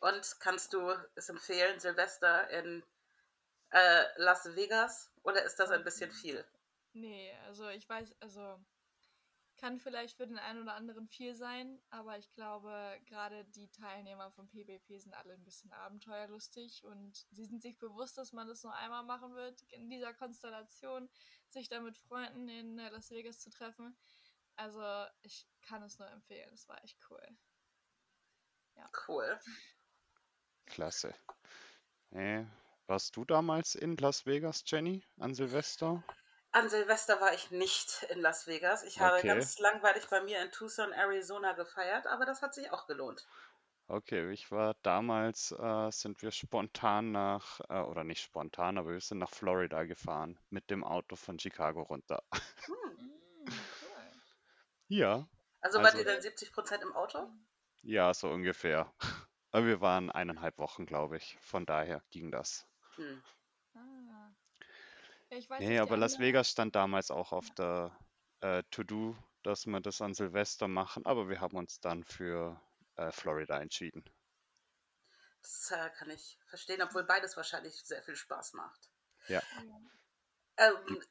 Und 0.00 0.40
kannst 0.40 0.72
du 0.72 0.94
es 1.14 1.28
empfehlen, 1.28 1.80
Silvester 1.80 2.48
in 2.50 2.82
äh, 3.70 4.04
Las 4.16 4.44
Vegas? 4.54 5.10
Oder 5.22 5.44
ist 5.44 5.56
das 5.56 5.70
ein 5.70 5.84
bisschen 5.84 6.10
viel? 6.10 6.44
Nee, 6.92 7.32
also 7.46 7.68
ich 7.68 7.88
weiß, 7.88 8.14
also 8.20 8.58
kann 9.58 9.80
vielleicht 9.80 10.16
für 10.16 10.26
den 10.26 10.38
einen 10.38 10.62
oder 10.62 10.74
anderen 10.74 11.08
viel 11.08 11.34
sein, 11.34 11.80
aber 11.90 12.16
ich 12.16 12.32
glaube, 12.32 12.98
gerade 13.06 13.44
die 13.44 13.68
Teilnehmer 13.68 14.30
vom 14.30 14.48
PBP 14.48 14.98
sind 14.98 15.14
alle 15.14 15.34
ein 15.34 15.44
bisschen 15.44 15.72
abenteuerlustig 15.72 16.84
und 16.84 17.26
sie 17.30 17.44
sind 17.44 17.60
sich 17.60 17.76
bewusst, 17.78 18.16
dass 18.16 18.32
man 18.32 18.46
das 18.46 18.62
nur 18.62 18.74
einmal 18.74 19.02
machen 19.02 19.34
wird, 19.34 19.62
in 19.70 19.90
dieser 19.90 20.14
Konstellation, 20.14 21.10
sich 21.48 21.68
da 21.68 21.80
mit 21.80 21.98
Freunden 21.98 22.48
in 22.48 22.78
äh, 22.78 22.88
Las 22.90 23.10
Vegas 23.10 23.40
zu 23.40 23.50
treffen. 23.50 23.96
Also 24.56 25.06
ich 25.22 25.48
kann 25.62 25.82
es 25.82 25.98
nur 25.98 26.08
empfehlen. 26.08 26.52
Es 26.52 26.68
war 26.68 26.82
echt 26.84 26.98
cool. 27.10 27.22
Ja. 28.76 28.90
Cool. 29.06 29.40
Klasse. 30.66 31.14
Äh, 32.10 32.44
warst 32.88 33.16
du 33.16 33.24
damals 33.24 33.74
in 33.74 33.96
Las 33.96 34.26
Vegas, 34.26 34.64
Jenny, 34.66 35.04
an 35.18 35.34
Silvester? 35.34 36.02
An 36.52 36.70
Silvester 36.70 37.20
war 37.20 37.34
ich 37.34 37.50
nicht 37.50 38.04
in 38.10 38.20
Las 38.20 38.46
Vegas. 38.46 38.82
Ich 38.82 39.00
habe 39.00 39.18
okay. 39.18 39.28
ganz 39.28 39.58
langweilig 39.58 40.08
bei 40.08 40.22
mir 40.22 40.42
in 40.42 40.50
Tucson, 40.50 40.92
Arizona 40.92 41.52
gefeiert, 41.52 42.06
aber 42.06 42.24
das 42.24 42.40
hat 42.40 42.54
sich 42.54 42.72
auch 42.72 42.86
gelohnt. 42.86 43.26
Okay, 43.86 44.30
ich 44.32 44.50
war 44.50 44.74
damals, 44.82 45.52
äh, 45.52 45.90
sind 45.90 46.20
wir 46.22 46.30
spontan 46.30 47.12
nach, 47.12 47.60
äh, 47.68 47.80
oder 47.80 48.04
nicht 48.04 48.22
spontan, 48.22 48.76
aber 48.76 48.92
wir 48.92 49.00
sind 49.00 49.18
nach 49.18 49.30
Florida 49.30 49.84
gefahren 49.84 50.38
mit 50.50 50.70
dem 50.70 50.84
Auto 50.84 51.16
von 51.16 51.38
Chicago 51.38 51.82
runter. 51.82 52.22
Hm. 52.66 53.12
Ja. 54.90 55.28
Also, 55.60 55.78
wart 55.80 55.88
also 55.94 55.98
ihr 55.98 56.04
dann 56.06 56.22
70 56.22 56.50
Prozent 56.50 56.82
im 56.82 56.94
Auto? 56.94 57.28
Ja, 57.82 58.14
so 58.14 58.30
ungefähr. 58.30 58.90
Aber 59.50 59.66
wir 59.66 59.80
waren 59.80 60.10
eineinhalb 60.10 60.58
Wochen, 60.58 60.86
glaube 60.86 61.18
ich. 61.18 61.36
Von 61.40 61.66
daher 61.66 62.02
ging 62.10 62.30
das. 62.30 62.66
Hm. 62.98 63.22
Ah. 63.74 64.30
Ja, 65.30 65.36
ich 65.38 65.48
weiß, 65.48 65.60
nee, 65.60 65.78
aber 65.78 65.96
Las 65.96 66.18
Vegas 66.18 66.50
stand 66.50 66.74
damals 66.74 67.10
auch 67.10 67.32
auf 67.32 67.50
der 67.50 67.96
äh, 68.40 68.62
To-Do, 68.70 69.16
dass 69.42 69.66
wir 69.66 69.80
das 69.80 70.00
an 70.00 70.14
Silvester 70.14 70.68
machen, 70.68 71.06
aber 71.06 71.28
wir 71.28 71.40
haben 71.40 71.56
uns 71.56 71.80
dann 71.80 72.04
für 72.04 72.60
äh, 72.96 73.12
Florida 73.12 73.60
entschieden. 73.60 74.04
Das 75.42 75.70
äh, 75.70 75.90
kann 75.90 76.10
ich 76.10 76.38
verstehen, 76.46 76.82
obwohl 76.82 77.04
beides 77.04 77.36
wahrscheinlich 77.36 77.74
sehr 77.84 78.02
viel 78.02 78.16
Spaß 78.16 78.54
macht. 78.54 78.90
Ja. 79.28 79.42
Ähm, 80.56 81.02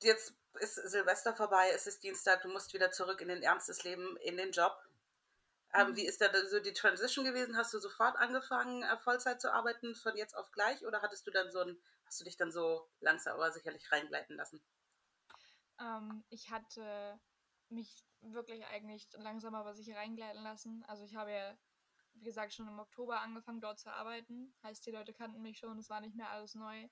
jetzt 0.00 0.34
ist 0.60 0.74
Silvester 0.74 1.34
vorbei, 1.36 1.70
es 1.74 1.86
ist 1.86 2.02
Dienstag, 2.02 2.42
du 2.42 2.48
musst 2.48 2.72
wieder 2.74 2.90
zurück 2.90 3.20
in 3.20 3.28
den 3.28 3.42
Ernst 3.42 3.68
des 3.68 3.84
Lebens, 3.84 4.18
in 4.22 4.36
den 4.36 4.52
Job. 4.52 4.76
Ähm, 5.74 5.90
mhm. 5.90 5.96
Wie 5.96 6.06
ist 6.06 6.20
da 6.20 6.28
so 6.48 6.60
die 6.60 6.72
Transition 6.72 7.24
gewesen? 7.24 7.56
Hast 7.56 7.74
du 7.74 7.78
sofort 7.78 8.16
angefangen, 8.16 8.82
äh, 8.82 8.96
Vollzeit 8.98 9.40
zu 9.40 9.52
arbeiten, 9.52 9.94
von 9.94 10.16
jetzt 10.16 10.36
auf 10.36 10.50
gleich? 10.52 10.84
Oder 10.86 11.02
hattest 11.02 11.26
du 11.26 11.30
dann 11.30 11.50
so 11.50 11.60
ein, 11.60 11.80
hast 12.04 12.20
du 12.20 12.24
dich 12.24 12.36
dann 12.36 12.52
so 12.52 12.88
langsam 13.00 13.34
aber 13.34 13.52
sicherlich 13.52 13.90
reingleiten 13.90 14.36
lassen? 14.36 14.62
Ähm, 15.80 16.24
ich 16.30 16.50
hatte 16.50 17.20
mich 17.68 18.04
wirklich 18.20 18.64
eigentlich 18.66 19.08
langsam 19.14 19.54
aber 19.54 19.74
sicher 19.74 19.96
reingleiten 19.96 20.42
lassen. 20.42 20.84
Also 20.88 21.04
ich 21.04 21.14
habe 21.14 21.32
ja, 21.32 21.58
wie 22.14 22.24
gesagt, 22.24 22.54
schon 22.54 22.68
im 22.68 22.78
Oktober 22.78 23.20
angefangen, 23.20 23.60
dort 23.60 23.78
zu 23.78 23.92
arbeiten. 23.92 24.54
Heißt, 24.62 24.86
die 24.86 24.92
Leute 24.92 25.12
kannten 25.12 25.42
mich 25.42 25.58
schon, 25.58 25.78
es 25.78 25.90
war 25.90 26.00
nicht 26.00 26.16
mehr 26.16 26.30
alles 26.30 26.54
neu. 26.54 26.88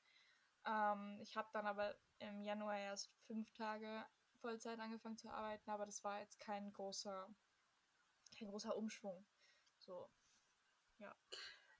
Ähm, 0.66 1.18
ich 1.22 1.36
habe 1.36 1.48
dann 1.52 1.66
aber 1.66 1.94
im 2.18 2.42
Januar 2.42 2.78
erst 2.78 3.10
fünf 3.26 3.50
Tage 3.52 4.04
Vollzeit 4.40 4.78
angefangen 4.78 5.16
zu 5.16 5.28
arbeiten, 5.28 5.70
aber 5.70 5.86
das 5.86 6.04
war 6.04 6.20
jetzt 6.20 6.38
kein 6.40 6.72
großer, 6.72 7.28
kein 8.34 8.50
großer 8.50 8.76
Umschwung. 8.76 9.24
So, 9.78 10.08
ja. 10.98 11.14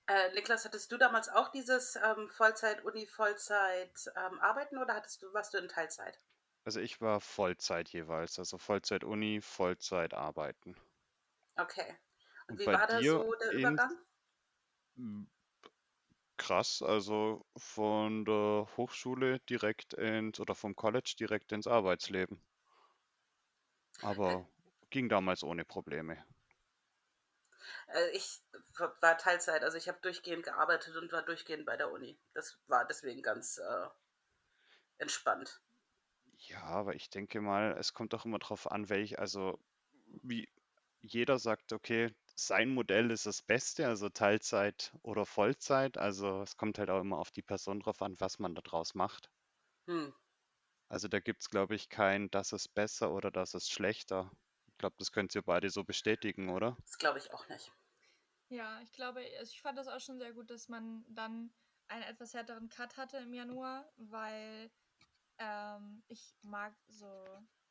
Äh, 0.06 0.32
Niklas, 0.34 0.64
hattest 0.64 0.92
du 0.92 0.98
damals 0.98 1.28
auch 1.28 1.50
dieses 1.50 1.96
ähm, 1.96 2.28
Vollzeit-Uni, 2.28 3.06
Vollzeit-Arbeiten 3.06 4.76
ähm, 4.76 4.82
oder 4.82 4.94
hattest 4.94 5.22
du, 5.22 5.32
warst 5.32 5.54
du 5.54 5.58
in 5.58 5.68
Teilzeit? 5.68 6.20
Also 6.64 6.80
ich 6.80 7.00
war 7.00 7.20
Vollzeit 7.20 7.90
jeweils, 7.90 8.38
also 8.38 8.58
Vollzeit-Uni, 8.58 9.40
Vollzeit-Arbeiten. 9.40 10.76
Okay. 11.56 11.96
Und, 12.48 12.54
Und 12.54 12.60
wie 12.60 12.66
war 12.66 12.86
da 12.86 13.02
so 13.02 13.34
der 13.34 13.52
Übergang? 13.52 13.98
krass, 16.36 16.82
also 16.82 17.46
von 17.56 18.24
der 18.24 18.66
Hochschule 18.76 19.40
direkt 19.40 19.94
ins 19.94 20.40
oder 20.40 20.54
vom 20.54 20.76
College 20.76 21.14
direkt 21.18 21.52
ins 21.52 21.66
Arbeitsleben. 21.66 22.40
Aber 24.02 24.46
ging 24.90 25.08
damals 25.08 25.42
ohne 25.42 25.64
Probleme. 25.64 26.22
Äh, 27.88 28.11
ich 28.11 28.40
war 28.77 29.18
Teilzeit, 29.18 29.62
also 29.62 29.77
ich 29.77 29.88
habe 29.88 29.98
durchgehend 30.03 30.44
gearbeitet 30.44 30.96
und 30.96 31.12
war 31.12 31.22
durchgehend 31.22 31.66
bei 31.66 31.77
der 31.77 31.90
Uni. 31.92 32.18
Das 32.35 32.59
war 32.66 32.85
deswegen 32.85 33.22
ganz 33.22 33.59
äh, 33.59 33.87
entspannt. 34.98 35.61
Ja, 36.38 36.62
aber 36.62 36.94
ich 36.94 37.11
denke 37.11 37.40
mal, 37.40 37.77
es 37.79 37.94
kommt 37.94 38.12
doch 38.12 38.24
immer 38.24 38.38
drauf 38.38 38.70
an, 38.70 38.88
welch, 38.88 39.18
also 39.18 39.59
wie 40.22 40.48
jeder 41.00 41.38
sagt, 41.38 41.72
okay, 41.72 42.14
sein 42.35 42.70
Modell 42.70 43.11
ist 43.11 43.27
das 43.27 43.42
Beste, 43.42 43.87
also 43.87 44.09
Teilzeit 44.09 44.92
oder 45.03 45.24
Vollzeit. 45.24 45.98
Also 45.98 46.42
es 46.42 46.57
kommt 46.57 46.79
halt 46.79 46.90
auch 46.90 47.00
immer 47.00 47.18
auf 47.18 47.31
die 47.31 47.42
Person 47.42 47.81
drauf 47.81 48.03
an, 48.03 48.18
was 48.18 48.38
man 48.38 48.55
da 48.55 48.62
draus 48.62 48.94
macht. 48.94 49.31
Hm. 49.87 50.12
Also 50.88 51.09
da 51.09 51.20
gibt 51.20 51.42
es, 51.42 51.50
glaube 51.50 51.74
ich, 51.74 51.88
kein, 51.88 52.31
das 52.31 52.53
ist 52.53 52.74
besser 52.74 53.12
oder 53.12 53.31
das 53.31 53.55
ist 53.55 53.70
schlechter. 53.70 54.31
Ich 54.84 54.86
glaube, 54.86 54.96
das 54.98 55.12
könnt 55.12 55.34
ihr 55.34 55.40
beide 55.40 55.70
so 55.70 55.82
bestätigen, 55.82 56.50
oder? 56.50 56.76
Das 56.82 56.98
glaube 56.98 57.18
ich 57.18 57.32
auch 57.32 57.48
nicht. 57.48 57.72
Ja, 58.50 58.82
ich 58.82 58.92
glaube, 58.92 59.20
also 59.38 59.50
ich 59.50 59.62
fand 59.62 59.78
das 59.78 59.88
auch 59.88 59.98
schon 59.98 60.18
sehr 60.18 60.34
gut, 60.34 60.50
dass 60.50 60.68
man 60.68 61.06
dann 61.08 61.54
einen 61.88 62.02
etwas 62.02 62.34
härteren 62.34 62.68
Cut 62.68 62.98
hatte 62.98 63.16
im 63.16 63.32
Januar, 63.32 63.90
weil 63.96 64.70
ähm, 65.38 66.04
ich 66.08 66.36
mag 66.42 66.76
so, 66.86 67.08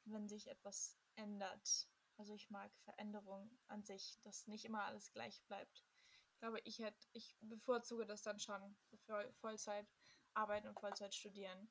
wenn 0.05 0.27
sich 0.27 0.47
etwas 0.47 0.97
ändert. 1.13 1.87
Also 2.17 2.33
ich 2.33 2.49
mag 2.49 2.71
Veränderung 2.83 3.59
an 3.67 3.83
sich, 3.83 4.17
dass 4.23 4.47
nicht 4.47 4.65
immer 4.65 4.83
alles 4.85 5.11
gleich 5.11 5.39
bleibt. 5.43 5.83
Ich 6.33 6.39
glaube, 6.39 6.61
ich 6.63 6.79
hätte, 6.79 7.07
ich 7.11 7.37
bevorzuge 7.41 8.07
das 8.07 8.23
dann 8.23 8.39
schon, 8.39 8.75
Vollzeit 9.39 9.87
arbeiten 10.33 10.67
und 10.67 10.79
Vollzeit 10.79 11.13
studieren. 11.13 11.69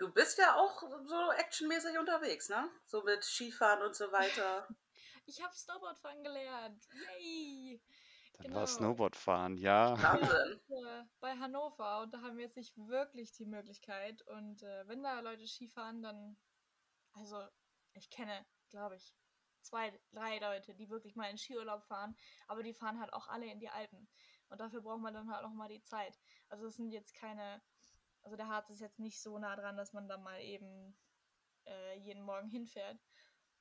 Du 0.00 0.10
bist 0.10 0.38
ja 0.38 0.56
auch 0.56 0.82
so 1.04 1.30
actionmäßig 1.32 1.98
unterwegs, 1.98 2.48
ne? 2.48 2.70
So 2.86 3.02
mit 3.02 3.22
Skifahren 3.22 3.82
und 3.82 3.94
so 3.94 4.10
weiter. 4.12 4.66
Ich 5.26 5.40
habe 5.44 5.54
Snowboardfahren 5.54 6.24
gelernt. 6.24 6.88
Yay! 7.20 7.80
Dann 8.32 8.46
war 8.54 8.62
Genau. 8.62 8.66
Snowboardfahren, 8.66 9.58
ja. 9.58 10.02
Wahnsinn. 10.02 10.60
äh, 10.70 11.04
bei 11.20 11.36
Hannover 11.36 12.00
und 12.00 12.12
da 12.12 12.22
haben 12.22 12.36
wir 12.36 12.46
jetzt 12.46 12.56
nicht 12.56 12.76
wirklich 12.76 13.30
die 13.32 13.44
Möglichkeit. 13.44 14.22
Und 14.22 14.62
äh, 14.62 14.88
wenn 14.88 15.02
da 15.04 15.20
Leute 15.20 15.46
Skifahren, 15.46 16.02
dann, 16.02 16.36
also 17.12 17.46
ich 17.92 18.10
kenne, 18.10 18.44
glaube 18.70 18.96
ich, 18.96 19.14
zwei, 19.60 19.92
drei 20.10 20.38
Leute, 20.38 20.74
die 20.74 20.88
wirklich 20.88 21.14
mal 21.14 21.30
in 21.30 21.38
Skiurlaub 21.38 21.84
fahren, 21.84 22.16
aber 22.48 22.62
die 22.64 22.74
fahren 22.74 22.98
halt 22.98 23.12
auch 23.12 23.28
alle 23.28 23.46
in 23.46 23.60
die 23.60 23.68
Alpen. 23.68 24.08
Und 24.48 24.58
dafür 24.58 24.80
braucht 24.80 25.00
man 25.02 25.14
dann 25.14 25.30
halt 25.30 25.44
auch 25.44 25.52
mal 25.52 25.68
die 25.68 25.82
Zeit. 25.82 26.18
Also 26.48 26.66
es 26.66 26.76
sind 26.76 26.90
jetzt 26.90 27.14
keine, 27.14 27.62
also 28.22 28.36
der 28.36 28.48
Harz 28.48 28.70
ist 28.70 28.80
jetzt 28.80 28.98
nicht 28.98 29.20
so 29.20 29.38
nah 29.38 29.56
dran, 29.56 29.76
dass 29.76 29.92
man 29.92 30.08
da 30.08 30.16
mal 30.16 30.40
eben 30.40 30.96
äh, 31.66 31.98
jeden 31.98 32.22
Morgen 32.22 32.48
hinfährt. 32.48 32.98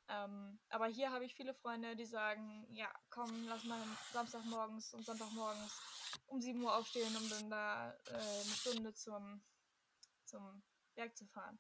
Ähm, 0.07 0.59
aber 0.69 0.87
hier 0.87 1.11
habe 1.11 1.25
ich 1.25 1.35
viele 1.35 1.53
Freunde, 1.53 1.95
die 1.95 2.05
sagen, 2.05 2.65
ja, 2.71 2.91
komm, 3.09 3.45
lass 3.47 3.63
mal 3.63 3.79
Samstagmorgens 4.11 4.93
und 4.93 5.05
Sonntagmorgens 5.05 5.79
um 6.27 6.41
7 6.41 6.61
Uhr 6.63 6.75
aufstehen, 6.75 7.15
um 7.15 7.29
dann 7.29 7.49
da 7.49 7.91
äh, 8.07 8.13
eine 8.13 8.55
Stunde 8.55 8.93
zum, 8.93 9.41
zum 10.25 10.63
Berg 10.95 11.15
zu 11.15 11.25
fahren. 11.27 11.59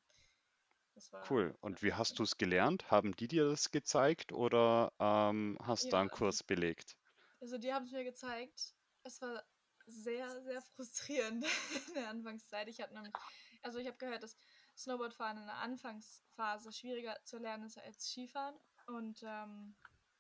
Cool. 1.29 1.55
Und 1.61 1.81
wie 1.81 1.93
hast 1.93 2.19
du 2.19 2.23
es 2.23 2.37
gelernt? 2.37 2.91
Haben 2.91 3.15
die 3.15 3.27
dir 3.27 3.49
das 3.49 3.71
gezeigt 3.71 4.31
oder 4.33 4.91
ähm, 4.99 5.57
hast 5.61 5.85
du 5.85 5.89
da 5.89 5.97
Ja, 5.97 6.01
einen 6.01 6.09
Kurs 6.09 6.43
belegt? 6.43 6.97
Also 7.39 7.57
die 7.57 7.73
haben 7.73 7.85
es 7.85 7.91
mir 7.91 8.03
gezeigt. 8.03 8.75
Es 9.03 9.21
war 9.21 9.43
sehr, 9.89 10.41
sehr 10.43 10.61
frustrierend 10.61 11.45
in 11.87 11.93
der 11.93 12.09
Anfangszeit. 12.09 12.67
Ich 12.67 12.81
hatte 12.81 12.93
nämlich, 12.93 13.13
also 13.61 13.79
ich 13.79 13.87
habe 13.87 13.97
gehört, 13.97 14.23
dass 14.23 14.37
Snowboardfahren 14.77 15.37
in 15.37 15.45
der 15.45 15.57
Anfangsphase 15.57 16.71
schwieriger 16.71 17.17
zu 17.25 17.37
lernen 17.37 17.65
ist 17.65 17.77
als 17.77 18.09
Skifahren. 18.09 18.55
Und 18.87 19.21
ähm, 19.23 19.75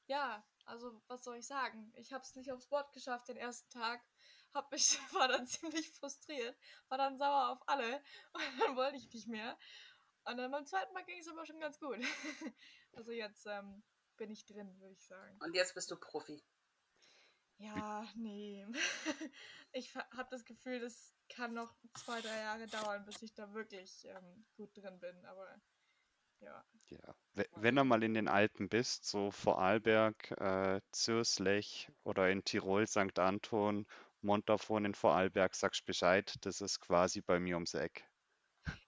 ja, 0.07 0.45
also 0.65 1.01
was 1.07 1.23
soll 1.23 1.37
ich 1.37 1.47
sagen? 1.47 1.91
Ich 1.95 2.11
habe 2.13 2.23
es 2.23 2.35
nicht 2.35 2.51
aufs 2.51 2.67
Board 2.67 2.91
geschafft 2.93 3.29
den 3.29 3.37
ersten 3.37 3.69
Tag. 3.69 4.01
Hab 4.53 4.71
mich, 4.71 4.99
war 5.13 5.27
dann 5.27 5.47
ziemlich 5.47 5.91
frustriert, 5.91 6.57
war 6.87 6.97
dann 6.97 7.17
sauer 7.17 7.49
auf 7.49 7.67
alle 7.67 8.03
und 8.33 8.43
dann 8.59 8.75
wollte 8.75 8.97
ich 8.97 9.11
nicht 9.13 9.27
mehr. 9.27 9.57
Und 10.25 10.37
dann 10.37 10.51
beim 10.51 10.65
zweiten 10.65 10.93
Mal 10.93 11.05
ging 11.05 11.19
es 11.19 11.27
aber 11.27 11.45
schon 11.45 11.59
ganz 11.59 11.79
gut. 11.79 11.97
Also 12.93 13.11
jetzt 13.11 13.45
ähm, 13.45 13.83
bin 14.17 14.31
ich 14.31 14.45
drin, 14.45 14.79
würde 14.79 14.93
ich 14.93 15.05
sagen. 15.05 15.37
Und 15.41 15.55
jetzt 15.55 15.75
bist 15.75 15.91
du 15.91 15.95
Profi. 15.95 16.43
Ja, 17.59 18.07
nee. 18.15 18.65
Ich 19.71 19.95
habe 19.95 20.29
das 20.31 20.45
Gefühl, 20.45 20.79
das 20.79 21.13
kann 21.29 21.53
noch 21.53 21.75
zwei, 21.93 22.21
drei 22.21 22.39
Jahre 22.39 22.65
dauern, 22.67 23.05
bis 23.05 23.21
ich 23.21 23.35
da 23.35 23.53
wirklich 23.53 24.05
ähm, 24.05 24.45
gut 24.55 24.75
drin 24.75 24.99
bin. 24.99 25.25
Aber 25.25 25.61
ja. 26.39 26.63
Ja. 26.89 27.15
We- 27.33 27.49
Wenn 27.55 27.75
du 27.75 27.83
mal 27.83 28.01
in 28.03 28.15
den 28.15 28.27
Alpen 28.27 28.69
bist, 28.69 29.05
so 29.05 29.29
Vorarlberg, 29.29 30.31
äh, 30.39 30.81
Zürslech 30.91 31.91
oder 32.03 32.29
in 32.31 32.43
Tirol, 32.43 32.87
St. 32.87 33.19
Anton, 33.19 33.85
Montafon 34.21 34.85
in 34.85 34.95
Vorarlberg, 34.95 35.55
sagst 35.55 35.85
Bescheid, 35.85 36.33
das 36.41 36.61
ist 36.61 36.79
quasi 36.79 37.21
bei 37.21 37.39
mir 37.39 37.55
ums 37.57 37.75
Eck. 37.75 38.05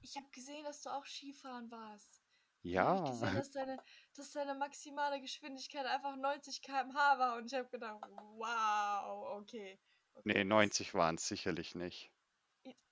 Ich 0.02 0.18
habe 0.18 0.30
gesehen, 0.32 0.64
dass 0.64 0.82
du 0.82 0.90
auch 0.90 1.06
Skifahren 1.06 1.70
warst. 1.72 2.21
Habe 2.76 2.94
ich 2.94 3.04
Ja, 3.04 3.04
gesehen, 3.04 3.36
dass 3.36 3.52
deine, 3.52 3.82
dass 4.16 4.32
deine 4.32 4.56
maximale 4.56 5.22
Geschwindigkeit 5.22 5.86
einfach 5.86 6.16
90 6.16 6.62
km/h 6.62 7.20
war. 7.20 7.38
Und 7.38 7.46
ich 7.52 7.54
habe 7.58 7.70
gedacht, 7.70 8.02
wow, 8.04 9.38
okay. 9.40 9.80
nee, 10.24 10.44
Okay, 10.44 10.46
das, 10.50 10.60
90 10.60 10.96
waren 10.96 11.14
es 11.16 11.28
sicherlich 11.28 11.76
nicht. 11.76 12.12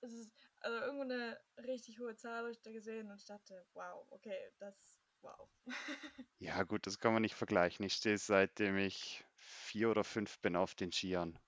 es 0.00 0.12
ist 0.12 0.32
also 0.60 0.78
irgendwo 0.78 1.02
eine 1.04 1.40
richtig 1.58 1.98
hohe 2.00 2.14
Zahl 2.16 2.38
habe 2.40 2.50
ich 2.50 2.60
da 2.62 2.70
gesehen 2.72 3.10
und 3.10 3.20
ich 3.20 3.26
dachte, 3.26 3.66
wow, 3.72 4.06
okay, 4.10 4.52
das, 4.58 4.98
wow. 5.22 5.48
Ja, 6.40 6.64
gut, 6.64 6.88
das 6.88 6.98
kann 6.98 7.12
man 7.12 7.22
nicht 7.22 7.36
vergleichen. 7.36 7.84
Ich 7.84 7.92
stehe 7.94 8.18
seitdem 8.18 8.76
ich 8.78 9.24
vier 9.36 9.90
oder 9.90 10.02
fünf 10.02 10.40
bin 10.40 10.56
auf 10.56 10.74
den 10.74 10.90
Skiern. 10.90 11.38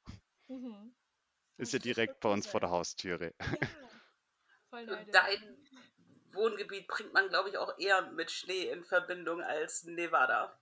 Mhm. 0.48 0.94
Ist 1.56 1.72
ja 1.72 1.78
direkt 1.78 2.20
bei 2.20 2.30
uns 2.30 2.46
vor 2.46 2.60
der. 2.60 2.68
Haustüre. 2.70 3.32
Ja, 3.70 4.00
voll 4.70 4.86
Und 4.86 5.00
neidisch. 5.14 5.14
dein 5.14 5.71
Wohngebiet 6.34 6.88
bringt 6.88 7.12
man, 7.12 7.28
glaube 7.28 7.48
ich, 7.50 7.58
auch 7.58 7.78
eher 7.78 8.10
mit 8.12 8.30
Schnee 8.30 8.68
in 8.68 8.84
Verbindung 8.84 9.42
als 9.42 9.84
Nevada. 9.84 10.58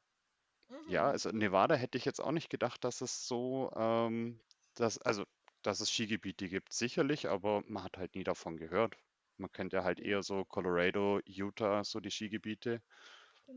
Ja, 0.85 1.05
Mhm. 1.05 1.11
also 1.11 1.31
Nevada 1.31 1.75
hätte 1.75 1.97
ich 1.99 2.05
jetzt 2.05 2.21
auch 2.21 2.33
nicht 2.33 2.51
gedacht, 2.51 2.85
dass 2.85 3.01
es 3.01 3.27
so, 3.27 3.71
ähm, 3.77 4.41
dass, 4.75 4.99
also, 4.99 5.25
dass 5.63 5.81
es 5.81 5.91
Skigebiete 5.91 6.49
gibt, 6.49 6.73
sicherlich, 6.73 7.29
aber 7.29 7.63
man 7.67 7.85
hat 7.85 7.97
halt 7.99 8.15
nie 8.15 8.25
davon 8.25 8.57
gehört. 8.57 8.97
Man 9.39 9.51
kennt 9.53 9.73
ja 9.73 9.85
halt 9.85 10.01
Ja, 10.01 10.01
eher 10.01 10.23
so 10.23 10.45
Colorado, 10.45 11.21
Utah, 11.25 11.85
so 11.85 12.01
die 12.01 12.11
Skigebiete, 12.11 12.83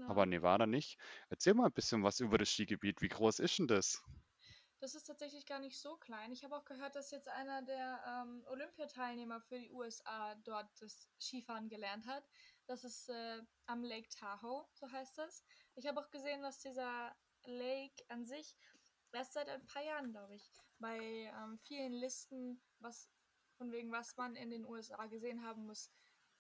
aber 0.05 0.25
genau. 0.25 0.27
Nevada 0.27 0.65
nicht. 0.67 0.99
Erzähl 1.29 1.53
mal 1.55 1.67
ein 1.67 1.73
bisschen 1.73 2.03
was 2.03 2.19
über 2.21 2.37
das 2.37 2.49
Skigebiet. 2.51 3.01
Wie 3.01 3.09
groß 3.09 3.39
ist 3.39 3.59
denn 3.59 3.67
das? 3.67 4.03
Das 4.83 4.95
ist 4.95 5.05
tatsächlich 5.05 5.45
gar 5.45 5.59
nicht 5.59 5.79
so 5.79 5.95
klein. 5.95 6.33
Ich 6.33 6.43
habe 6.43 6.57
auch 6.57 6.65
gehört, 6.65 6.97
dass 6.97 7.09
jetzt 7.09 7.29
einer 7.29 7.61
der 7.61 8.03
ähm, 8.05 8.43
Olympiateilnehmer 8.49 9.39
für 9.39 9.57
die 9.57 9.71
USA 9.71 10.35
dort 10.43 10.67
das 10.81 11.07
Skifahren 11.21 11.69
gelernt 11.69 12.05
hat. 12.05 12.27
Das 12.65 12.83
ist 12.83 13.07
äh, 13.07 13.41
am 13.65 13.85
Lake 13.85 14.09
Tahoe, 14.09 14.67
so 14.73 14.91
heißt 14.91 15.17
das. 15.17 15.45
Ich 15.75 15.87
habe 15.87 16.01
auch 16.01 16.09
gesehen, 16.09 16.41
dass 16.41 16.59
dieser 16.59 17.15
Lake 17.45 18.03
an 18.09 18.25
sich 18.25 18.57
erst 19.13 19.31
seit 19.31 19.47
ein 19.47 19.65
paar 19.67 19.83
Jahren, 19.83 20.11
glaube 20.11 20.35
ich, 20.35 20.51
bei 20.79 20.99
ähm, 20.99 21.57
vielen 21.59 21.93
Listen, 21.93 22.61
was 22.79 23.09
von 23.55 23.71
wegen 23.71 23.89
was 23.89 24.17
man 24.17 24.35
in 24.35 24.49
den 24.49 24.65
USA 24.65 25.05
gesehen 25.05 25.45
haben 25.45 25.65
muss, 25.65 25.93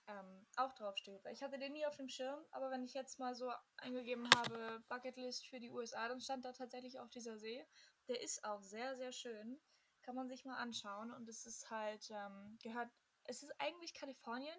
ähm, 0.07 0.47
auch 0.57 0.73
draufsteht. 0.73 1.23
Weil 1.23 1.33
Ich 1.33 1.43
hatte 1.43 1.57
den 1.57 1.73
nie 1.73 1.85
auf 1.85 1.95
dem 1.95 2.09
Schirm, 2.09 2.43
aber 2.51 2.69
wenn 2.71 2.83
ich 2.83 2.93
jetzt 2.93 3.19
mal 3.19 3.35
so 3.35 3.51
eingegeben 3.77 4.29
habe, 4.35 4.83
Bucketlist 4.89 5.47
für 5.47 5.59
die 5.59 5.71
USA, 5.71 6.07
dann 6.07 6.21
stand 6.21 6.45
da 6.45 6.51
tatsächlich 6.51 6.99
auch 6.99 7.09
dieser 7.09 7.37
See. 7.37 7.65
Der 8.07 8.21
ist 8.21 8.43
auch 8.43 8.61
sehr, 8.61 8.95
sehr 8.97 9.11
schön. 9.11 9.59
Kann 10.01 10.15
man 10.15 10.27
sich 10.27 10.43
mal 10.45 10.57
anschauen. 10.57 11.11
Und 11.11 11.29
es 11.29 11.45
ist 11.45 11.69
halt, 11.69 12.09
ähm, 12.11 12.57
gehört, 12.61 12.89
es 13.25 13.43
ist 13.43 13.53
eigentlich 13.59 13.93
Kalifornien, 13.93 14.57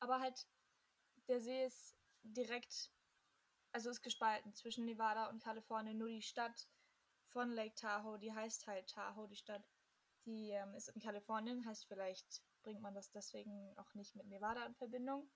aber 0.00 0.20
halt 0.20 0.46
der 1.28 1.40
See 1.40 1.64
ist 1.64 1.96
direkt, 2.22 2.90
also 3.72 3.90
ist 3.90 4.02
gespalten 4.02 4.54
zwischen 4.54 4.84
Nevada 4.86 5.28
und 5.28 5.42
Kalifornien. 5.42 5.98
Nur 5.98 6.08
die 6.08 6.22
Stadt 6.22 6.68
von 7.28 7.50
Lake 7.50 7.74
Tahoe, 7.74 8.18
die 8.18 8.32
heißt 8.32 8.66
halt 8.66 8.88
Tahoe, 8.88 9.28
die 9.28 9.36
Stadt, 9.36 9.64
die 10.24 10.50
ähm, 10.50 10.74
ist 10.74 10.88
in 10.88 11.00
Kalifornien, 11.00 11.64
heißt 11.66 11.86
vielleicht 11.86 12.42
bringt 12.62 12.80
man 12.80 12.94
das 12.94 13.10
deswegen 13.10 13.76
auch 13.78 13.92
nicht 13.94 14.14
mit 14.14 14.26
Nevada 14.26 14.64
in 14.66 14.74
Verbindung. 14.74 15.30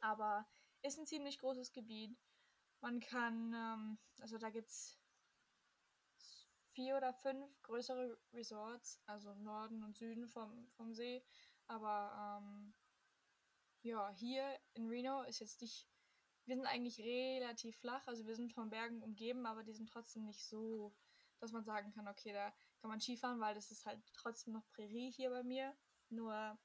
Aber 0.00 0.46
ist 0.82 0.98
ein 0.98 1.06
ziemlich 1.06 1.38
großes 1.38 1.72
Gebiet. 1.72 2.16
Man 2.80 3.00
kann, 3.00 3.52
ähm, 3.54 3.98
also 4.20 4.38
da 4.38 4.50
gibt 4.50 4.68
es 4.68 4.98
vier 6.72 6.96
oder 6.96 7.14
fünf 7.14 7.62
größere 7.62 8.18
Resorts, 8.32 9.00
also 9.06 9.34
Norden 9.34 9.82
und 9.82 9.96
Süden 9.96 10.28
vom, 10.28 10.68
vom 10.76 10.92
See. 10.92 11.24
Aber 11.66 12.40
ähm, 12.42 12.74
ja, 13.82 14.10
hier 14.10 14.58
in 14.74 14.88
Reno 14.88 15.22
ist 15.22 15.40
jetzt 15.40 15.60
nicht. 15.62 15.88
Wir 16.44 16.54
sind 16.54 16.66
eigentlich 16.66 17.00
relativ 17.00 17.76
flach, 17.78 18.06
also 18.06 18.24
wir 18.24 18.36
sind 18.36 18.52
von 18.52 18.70
Bergen 18.70 19.02
umgeben, 19.02 19.46
aber 19.46 19.64
die 19.64 19.72
sind 19.72 19.88
trotzdem 19.88 20.26
nicht 20.26 20.44
so, 20.44 20.94
dass 21.40 21.50
man 21.50 21.64
sagen 21.64 21.90
kann, 21.90 22.06
okay, 22.06 22.32
da 22.32 22.52
kann 22.80 22.90
man 22.90 23.00
Skifahren, 23.00 23.40
weil 23.40 23.56
das 23.56 23.72
ist 23.72 23.84
halt 23.84 24.00
trotzdem 24.12 24.52
noch 24.52 24.68
Prärie 24.68 25.10
hier 25.10 25.30
bei 25.30 25.42
mir. 25.42 25.76
Nur 26.08 26.58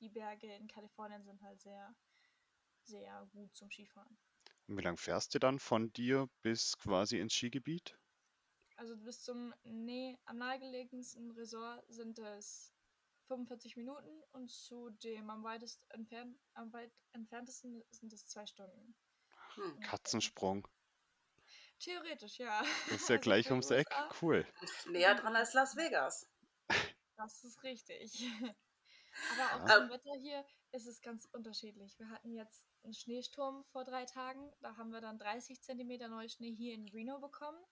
die 0.00 0.08
Berge 0.08 0.54
in 0.54 0.66
Kalifornien 0.66 1.22
sind 1.24 1.40
halt 1.42 1.60
sehr, 1.60 1.94
sehr 2.84 3.28
gut 3.32 3.54
zum 3.54 3.70
Skifahren. 3.70 4.18
Und 4.66 4.78
wie 4.78 4.82
lange 4.82 4.96
fährst 4.96 5.34
du 5.34 5.38
dann 5.38 5.58
von 5.58 5.92
dir 5.92 6.28
bis 6.42 6.78
quasi 6.78 7.18
ins 7.18 7.34
Skigebiet? 7.34 7.98
Also 8.76 8.96
bis 8.96 9.22
zum 9.22 9.52
nee, 9.64 10.16
am 10.24 10.38
nahegelegensten 10.38 11.32
Resort 11.32 11.84
sind 11.88 12.18
es 12.18 12.72
45 13.26 13.76
Minuten 13.76 14.22
und 14.32 14.50
zu 14.50 14.90
dem 14.90 15.28
am 15.28 15.44
weitest 15.44 15.84
entfernt, 15.90 16.38
am 16.54 16.72
weit 16.72 16.90
entferntesten 17.12 17.84
sind 17.90 18.12
es 18.12 18.26
zwei 18.26 18.46
Stunden. 18.46 18.94
Hm. 19.54 19.80
Katzensprung. 19.80 20.66
Theoretisch, 21.78 22.38
ja. 22.38 22.62
Das 22.88 23.02
ist 23.02 23.08
ja 23.08 23.16
Also 23.16 23.22
gleich 23.22 23.50
ums 23.50 23.70
Eck. 23.70 23.88
USA, 23.88 24.10
Cool. 24.20 24.46
Ist 24.62 24.86
näher 24.86 25.14
dran 25.14 25.36
als 25.36 25.52
Las 25.54 25.76
Vegas. 25.76 26.26
Das 27.20 27.44
ist 27.44 27.62
richtig. 27.62 28.12
Aber 29.32 29.54
auch 29.62 29.68
Ja. 29.68 29.76
zum 29.78 29.90
Wetter 29.90 30.14
hier 30.18 30.44
ist 30.72 30.86
es 30.86 31.02
ganz 31.02 31.26
unterschiedlich. 31.32 31.98
Wir 31.98 32.08
hatten 32.08 32.32
jetzt 32.32 32.64
einen 32.82 32.94
Schneesturm 32.94 33.64
vor 33.72 33.84
drei 33.84 34.06
Tagen. 34.06 34.50
Da 34.60 34.76
haben 34.78 34.90
wir 34.90 35.02
dann 35.02 35.18
30 35.18 35.60
Zentimeter 35.62 36.08
Neuschnee 36.08 36.54
hier 36.54 36.72
in 36.74 36.88
Reno 36.88 37.20
bekommen. 37.20 37.62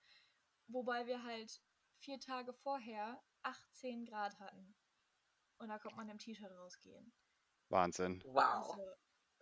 Wobei 0.67 1.07
wir 1.07 1.23
halt 1.25 1.63
vier 2.01 2.21
Tage 2.21 2.53
vorher 2.53 3.23
18 3.43 4.05
Grad 4.05 4.39
hatten. 4.39 4.75
Und 5.59 5.69
da 5.69 5.79
konnte 5.79 5.97
man 5.97 6.09
im 6.11 6.19
T-Shirt 6.19 6.53
rausgehen. 6.53 7.13
Wahnsinn. 7.71 8.23
Wow. 8.27 8.73
Also 8.73 8.83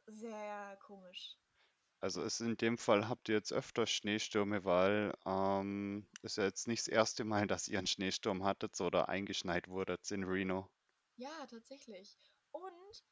sehr 0.07 0.77
komisch. 0.83 1.37
Also 2.01 2.23
ist 2.23 2.41
in 2.41 2.57
dem 2.57 2.79
Fall 2.79 3.07
habt 3.07 3.29
ihr 3.29 3.35
jetzt 3.35 3.53
öfter 3.53 3.87
Schneestürme, 3.87 4.65
weil 4.65 5.13
ähm, 5.27 6.09
ist 6.23 6.39
ja 6.39 6.45
jetzt 6.45 6.69
nicht 6.69 6.81
das 6.81 6.89
erste 6.89 7.25
Mal, 7.25 7.47
dass 7.47 7.69
ihr 7.69 7.77
einen 7.79 7.87
Schneesturm 7.87 8.45
hattet 8.45 8.81
oder 8.81 9.11
eingeschneit 9.11 9.69
wurdet 9.69 10.11
in 10.11 10.25
Reno. 10.25 10.71
Ja, 11.17 11.47
tatsächlich. 11.47 12.17
Und, 12.53 13.05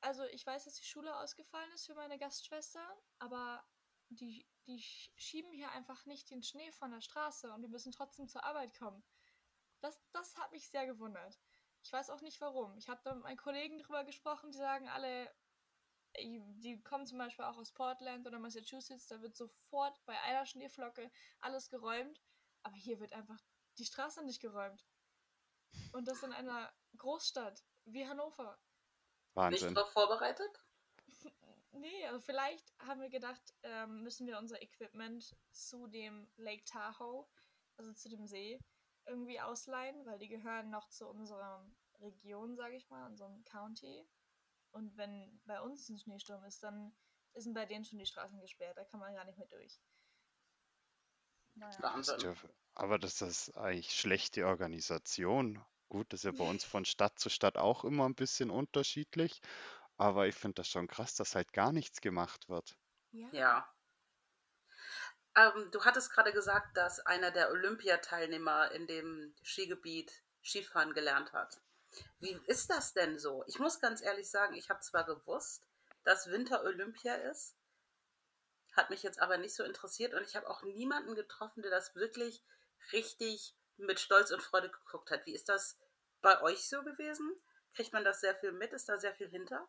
also 0.00 0.24
ich 0.26 0.46
weiß, 0.46 0.64
dass 0.64 0.74
die 0.76 0.84
Schule 0.86 1.16
ausgefallen 1.18 1.70
ist 1.72 1.86
für 1.86 1.94
meine 1.94 2.18
Gastschwester, 2.18 2.82
aber 3.18 3.64
die, 4.10 4.46
die 4.66 4.78
sch- 4.80 5.10
schieben 5.16 5.52
hier 5.52 5.70
einfach 5.72 6.06
nicht 6.06 6.30
den 6.30 6.42
Schnee 6.42 6.72
von 6.72 6.90
der 6.90 7.00
Straße 7.00 7.52
und 7.52 7.62
wir 7.62 7.68
müssen 7.68 7.92
trotzdem 7.92 8.28
zur 8.28 8.44
Arbeit 8.44 8.76
kommen. 8.78 9.04
Das, 9.80 10.00
das 10.12 10.36
hat 10.38 10.52
mich 10.52 10.68
sehr 10.70 10.86
gewundert. 10.86 11.40
Ich 11.82 11.92
weiß 11.92 12.10
auch 12.10 12.22
nicht 12.22 12.40
warum. 12.40 12.76
Ich 12.78 12.88
habe 12.88 13.00
da 13.04 13.14
mit 13.14 13.24
meinen 13.24 13.36
Kollegen 13.38 13.78
drüber 13.78 14.04
gesprochen, 14.04 14.50
die 14.52 14.58
sagen 14.58 14.88
alle, 14.88 15.30
die 16.16 16.80
kommen 16.82 17.06
zum 17.06 17.18
Beispiel 17.18 17.44
auch 17.44 17.56
aus 17.56 17.72
Portland 17.72 18.26
oder 18.26 18.38
Massachusetts, 18.38 19.06
da 19.06 19.20
wird 19.22 19.36
sofort 19.36 20.04
bei 20.06 20.18
einer 20.22 20.46
Schneeflocke 20.46 21.10
alles 21.40 21.70
geräumt, 21.70 22.20
aber 22.62 22.76
hier 22.76 23.00
wird 23.00 23.12
einfach 23.12 23.40
die 23.78 23.84
Straße 23.84 24.24
nicht 24.24 24.40
geräumt. 24.40 24.84
Und 25.92 26.08
das 26.08 26.22
in 26.22 26.32
einer 26.32 26.72
Großstadt 26.96 27.62
wie 27.84 28.06
Hannover. 28.06 28.52
Nicht 28.52 29.36
Wahnsinn. 29.36 29.74
darauf 29.74 29.92
vorbereitet? 29.92 30.50
Nee, 31.72 32.04
also 32.08 32.20
vielleicht 32.20 32.74
haben 32.80 33.00
wir 33.00 33.10
gedacht, 33.10 33.54
ähm, 33.62 34.02
müssen 34.02 34.26
wir 34.26 34.38
unser 34.38 34.60
Equipment 34.60 35.36
zu 35.52 35.86
dem 35.86 36.28
Lake 36.36 36.64
Tahoe, 36.64 37.28
also 37.76 37.92
zu 37.92 38.08
dem 38.08 38.26
See, 38.26 38.60
irgendwie 39.06 39.40
ausleihen, 39.40 40.04
weil 40.04 40.18
die 40.18 40.28
gehören 40.28 40.68
noch 40.70 40.88
zu 40.88 41.08
unserer 41.08 41.64
Region, 42.00 42.56
sage 42.56 42.76
ich 42.76 42.90
mal, 42.90 43.06
unserem 43.06 43.44
County. 43.44 44.04
Und 44.72 44.96
wenn 44.96 45.40
bei 45.46 45.60
uns 45.60 45.88
ein 45.88 45.98
Schneesturm 45.98 46.44
ist, 46.44 46.62
dann 46.62 46.92
sind 47.34 47.54
bei 47.54 47.66
denen 47.66 47.84
schon 47.84 47.98
die 47.98 48.06
Straßen 48.06 48.40
gesperrt, 48.40 48.76
da 48.76 48.84
kann 48.84 49.00
man 49.00 49.14
gar 49.14 49.24
nicht 49.24 49.38
mehr 49.38 49.48
durch. 49.48 49.80
Naja. 51.54 51.76
Wahnsinn. 51.80 52.36
aber 52.74 52.98
das 52.98 53.20
ist 53.22 53.56
eigentlich 53.56 53.92
schlechte 53.92 54.46
Organisation. 54.46 55.62
Gut, 55.88 56.12
das 56.12 56.20
ist 56.20 56.24
ja 56.24 56.32
bei 56.32 56.48
uns 56.48 56.64
von 56.64 56.84
Stadt 56.84 57.18
zu 57.18 57.28
Stadt 57.28 57.56
auch 57.56 57.84
immer 57.84 58.08
ein 58.08 58.14
bisschen 58.14 58.50
unterschiedlich. 58.50 59.40
Aber 59.96 60.28
ich 60.28 60.34
finde 60.34 60.54
das 60.54 60.68
schon 60.68 60.86
krass, 60.86 61.14
dass 61.14 61.34
halt 61.34 61.52
gar 61.52 61.72
nichts 61.72 62.00
gemacht 62.00 62.48
wird. 62.48 62.76
Ja. 63.10 63.28
Ja. 63.32 63.74
Ähm, 65.36 65.70
du 65.72 65.84
hattest 65.84 66.12
gerade 66.12 66.32
gesagt, 66.32 66.76
dass 66.76 67.00
einer 67.00 67.30
der 67.30 67.50
Olympiateilnehmer 67.50 68.70
in 68.72 68.86
dem 68.86 69.34
Skigebiet 69.42 70.10
Skifahren 70.42 70.94
gelernt 70.94 71.32
hat. 71.32 71.60
Wie 72.18 72.38
ist 72.46 72.70
das 72.70 72.92
denn 72.92 73.18
so? 73.18 73.44
Ich 73.46 73.58
muss 73.58 73.80
ganz 73.80 74.02
ehrlich 74.02 74.30
sagen, 74.30 74.54
ich 74.54 74.70
habe 74.70 74.80
zwar 74.80 75.04
gewusst, 75.04 75.62
dass 76.04 76.30
Winter 76.30 76.62
Olympia 76.62 77.14
ist, 77.14 77.56
hat 78.76 78.90
mich 78.90 79.02
jetzt 79.02 79.20
aber 79.20 79.38
nicht 79.38 79.54
so 79.54 79.64
interessiert 79.64 80.14
und 80.14 80.22
ich 80.22 80.36
habe 80.36 80.48
auch 80.48 80.62
niemanden 80.62 81.14
getroffen, 81.14 81.62
der 81.62 81.70
das 81.70 81.94
wirklich 81.94 82.42
richtig 82.92 83.54
mit 83.76 83.98
Stolz 83.98 84.30
und 84.30 84.42
Freude 84.42 84.70
geguckt 84.70 85.10
hat. 85.10 85.26
Wie 85.26 85.34
ist 85.34 85.48
das 85.48 85.76
bei 86.20 86.40
euch 86.42 86.68
so 86.68 86.82
gewesen? 86.82 87.34
Kriegt 87.74 87.92
man 87.92 88.04
das 88.04 88.20
sehr 88.20 88.34
viel 88.36 88.52
mit? 88.52 88.72
Ist 88.72 88.88
da 88.88 88.98
sehr 88.98 89.14
viel 89.14 89.28
hinter? 89.28 89.68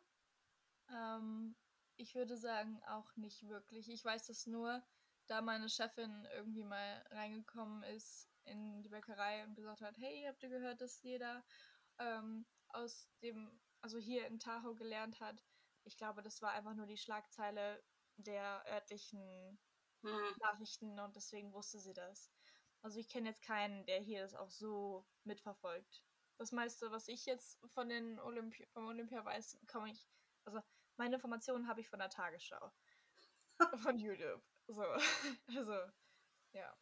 Ähm, 0.89 1.55
ich 1.97 2.15
würde 2.15 2.37
sagen, 2.37 2.81
auch 2.87 3.15
nicht 3.15 3.47
wirklich. 3.47 3.89
Ich 3.89 4.03
weiß 4.03 4.27
das 4.27 4.47
nur, 4.47 4.83
da 5.27 5.41
meine 5.41 5.69
Chefin 5.69 6.27
irgendwie 6.35 6.63
mal 6.63 7.05
reingekommen 7.11 7.83
ist 7.83 8.27
in 8.43 8.81
die 8.81 8.89
Bäckerei 8.89 9.43
und 9.43 9.55
gesagt 9.55 9.81
hat, 9.81 9.97
hey, 9.97 10.25
habt 10.27 10.41
ihr 10.43 10.49
gehört, 10.49 10.81
dass 10.81 11.01
jeder 11.03 11.43
ähm, 11.99 12.45
aus 12.69 13.09
dem, 13.21 13.59
also 13.81 13.97
hier 13.97 14.27
in 14.27 14.39
Tahoe 14.39 14.75
gelernt 14.75 15.19
hat? 15.19 15.43
Ich 15.83 15.97
glaube, 15.97 16.21
das 16.21 16.41
war 16.41 16.51
einfach 16.51 16.73
nur 16.75 16.85
die 16.85 16.97
Schlagzeile 16.97 17.83
der 18.17 18.63
örtlichen 18.67 19.59
Hm. 20.03 20.35
Nachrichten 20.39 20.99
und 20.99 21.15
deswegen 21.15 21.53
wusste 21.53 21.79
sie 21.79 21.93
das. 21.93 22.31
Also 22.81 22.99
ich 22.99 23.07
kenne 23.07 23.29
jetzt 23.29 23.43
keinen, 23.43 23.85
der 23.85 23.99
hier 23.99 24.21
das 24.21 24.33
auch 24.33 24.49
so 24.49 25.05
mitverfolgt. 25.23 26.03
Das 26.37 26.51
meiste, 26.51 26.91
was 26.91 27.07
ich 27.07 27.25
jetzt 27.25 27.59
von 27.67 27.87
den 27.87 28.19
Olympi 28.19 28.65
vom 28.73 28.87
Olympia 28.87 29.23
weiß, 29.23 29.59
komme 29.67 29.91
ich, 29.91 30.07
also 30.45 30.59
meine 30.97 31.15
Informationen 31.15 31.67
habe 31.67 31.81
ich 31.81 31.89
von 31.89 31.99
der 31.99 32.09
Tagesschau. 32.09 32.71
von 33.83 33.99
YouTube. 33.99 34.41
So. 34.67 34.83
Also, 35.55 35.77
ja. 36.53 36.75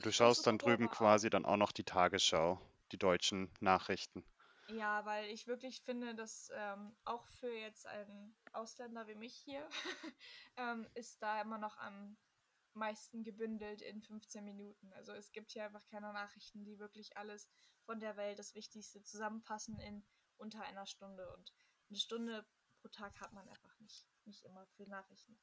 Du 0.00 0.12
schaust 0.12 0.46
dann 0.46 0.56
drüben 0.56 0.88
quasi 0.88 1.28
dann 1.28 1.44
auch 1.44 1.56
noch 1.56 1.72
die 1.72 1.84
Tagesschau, 1.84 2.60
die 2.92 2.98
deutschen 2.98 3.52
Nachrichten. 3.60 4.24
Ja, 4.68 5.04
weil 5.04 5.26
ich 5.30 5.46
wirklich 5.46 5.82
finde, 5.82 6.14
dass 6.14 6.50
ähm, 6.54 6.94
auch 7.04 7.26
für 7.26 7.52
jetzt 7.52 7.86
einen 7.86 8.36
Ausländer 8.52 9.08
wie 9.08 9.16
mich 9.16 9.34
hier 9.34 9.68
ähm, 10.56 10.86
ist 10.94 11.20
da 11.22 11.40
immer 11.40 11.58
noch 11.58 11.76
am 11.78 12.16
meisten 12.74 13.24
gebündelt 13.24 13.82
in 13.82 14.00
15 14.00 14.44
Minuten. 14.44 14.92
Also 14.92 15.12
es 15.12 15.32
gibt 15.32 15.50
hier 15.50 15.64
einfach 15.64 15.84
keine 15.86 16.12
Nachrichten, 16.12 16.64
die 16.64 16.78
wirklich 16.78 17.16
alles 17.16 17.48
von 17.84 17.98
der 17.98 18.16
Welt, 18.16 18.38
das 18.38 18.54
Wichtigste 18.54 19.02
zusammenfassen 19.02 19.78
in 19.80 20.04
unter 20.36 20.62
einer 20.62 20.86
Stunde. 20.86 21.28
Und 21.34 21.52
eine 21.88 21.98
Stunde 21.98 22.46
pro 22.80 22.88
Tag 22.88 23.20
hat 23.20 23.32
man 23.32 23.48
einfach 23.48 23.78
nicht, 23.80 24.06
nicht 24.24 24.44
immer 24.44 24.66
für 24.76 24.88
Nachrichten. 24.88 25.38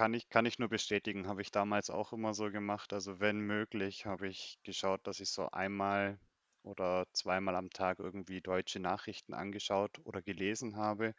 Kann 0.00 0.14
ich, 0.14 0.30
kann 0.30 0.46
ich 0.46 0.58
nur 0.58 0.70
bestätigen, 0.70 1.26
habe 1.28 1.42
ich 1.42 1.50
damals 1.50 1.90
auch 1.90 2.14
immer 2.14 2.32
so 2.32 2.50
gemacht. 2.50 2.94
Also 2.94 3.20
wenn 3.20 3.38
möglich, 3.40 4.06
habe 4.06 4.28
ich 4.28 4.58
geschaut, 4.62 5.06
dass 5.06 5.20
ich 5.20 5.28
so 5.28 5.50
einmal 5.50 6.18
oder 6.62 7.06
zweimal 7.12 7.54
am 7.54 7.68
Tag 7.68 7.98
irgendwie 7.98 8.40
deutsche 8.40 8.80
Nachrichten 8.80 9.34
angeschaut 9.34 10.00
oder 10.04 10.22
gelesen 10.22 10.76
habe. 10.76 11.12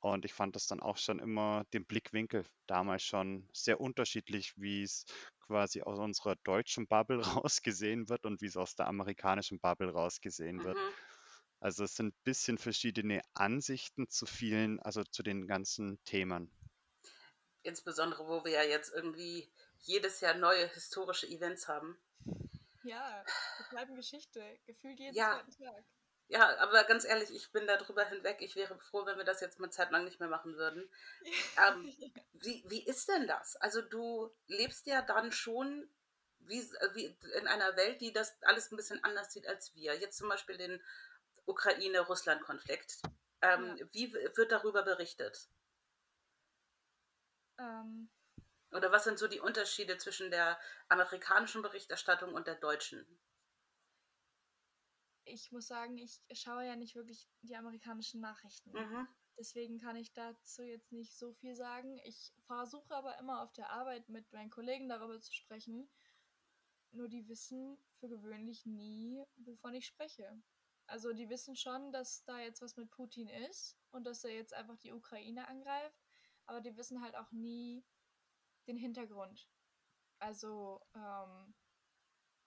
Und 0.00 0.24
ich 0.24 0.32
fand 0.34 0.56
das 0.56 0.66
dann 0.66 0.80
auch 0.80 0.96
schon 0.96 1.20
immer 1.20 1.62
den 1.72 1.84
Blickwinkel 1.86 2.44
damals 2.66 3.04
schon 3.04 3.48
sehr 3.52 3.80
unterschiedlich, 3.80 4.52
wie 4.56 4.82
es 4.82 5.04
quasi 5.46 5.82
aus 5.82 6.00
unserer 6.00 6.34
deutschen 6.42 6.88
Bubble 6.88 7.20
rausgesehen 7.46 8.08
wird 8.08 8.26
und 8.26 8.40
wie 8.42 8.46
es 8.46 8.56
aus 8.56 8.74
der 8.74 8.88
amerikanischen 8.88 9.60
Bubble 9.60 9.92
rausgesehen 9.92 10.64
wird. 10.64 10.76
Mhm. 10.76 10.94
Also 11.60 11.84
es 11.84 11.94
sind 11.94 12.08
ein 12.08 12.22
bisschen 12.24 12.58
verschiedene 12.58 13.22
Ansichten 13.34 14.08
zu 14.08 14.26
vielen, 14.26 14.80
also 14.80 15.04
zu 15.04 15.22
den 15.22 15.46
ganzen 15.46 16.02
Themen. 16.02 16.50
Insbesondere, 17.68 18.26
wo 18.26 18.44
wir 18.44 18.52
ja 18.52 18.62
jetzt 18.62 18.92
irgendwie 18.92 19.50
jedes 19.80 20.20
Jahr 20.20 20.34
neue 20.34 20.66
historische 20.68 21.26
Events 21.28 21.68
haben. 21.68 21.98
Ja, 22.82 23.24
wir 23.58 23.66
bleiben 23.70 23.94
Geschichte, 23.96 24.58
gefühlt 24.66 24.98
jeden 24.98 25.14
Ja. 25.14 25.34
zweiten 25.34 25.64
Tag. 25.64 25.84
Ja, 26.30 26.56
aber 26.58 26.84
ganz 26.84 27.04
ehrlich, 27.04 27.30
ich 27.34 27.50
bin 27.52 27.66
darüber 27.66 28.04
hinweg. 28.04 28.38
Ich 28.40 28.54
wäre 28.54 28.78
froh, 28.78 29.06
wenn 29.06 29.16
wir 29.16 29.24
das 29.24 29.40
jetzt 29.40 29.58
mal 29.60 29.70
zeitlang 29.70 30.04
nicht 30.04 30.20
mehr 30.20 30.28
machen 30.28 30.56
würden. 30.56 30.90
Ähm, 31.58 31.92
wie, 32.34 32.64
wie 32.68 32.84
ist 32.86 33.08
denn 33.08 33.26
das? 33.26 33.56
Also 33.56 33.82
du 33.82 34.30
lebst 34.46 34.86
ja 34.86 35.02
dann 35.02 35.32
schon 35.32 35.90
wie, 36.40 36.62
wie 36.94 37.16
in 37.38 37.46
einer 37.48 37.76
Welt, 37.76 38.00
die 38.00 38.12
das 38.12 38.40
alles 38.42 38.70
ein 38.70 38.76
bisschen 38.76 39.02
anders 39.02 39.32
sieht 39.32 39.46
als 39.48 39.74
wir. 39.74 39.94
Jetzt 39.98 40.18
zum 40.18 40.28
Beispiel 40.28 40.56
den 40.56 40.80
Ukraine-Russland-Konflikt. 41.46 43.00
Ähm, 43.42 43.76
Wie 43.92 44.12
w- 44.12 44.36
wird 44.36 44.52
darüber 44.52 44.82
berichtet? 44.82 45.48
Ähm, 47.58 48.08
Oder 48.72 48.92
was 48.92 49.04
sind 49.04 49.18
so 49.18 49.28
die 49.28 49.40
Unterschiede 49.40 49.98
zwischen 49.98 50.30
der 50.30 50.58
amerikanischen 50.88 51.62
Berichterstattung 51.62 52.34
und 52.34 52.46
der 52.46 52.56
deutschen? 52.56 53.06
ich 55.28 55.52
muss 55.52 55.66
sagen, 55.66 55.98
ich 55.98 56.20
schaue 56.32 56.66
ja 56.66 56.76
nicht 56.76 56.94
wirklich 56.94 57.28
die 57.42 57.56
amerikanischen 57.56 58.20
Nachrichten. 58.20 58.72
Mhm. 58.72 59.06
Deswegen 59.38 59.78
kann 59.78 59.96
ich 59.96 60.12
dazu 60.12 60.62
jetzt 60.62 60.90
nicht 60.90 61.16
so 61.16 61.32
viel 61.34 61.54
sagen. 61.54 62.00
Ich 62.04 62.32
versuche 62.46 62.92
aber 62.94 63.18
immer 63.18 63.42
auf 63.42 63.52
der 63.52 63.70
Arbeit 63.70 64.08
mit 64.08 64.30
meinen 64.32 64.50
Kollegen 64.50 64.88
darüber 64.88 65.20
zu 65.20 65.32
sprechen. 65.32 65.88
nur 66.90 67.08
die 67.08 67.28
wissen 67.28 67.76
für 68.00 68.08
gewöhnlich 68.08 68.64
nie, 68.64 69.22
wovon 69.36 69.74
ich 69.74 69.86
spreche. 69.86 70.42
Also 70.86 71.12
die 71.12 71.28
wissen 71.28 71.54
schon, 71.54 71.92
dass 71.92 72.24
da 72.24 72.38
jetzt 72.40 72.62
was 72.62 72.76
mit 72.76 72.90
Putin 72.90 73.28
ist 73.28 73.76
und 73.90 74.04
dass 74.04 74.24
er 74.24 74.32
jetzt 74.32 74.54
einfach 74.54 74.78
die 74.78 74.92
Ukraine 74.92 75.46
angreift, 75.46 76.07
aber 76.48 76.60
die 76.60 76.76
wissen 76.76 77.02
halt 77.02 77.14
auch 77.14 77.30
nie 77.30 77.84
den 78.66 78.76
Hintergrund. 78.76 79.48
Also 80.18 80.80
ähm, 80.94 81.54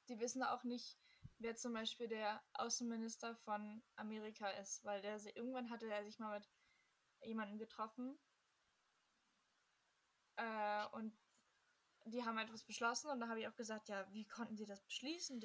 die 0.10 0.20
wissen 0.20 0.44
auch 0.44 0.64
nicht, 0.64 0.98
wer 1.38 1.56
zum 1.56 1.74
Beispiel 1.74 2.08
der 2.08 2.44
Außenminister 2.54 3.36
von 3.38 3.82
Amerika 3.96 4.50
ist, 4.50 4.84
weil 4.84 5.02
der 5.02 5.20
irgendwann 5.36 5.70
hatte 5.70 5.88
er 5.88 6.04
sich 6.04 6.20
mal 6.20 6.40
mit 6.40 6.50
jemandem 7.24 7.60
getroffen 7.60 8.20
äh, 10.36 10.86
und 10.92 11.18
die 12.06 12.26
haben 12.26 12.40
etwas 12.40 12.64
beschlossen 12.64 13.12
und 13.12 13.20
da 13.20 13.28
habe 13.28 13.40
ich 13.40 13.48
auch 13.48 13.56
gesagt, 13.56 13.88
ja, 13.90 14.12
wie 14.12 14.28
konnten 14.28 14.58
sie 14.58 14.66
das 14.66 14.82
beschließen? 14.82 15.40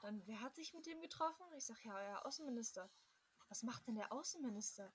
Dann, 0.00 0.26
wer 0.26 0.40
hat 0.42 0.54
sich 0.54 0.74
mit 0.74 0.84
dem 0.86 1.00
getroffen? 1.00 1.46
Ich 1.56 1.64
sage, 1.64 1.80
ja, 1.84 2.02
ja, 2.02 2.22
Außenminister. 2.22 2.90
Was 3.48 3.62
macht 3.62 3.86
denn 3.86 3.94
der 3.94 4.12
Außenminister? 4.12 4.92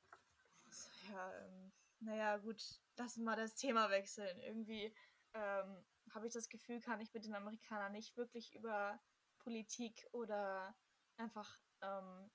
So, 0.70 0.90
ja, 1.12 1.34
ähm, 1.46 1.67
naja, 2.00 2.38
gut, 2.38 2.62
wir 2.96 3.24
mal 3.24 3.36
das 3.36 3.56
Thema 3.56 3.90
wechseln. 3.90 4.40
Irgendwie 4.42 4.94
ähm, 5.34 5.86
habe 6.12 6.28
ich 6.28 6.34
das 6.34 6.50
Gefühl, 6.50 6.82
kann 6.82 7.02
ich 7.02 7.14
mit 7.14 7.26
den 7.26 7.36
Amerikanern 7.36 7.92
nicht 7.92 8.16
wirklich 8.18 8.54
über 8.54 9.00
Politik 9.40 10.08
oder 10.12 10.76
einfach 11.18 11.60
ähm, 11.82 12.32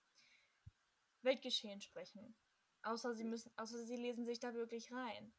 Weltgeschehen 1.23 1.81
sprechen. 1.81 2.37
Außer 2.83 3.15
sie 3.15 3.25
müssen, 3.25 3.53
außer 3.57 3.85
sie 3.85 3.97
lesen 3.97 4.25
sich 4.25 4.41
da 4.41 4.55
wirklich 4.55 4.93
rein. 4.93 5.33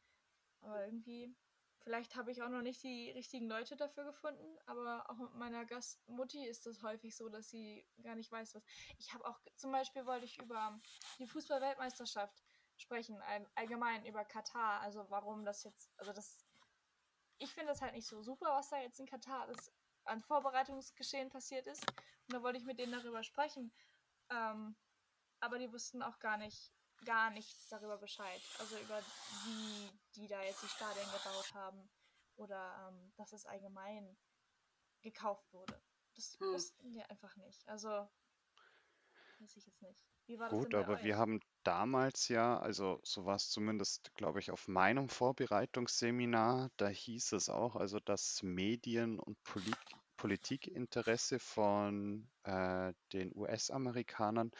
Aber 0.60 0.86
irgendwie 0.86 1.36
Vielleicht 1.84 2.16
habe 2.16 2.32
ich 2.32 2.42
auch 2.42 2.48
noch 2.48 2.62
nicht 2.62 2.82
die 2.82 3.10
richtigen 3.10 3.46
Leute 3.46 3.76
dafür 3.76 4.04
gefunden, 4.04 4.58
aber 4.64 5.04
auch 5.10 5.18
mit 5.18 5.34
meiner 5.34 5.66
Gastmutti 5.66 6.46
ist 6.46 6.66
es 6.66 6.82
häufig 6.82 7.14
so, 7.14 7.28
dass 7.28 7.50
sie 7.50 7.86
gar 8.02 8.14
nicht 8.14 8.32
weiß, 8.32 8.54
was. 8.54 8.64
Ich 8.96 9.12
habe 9.12 9.26
auch, 9.26 9.38
zum 9.56 9.70
Beispiel 9.70 10.06
wollte 10.06 10.24
ich 10.24 10.40
über 10.40 10.80
die 11.18 11.26
Fußball-Weltmeisterschaft 11.26 12.42
sprechen, 12.76 13.20
allgemein 13.54 14.04
über 14.06 14.24
Katar, 14.24 14.80
also 14.80 15.08
warum 15.10 15.44
das 15.44 15.64
jetzt, 15.64 15.92
also 15.98 16.12
das, 16.12 16.44
ich 17.38 17.52
finde 17.52 17.68
das 17.68 17.82
halt 17.82 17.94
nicht 17.94 18.06
so 18.06 18.22
super, 18.22 18.46
was 18.46 18.70
da 18.70 18.78
jetzt 18.78 19.00
in 19.00 19.06
Katar 19.06 19.42
alles 19.42 19.72
an 20.04 20.22
Vorbereitungsgeschehen 20.22 21.30
passiert 21.30 21.66
ist. 21.66 21.84
Und 22.26 22.32
da 22.34 22.42
wollte 22.42 22.58
ich 22.58 22.64
mit 22.64 22.78
denen 22.78 22.92
darüber 22.92 23.22
sprechen. 23.22 23.72
Ähm, 24.30 24.76
aber 25.40 25.58
die 25.58 25.72
wussten 25.72 26.02
auch 26.02 26.18
gar 26.18 26.36
nicht, 26.36 26.72
gar 27.04 27.30
nichts 27.30 27.68
darüber 27.68 27.98
Bescheid. 27.98 28.40
Also 28.58 28.78
über 28.78 29.00
wie 29.44 29.90
die 30.14 30.28
da 30.28 30.42
jetzt 30.42 30.62
die 30.62 30.68
Stadien 30.68 31.06
gebaut 31.06 31.54
haben 31.54 31.90
oder 32.36 32.88
ähm, 32.88 33.12
dass 33.16 33.32
es 33.32 33.46
allgemein 33.46 34.16
gekauft 35.02 35.52
wurde. 35.52 35.80
Das 36.16 36.38
hm. 36.38 36.52
wussten 36.52 36.94
wir 36.94 37.10
einfach 37.10 37.36
nicht. 37.36 37.66
Also 37.68 37.88
weiß 39.40 39.56
ich 39.56 39.66
jetzt 39.66 39.82
nicht. 39.82 40.13
Wie 40.26 40.38
war 40.38 40.48
das 40.50 40.58
Gut, 40.58 40.74
aber 40.74 41.02
wir 41.02 41.16
haben 41.18 41.40
damals 41.64 42.28
ja, 42.28 42.58
also 42.58 43.00
so 43.02 43.24
war 43.26 43.36
es 43.36 43.50
zumindest, 43.50 44.14
glaube 44.14 44.38
ich, 44.40 44.50
auf 44.50 44.68
meinem 44.68 45.08
Vorbereitungsseminar, 45.08 46.70
da 46.76 46.88
hieß 46.88 47.32
es 47.32 47.48
auch, 47.48 47.76
also 47.76 48.00
dass 48.00 48.42
Medien 48.42 49.18
und 49.18 49.42
Polit 49.44 49.76
Politikinteresse 50.16 51.38
von 51.40 52.28
äh, 52.44 52.94
den 53.12 53.32
US-Amerikanern 53.34 54.52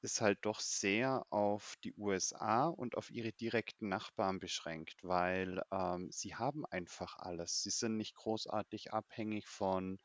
ist 0.00 0.20
halt 0.22 0.38
doch 0.42 0.58
sehr 0.58 1.26
auf 1.30 1.76
die 1.84 1.92
USA 1.96 2.66
und 2.66 2.96
auf 2.96 3.10
ihre 3.10 3.32
direkten 3.32 3.88
Nachbarn 3.88 4.40
beschränkt, 4.40 4.96
weil 5.02 5.62
ähm, 5.70 6.08
sie 6.10 6.34
haben 6.34 6.64
einfach 6.66 7.18
alles. 7.18 7.62
Sie 7.62 7.70
sind 7.70 7.98
nicht 7.98 8.14
großartig 8.16 8.92
abhängig 8.92 9.46
von 9.46 9.98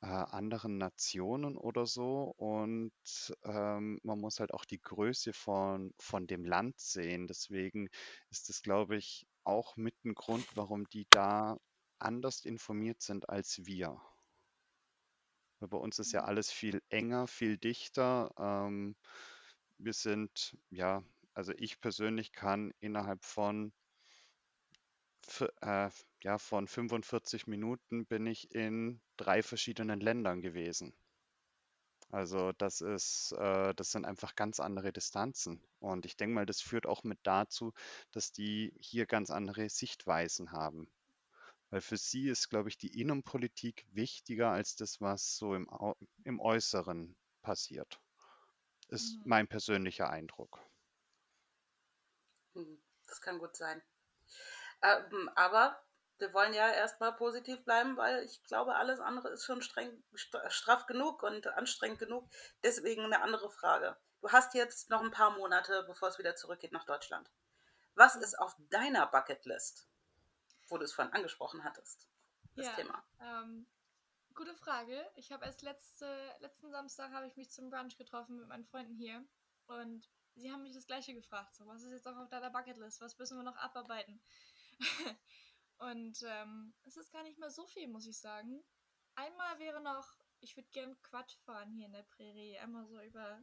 äh, 0.00 0.06
anderen 0.06 0.78
Nationen 0.78 1.56
oder 1.56 1.86
so 1.86 2.34
und 2.36 2.92
ähm, 3.42 3.98
man 4.02 4.20
muss 4.20 4.40
halt 4.40 4.54
auch 4.54 4.64
die 4.64 4.80
Größe 4.80 5.32
von, 5.32 5.92
von 5.98 6.26
dem 6.26 6.44
Land 6.44 6.78
sehen. 6.78 7.26
Deswegen 7.26 7.88
ist 8.30 8.48
es, 8.48 8.62
glaube 8.62 8.96
ich, 8.96 9.26
auch 9.44 9.76
mit 9.76 9.94
ein 10.04 10.14
Grund, 10.14 10.46
warum 10.56 10.88
die 10.88 11.06
da 11.10 11.58
anders 11.98 12.44
informiert 12.44 13.02
sind 13.02 13.28
als 13.28 13.66
wir. 13.66 14.00
Weil 15.58 15.68
bei 15.68 15.78
uns 15.78 15.98
ist 15.98 16.12
ja 16.12 16.22
mhm. 16.22 16.28
alles 16.28 16.52
viel 16.52 16.80
enger, 16.88 17.26
viel 17.26 17.58
dichter. 17.58 18.30
Ähm, 18.38 18.94
wir 19.78 19.92
sind, 19.92 20.56
ja, 20.70 21.02
also 21.34 21.52
ich 21.56 21.80
persönlich 21.80 22.32
kann 22.32 22.72
innerhalb 22.78 23.24
von, 23.24 23.72
äh, 25.60 25.90
ja, 26.22 26.38
von 26.38 26.66
45 26.66 27.46
Minuten 27.46 28.06
bin 28.06 28.26
ich 28.26 28.54
in 28.54 29.00
drei 29.16 29.42
verschiedenen 29.42 30.00
Ländern 30.00 30.40
gewesen. 30.40 30.94
Also 32.10 32.52
das 32.52 32.80
ist, 32.80 33.32
äh, 33.32 33.74
das 33.74 33.92
sind 33.92 34.06
einfach 34.06 34.34
ganz 34.34 34.60
andere 34.60 34.92
Distanzen. 34.92 35.62
Und 35.78 36.06
ich 36.06 36.16
denke 36.16 36.34
mal, 36.34 36.46
das 36.46 36.60
führt 36.60 36.86
auch 36.86 37.04
mit 37.04 37.18
dazu, 37.22 37.74
dass 38.12 38.32
die 38.32 38.72
hier 38.78 39.06
ganz 39.06 39.30
andere 39.30 39.68
Sichtweisen 39.68 40.52
haben. 40.52 40.90
Weil 41.70 41.82
für 41.82 41.98
sie 41.98 42.28
ist, 42.28 42.48
glaube 42.48 42.70
ich, 42.70 42.78
die 42.78 42.98
Innenpolitik 42.98 43.86
wichtiger 43.92 44.50
als 44.50 44.74
das, 44.76 45.02
was 45.02 45.36
so 45.36 45.54
im, 45.54 45.68
im 46.24 46.40
Äußeren 46.40 47.14
passiert. 47.42 48.00
Ist 48.88 49.16
mhm. 49.16 49.22
mein 49.26 49.48
persönlicher 49.48 50.08
Eindruck. 50.08 50.60
Hm, 52.54 52.78
das 53.06 53.20
kann 53.20 53.38
gut 53.38 53.54
sein. 53.54 53.82
Ähm, 54.82 55.30
aber 55.34 55.80
wir 56.18 56.32
wollen 56.32 56.52
ja 56.52 56.70
erstmal 56.70 57.12
positiv 57.12 57.64
bleiben, 57.64 57.96
weil 57.96 58.24
ich 58.24 58.42
glaube, 58.44 58.74
alles 58.74 59.00
andere 59.00 59.28
ist 59.28 59.44
schon 59.44 59.62
streng, 59.62 60.02
straff 60.14 60.86
genug 60.86 61.22
und 61.22 61.46
anstrengend 61.46 61.98
genug. 61.98 62.28
Deswegen 62.62 63.04
eine 63.04 63.22
andere 63.22 63.50
Frage. 63.50 63.96
Du 64.20 64.30
hast 64.30 64.54
jetzt 64.54 64.90
noch 64.90 65.02
ein 65.02 65.12
paar 65.12 65.30
Monate, 65.30 65.84
bevor 65.84 66.08
es 66.08 66.18
wieder 66.18 66.34
zurückgeht 66.34 66.72
nach 66.72 66.84
Deutschland. 66.84 67.30
Was 67.94 68.16
ist 68.16 68.38
auf 68.38 68.56
deiner 68.70 69.06
Bucketlist? 69.06 69.88
wo 70.70 70.78
du 70.78 70.84
es 70.84 70.92
vorhin 70.92 71.14
angesprochen 71.14 71.64
hattest, 71.64 72.08
das 72.54 72.66
ja, 72.66 72.72
Thema? 72.72 73.04
Ähm, 73.20 73.66
gute 74.34 74.54
Frage. 74.54 75.10
Ich 75.16 75.32
habe 75.32 75.44
erst 75.44 75.62
letzte, 75.62 76.06
letzten 76.40 76.70
Samstag 76.70 77.12
habe 77.12 77.26
ich 77.26 77.36
mich 77.36 77.50
zum 77.50 77.70
Brunch 77.70 77.96
getroffen 77.96 78.38
mit 78.38 78.48
meinen 78.48 78.66
Freunden 78.66 78.94
hier 78.94 79.24
und 79.66 80.08
sie 80.34 80.50
haben 80.50 80.62
mich 80.62 80.74
das 80.74 80.86
gleiche 80.86 81.14
gefragt. 81.14 81.54
So, 81.54 81.66
was 81.66 81.82
ist 81.82 81.92
jetzt 81.92 82.06
auch 82.06 82.16
auf 82.16 82.28
deiner 82.28 82.50
Bucketlist? 82.50 83.00
Was 83.00 83.18
müssen 83.18 83.38
wir 83.38 83.44
noch 83.44 83.56
abarbeiten? 83.56 84.20
und 85.78 86.22
ähm, 86.22 86.74
es 86.84 86.96
ist 86.96 87.12
gar 87.12 87.22
nicht 87.22 87.38
mehr 87.38 87.50
so 87.50 87.66
viel, 87.66 87.88
muss 87.88 88.06
ich 88.06 88.18
sagen. 88.18 88.62
Einmal 89.14 89.58
wäre 89.58 89.80
noch, 89.80 90.06
ich 90.40 90.56
würde 90.56 90.68
gern 90.72 91.00
Quad 91.02 91.32
fahren 91.44 91.72
hier 91.72 91.86
in 91.86 91.92
der 91.92 92.04
Prärie. 92.04 92.58
Einmal 92.58 92.86
so 92.86 93.00
über. 93.00 93.42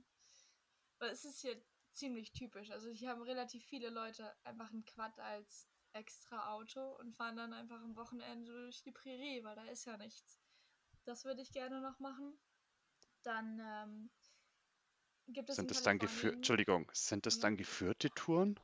Weil 0.99 1.09
es 1.11 1.25
ist 1.25 1.41
hier 1.41 1.61
ziemlich 1.93 2.31
typisch. 2.31 2.71
Also 2.71 2.89
hier 2.89 3.09
haben 3.09 3.21
relativ 3.21 3.65
viele 3.65 3.89
Leute 3.89 4.33
einfach 4.43 4.71
ein 4.71 4.85
Quad 4.85 5.19
als 5.19 5.67
extra 5.93 6.51
Auto 6.51 6.95
und 6.97 7.13
fahren 7.15 7.37
dann 7.37 7.53
einfach 7.53 7.81
am 7.81 7.95
Wochenende 7.95 8.51
durch 8.51 8.83
die 8.83 8.91
Prärie, 8.91 9.43
weil 9.43 9.55
da 9.55 9.63
ist 9.65 9.85
ja 9.85 9.97
nichts. 9.97 10.39
Das 11.05 11.25
würde 11.25 11.41
ich 11.41 11.51
gerne 11.51 11.81
noch 11.81 11.99
machen. 11.99 12.37
Dann 13.23 13.59
ähm, 13.59 14.09
gibt 15.27 15.49
es. 15.49 15.55
Sind 15.55 15.71
das 15.71 15.83
dann 15.83 15.99
geführte, 15.99 16.37
Entschuldigung, 16.37 16.91
sind 16.93 17.25
das 17.25 17.35
ja. 17.35 17.41
dann 17.43 17.57
geführte 17.57 18.09
Touren? 18.11 18.59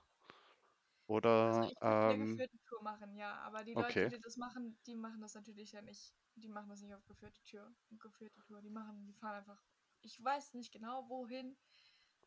Oder. 1.08 1.54
Also 1.54 1.70
ich 1.70 1.78
ähm, 1.82 2.38
geführte 2.38 2.60
machen, 2.82 3.16
ja. 3.16 3.36
Aber 3.40 3.64
die 3.64 3.74
Leute, 3.74 3.88
okay. 3.88 4.10
die 4.10 4.22
das 4.22 4.38
machen, 4.38 4.78
die 4.86 4.96
machen 4.96 5.22
das 5.22 5.34
natürlich 5.36 5.72
ja 5.72 5.82
nicht. 5.82 6.14
Die 6.36 6.48
machen 6.48 6.70
das 6.70 6.82
nicht 6.82 6.94
auf 6.94 7.06
geführte 7.06 7.42
Tour. 7.44 7.74
Geführte 7.92 8.42
Tour. 8.44 8.62
Die 8.62 8.70
machen, 8.70 9.06
die 9.06 9.14
fahren 9.14 9.38
einfach. 9.38 9.62
Ich 10.02 10.24
weiß 10.24 10.54
nicht 10.54 10.72
genau 10.72 11.08
wohin, 11.10 11.58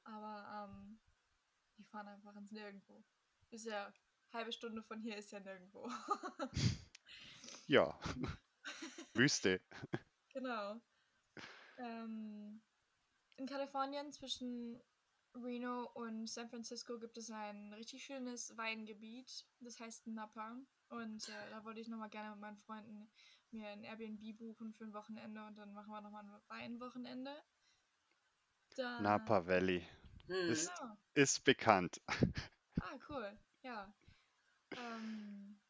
aber 0.05 0.69
ähm, 0.71 1.01
die 1.77 1.85
fahren 1.85 2.09
einfach 2.09 2.37
ins 2.37 2.53
Nirgendwo. 2.53 3.05
Ist 3.51 3.67
ja 3.67 3.93
halbe 4.33 4.53
Stunde 4.53 4.83
von 4.83 5.01
hier 5.01 5.17
ist 5.17 5.33
ja 5.33 5.41
nirgendwo. 5.41 5.89
ja. 7.67 7.99
Wüste. 9.15 9.61
Genau. 10.33 10.81
Ähm, 11.79 12.63
in 13.37 13.47
Kalifornien 13.47 14.13
zwischen 14.13 14.81
Reno 15.35 15.91
und 15.95 16.29
San 16.29 16.49
Francisco 16.49 16.99
gibt 16.99 17.19
es 17.19 17.31
ein 17.31 17.73
richtig 17.75 18.05
schönes 18.05 18.57
Weingebiet, 18.57 19.45
das 19.61 19.81
heißt 19.81 20.07
Napa. 20.07 20.57
Und 20.89 21.29
äh, 21.29 21.51
da 21.51 21.65
wollte 21.65 21.81
ich 21.81 21.89
nochmal 21.89 22.11
gerne 22.11 22.31
mit 22.31 22.41
meinen 22.41 22.59
Freunden 22.59 23.11
mir 23.51 23.69
ein 23.69 23.85
Airbnb 23.85 24.37
buchen 24.37 24.73
für 24.73 24.85
ein 24.85 24.93
Wochenende 24.93 25.45
und 25.47 25.57
dann 25.57 25.73
machen 25.73 25.91
wir 25.91 26.01
nochmal 26.01 26.25
ein 26.25 26.41
Weinwochenende. 26.49 27.35
Da, 28.77 29.01
Napa 29.01 29.47
Valley. 29.47 29.87
Hm. 30.27 30.51
Ist, 30.51 30.75
genau. 30.77 30.97
ist 31.15 31.45
bekannt. 31.45 32.01
Ah, 32.81 32.99
cool. 33.09 33.39
Ja. 33.63 33.95
Ähm, 34.77 35.61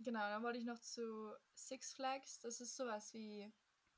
genau, 0.00 0.20
dann 0.20 0.42
wollte 0.42 0.58
ich 0.58 0.64
noch 0.64 0.80
zu 0.80 1.32
Six 1.54 1.94
Flags. 1.94 2.40
Das 2.40 2.60
ist 2.60 2.76
sowas 2.76 3.14
wie 3.14 3.50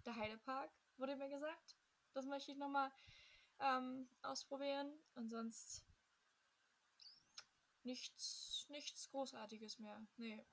der 0.04 0.14
Heidepark, 0.14 0.70
wurde 0.98 1.16
mir 1.16 1.30
gesagt. 1.30 1.76
Das 2.12 2.26
möchte 2.26 2.52
ich 2.52 2.58
nochmal 2.58 2.92
ähm, 3.60 4.08
ausprobieren. 4.22 4.92
Und 5.14 5.30
sonst 5.30 5.84
nichts, 7.82 8.66
nichts 8.68 9.08
Großartiges 9.10 9.78
mehr. 9.78 10.00
Nee. 10.16 10.44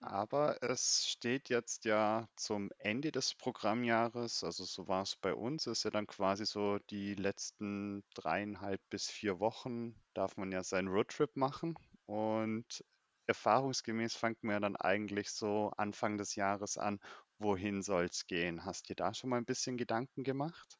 Aber 0.00 0.62
es 0.62 1.08
steht 1.08 1.48
jetzt 1.48 1.84
ja 1.84 2.28
zum 2.36 2.70
Ende 2.78 3.10
des 3.10 3.34
Programmjahres, 3.34 4.44
also 4.44 4.64
so 4.64 4.86
war 4.86 5.02
es 5.02 5.16
bei 5.16 5.34
uns, 5.34 5.66
ist 5.66 5.82
ja 5.84 5.90
dann 5.90 6.06
quasi 6.06 6.46
so 6.46 6.78
die 6.90 7.14
letzten 7.14 8.04
dreieinhalb 8.14 8.80
bis 8.90 9.10
vier 9.10 9.40
Wochen 9.40 10.00
darf 10.14 10.36
man 10.36 10.52
ja 10.52 10.62
seinen 10.62 10.86
Roadtrip 10.88 11.34
machen. 11.36 11.74
Und 12.06 12.84
erfahrungsgemäß 13.26 14.14
fängt 14.14 14.42
man 14.44 14.54
ja 14.54 14.60
dann 14.60 14.76
eigentlich 14.76 15.30
so 15.30 15.72
Anfang 15.76 16.16
des 16.16 16.36
Jahres 16.36 16.78
an, 16.78 17.00
wohin 17.38 17.82
soll 17.82 18.04
es 18.04 18.26
gehen? 18.26 18.64
Hast 18.64 18.88
du 18.88 18.94
dir 18.94 19.04
da 19.04 19.14
schon 19.14 19.30
mal 19.30 19.38
ein 19.38 19.44
bisschen 19.44 19.76
Gedanken 19.76 20.22
gemacht? 20.22 20.78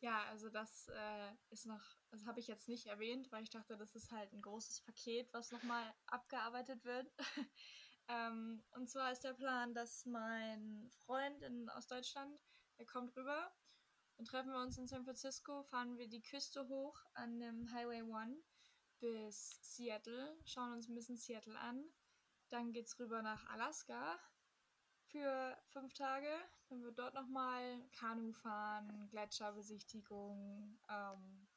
Ja, 0.00 0.24
also 0.30 0.48
das 0.48 0.88
äh, 0.88 1.32
ist 1.50 1.66
noch, 1.66 1.82
das 2.10 2.24
habe 2.24 2.38
ich 2.38 2.46
jetzt 2.46 2.68
nicht 2.68 2.86
erwähnt, 2.86 3.32
weil 3.32 3.42
ich 3.42 3.50
dachte, 3.50 3.76
das 3.76 3.96
ist 3.96 4.12
halt 4.12 4.32
ein 4.32 4.42
großes 4.42 4.82
Paket, 4.82 5.32
was 5.32 5.50
nochmal 5.50 5.92
abgearbeitet 6.06 6.84
wird. 6.84 7.10
ähm, 8.08 8.62
und 8.76 8.88
zwar 8.88 9.10
ist 9.10 9.24
der 9.24 9.34
Plan, 9.34 9.74
dass 9.74 10.06
mein 10.06 10.88
Freund 11.04 11.42
in, 11.42 11.68
aus 11.70 11.88
Deutschland, 11.88 12.38
der 12.78 12.86
kommt 12.86 13.16
rüber 13.16 13.52
und 14.18 14.28
treffen 14.28 14.52
wir 14.52 14.60
uns 14.60 14.78
in 14.78 14.86
San 14.86 15.04
Francisco, 15.04 15.64
fahren 15.64 15.98
wir 15.98 16.08
die 16.08 16.22
Küste 16.22 16.68
hoch 16.68 17.02
an 17.14 17.40
dem 17.40 17.72
Highway 17.72 18.02
1 18.02 18.38
bis 19.00 19.58
Seattle, 19.62 20.38
schauen 20.44 20.74
uns 20.74 20.88
ein 20.88 20.94
bisschen 20.94 21.16
Seattle 21.16 21.58
an. 21.58 21.84
Dann 22.50 22.72
geht 22.72 22.86
es 22.86 22.98
rüber 23.00 23.20
nach 23.22 23.44
Alaska 23.50 24.18
für 25.10 25.56
fünf 25.68 25.94
Tage. 25.94 26.28
Dann 26.68 26.82
wird 26.82 26.98
dort 26.98 27.14
nochmal 27.14 27.82
Kanu 27.98 28.32
fahren, 28.32 29.08
Gletscherbesichtigung, 29.10 30.78
ähm, 30.88 31.48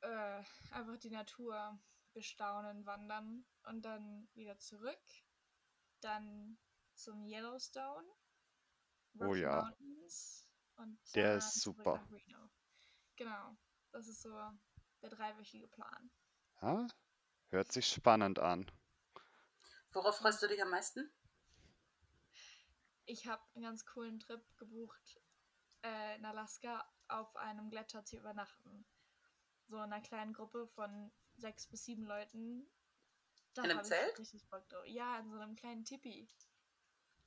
äh, 0.00 0.42
einfach 0.72 0.96
die 0.98 1.10
Natur 1.10 1.78
bestaunen, 2.12 2.84
wandern 2.84 3.44
und 3.64 3.82
dann 3.82 4.28
wieder 4.34 4.58
zurück. 4.58 5.02
Dann 6.00 6.58
zum 6.94 7.26
Yellowstone, 7.26 8.06
Oh 9.18 9.24
Rocky 9.24 9.40
ja, 9.40 9.62
Mountains 9.62 10.46
und 10.76 10.98
der 11.14 11.36
ist 11.36 11.60
super. 11.60 12.00
Genau, 13.16 13.56
das 13.92 14.08
ist 14.08 14.22
so 14.22 14.36
der 15.00 15.10
dreiwöchige 15.10 15.68
Plan. 15.68 16.10
Ja, 16.60 16.86
hört 17.50 17.72
sich 17.72 17.86
spannend 17.86 18.38
an. 18.38 18.70
Worauf 19.92 20.18
freust 20.18 20.42
du 20.42 20.48
dich 20.48 20.62
am 20.62 20.70
meisten? 20.70 21.12
Ich 23.12 23.26
habe 23.26 23.42
einen 23.54 23.64
ganz 23.64 23.84
coolen 23.84 24.18
Trip 24.20 24.42
gebucht 24.56 25.20
äh, 25.84 26.16
in 26.16 26.24
Alaska 26.24 26.90
auf 27.08 27.36
einem 27.36 27.68
Gletscher 27.68 28.02
zu 28.06 28.16
übernachten. 28.16 28.86
So 29.68 29.76
in 29.76 29.82
einer 29.92 30.00
kleinen 30.00 30.32
Gruppe 30.32 30.66
von 30.68 31.12
sechs 31.36 31.66
bis 31.66 31.84
sieben 31.84 32.04
Leuten. 32.04 32.66
Da 33.52 33.64
In 33.64 33.70
einem 33.72 33.84
Zelt? 33.84 34.18
richtig 34.18 34.48
Bock 34.48 34.66
drauf. 34.70 34.86
Ja, 34.86 35.18
in 35.18 35.30
so 35.30 35.38
einem 35.38 35.56
kleinen 35.56 35.84
Tipi. 35.84 36.26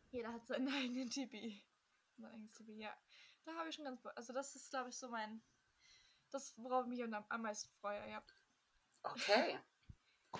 Jeder 0.09 0.33
hat 0.33 0.47
seinen 0.47 0.67
eigenen 0.73 1.07
Tipi. 1.07 1.63
Sein 2.17 2.31
eigenes 2.31 2.53
Tipi, 2.53 2.79
ja. 2.79 2.91
Da 3.43 3.53
habe 3.53 3.69
ich 3.69 3.75
schon 3.75 3.85
ganz 3.85 4.01
Bock. 4.01 4.13
Also 4.15 4.33
das 4.33 4.55
ist, 4.55 4.71
glaube 4.71 4.89
ich, 4.89 4.97
so 4.97 5.09
mein... 5.09 5.43
Das, 6.31 6.57
worauf 6.57 6.85
ich 6.85 6.89
mich 6.89 7.03
am, 7.03 7.13
am 7.29 7.41
meisten 7.43 7.69
freue, 7.79 8.09
ja. 8.09 8.23
Okay. 9.03 9.59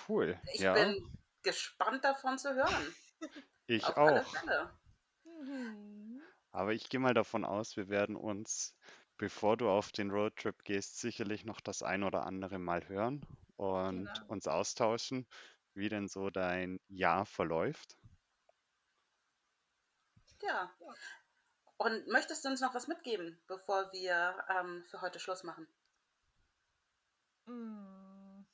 Cool. 0.08 0.42
Ich 0.54 0.62
Ja, 0.62 0.74
bin 0.74 1.20
gespannt 1.44 2.04
davon 2.04 2.40
zu 2.40 2.52
hören. 2.56 2.96
ich 3.68 3.86
Auf 3.86 3.96
alle 3.96 4.26
auch. 4.26 4.85
Mhm. 5.36 6.22
Aber 6.52 6.74
ich 6.74 6.90
gehe 6.90 7.00
mal 7.00 7.14
davon 7.14 7.46
aus, 7.46 7.78
wir 7.78 7.88
werden 7.90 8.16
uns, 8.16 8.76
bevor 9.18 9.58
du 9.58 9.70
auf 9.70 9.92
den 9.92 10.10
Roadtrip 10.10 10.64
gehst, 10.64 11.00
sicherlich 11.00 11.46
noch 11.46 11.62
das 11.62 11.84
ein 11.84 12.02
oder 12.04 12.26
andere 12.26 12.58
Mal 12.58 12.88
hören 12.88 13.22
und 13.58 14.12
Genau. 14.14 14.26
uns 14.28 14.48
austauschen, 14.48 15.28
wie 15.76 15.88
denn 15.90 16.08
so 16.08 16.30
dein 16.32 16.80
Jahr 16.88 17.26
verläuft. 17.28 17.98
Ja. 20.42 20.76
Ja. 20.80 20.96
Und 21.78 22.08
möchtest 22.08 22.44
du 22.46 22.50
uns 22.50 22.62
noch 22.62 22.76
was 22.76 22.88
mitgeben, 22.88 23.42
bevor 23.48 23.92
wir 23.94 24.46
ähm, 24.50 24.84
für 24.86 25.02
heute 25.02 25.20
Schluss 25.20 25.44
machen? 25.44 25.68
Mm, 27.48 28.46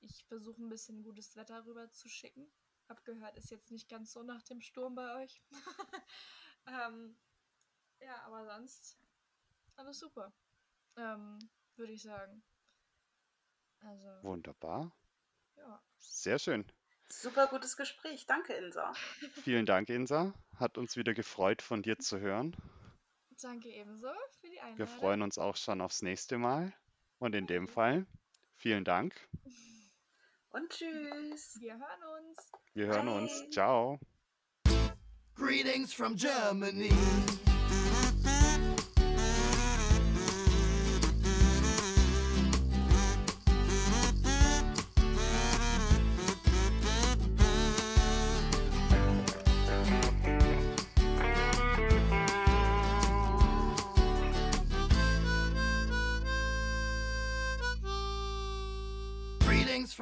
Ich 0.00 0.24
versuche 0.26 0.62
ein 0.62 0.68
bisschen 0.70 1.02
gutes 1.04 1.36
Wetter 1.36 1.66
rüber 1.66 1.90
zu 1.92 2.08
schicken. 2.08 2.52
Hab 2.88 3.04
gehört, 3.04 3.36
ist 3.36 3.50
jetzt 3.50 3.70
nicht 3.70 3.88
ganz 3.88 4.12
so 4.12 4.22
nach 4.22 4.42
dem 4.42 4.60
Sturm 4.60 4.94
bei 4.94 5.22
euch. 5.22 5.42
ähm, 6.66 7.16
ja, 8.00 8.22
aber 8.24 8.44
sonst 8.44 8.98
alles 9.76 9.98
super. 9.98 10.32
Ähm, 10.96 11.38
Würde 11.76 11.92
ich 11.92 12.02
sagen. 12.02 12.42
Also, 13.80 14.22
Wunderbar. 14.22 14.92
ja. 15.56 15.82
Sehr 15.98 16.38
schön. 16.38 16.64
Super 17.08 17.46
gutes 17.48 17.76
Gespräch. 17.76 18.26
Danke, 18.26 18.54
Insa. 18.54 18.92
Vielen 19.44 19.66
Dank, 19.66 19.88
Insa. 19.88 20.32
Hat 20.56 20.78
uns 20.78 20.96
wieder 20.96 21.14
gefreut, 21.14 21.62
von 21.62 21.82
dir 21.82 21.98
zu 21.98 22.18
hören. 22.18 22.56
Danke 23.40 23.68
ebenso 23.68 24.08
für 24.40 24.48
die 24.48 24.56
Wir 24.56 24.64
Einladung. 24.64 24.98
freuen 24.98 25.22
uns 25.22 25.38
auch 25.38 25.56
schon 25.56 25.80
aufs 25.80 26.02
nächste 26.02 26.38
Mal. 26.38 26.72
Und 27.18 27.34
in 27.34 27.46
dem 27.46 27.68
Fall, 27.68 28.06
vielen 28.56 28.84
Dank. 28.84 29.14
Und 30.54 30.70
tschüss. 30.70 31.58
Wir 31.60 31.72
hören 31.72 32.28
uns. 32.28 32.52
Wir 32.74 32.86
hören 32.86 33.08
uns. 33.08 33.40
Bye. 33.40 33.50
Ciao. 33.50 33.98
Greetings 35.34 35.92
from 35.92 36.14
Germany. 36.14 36.92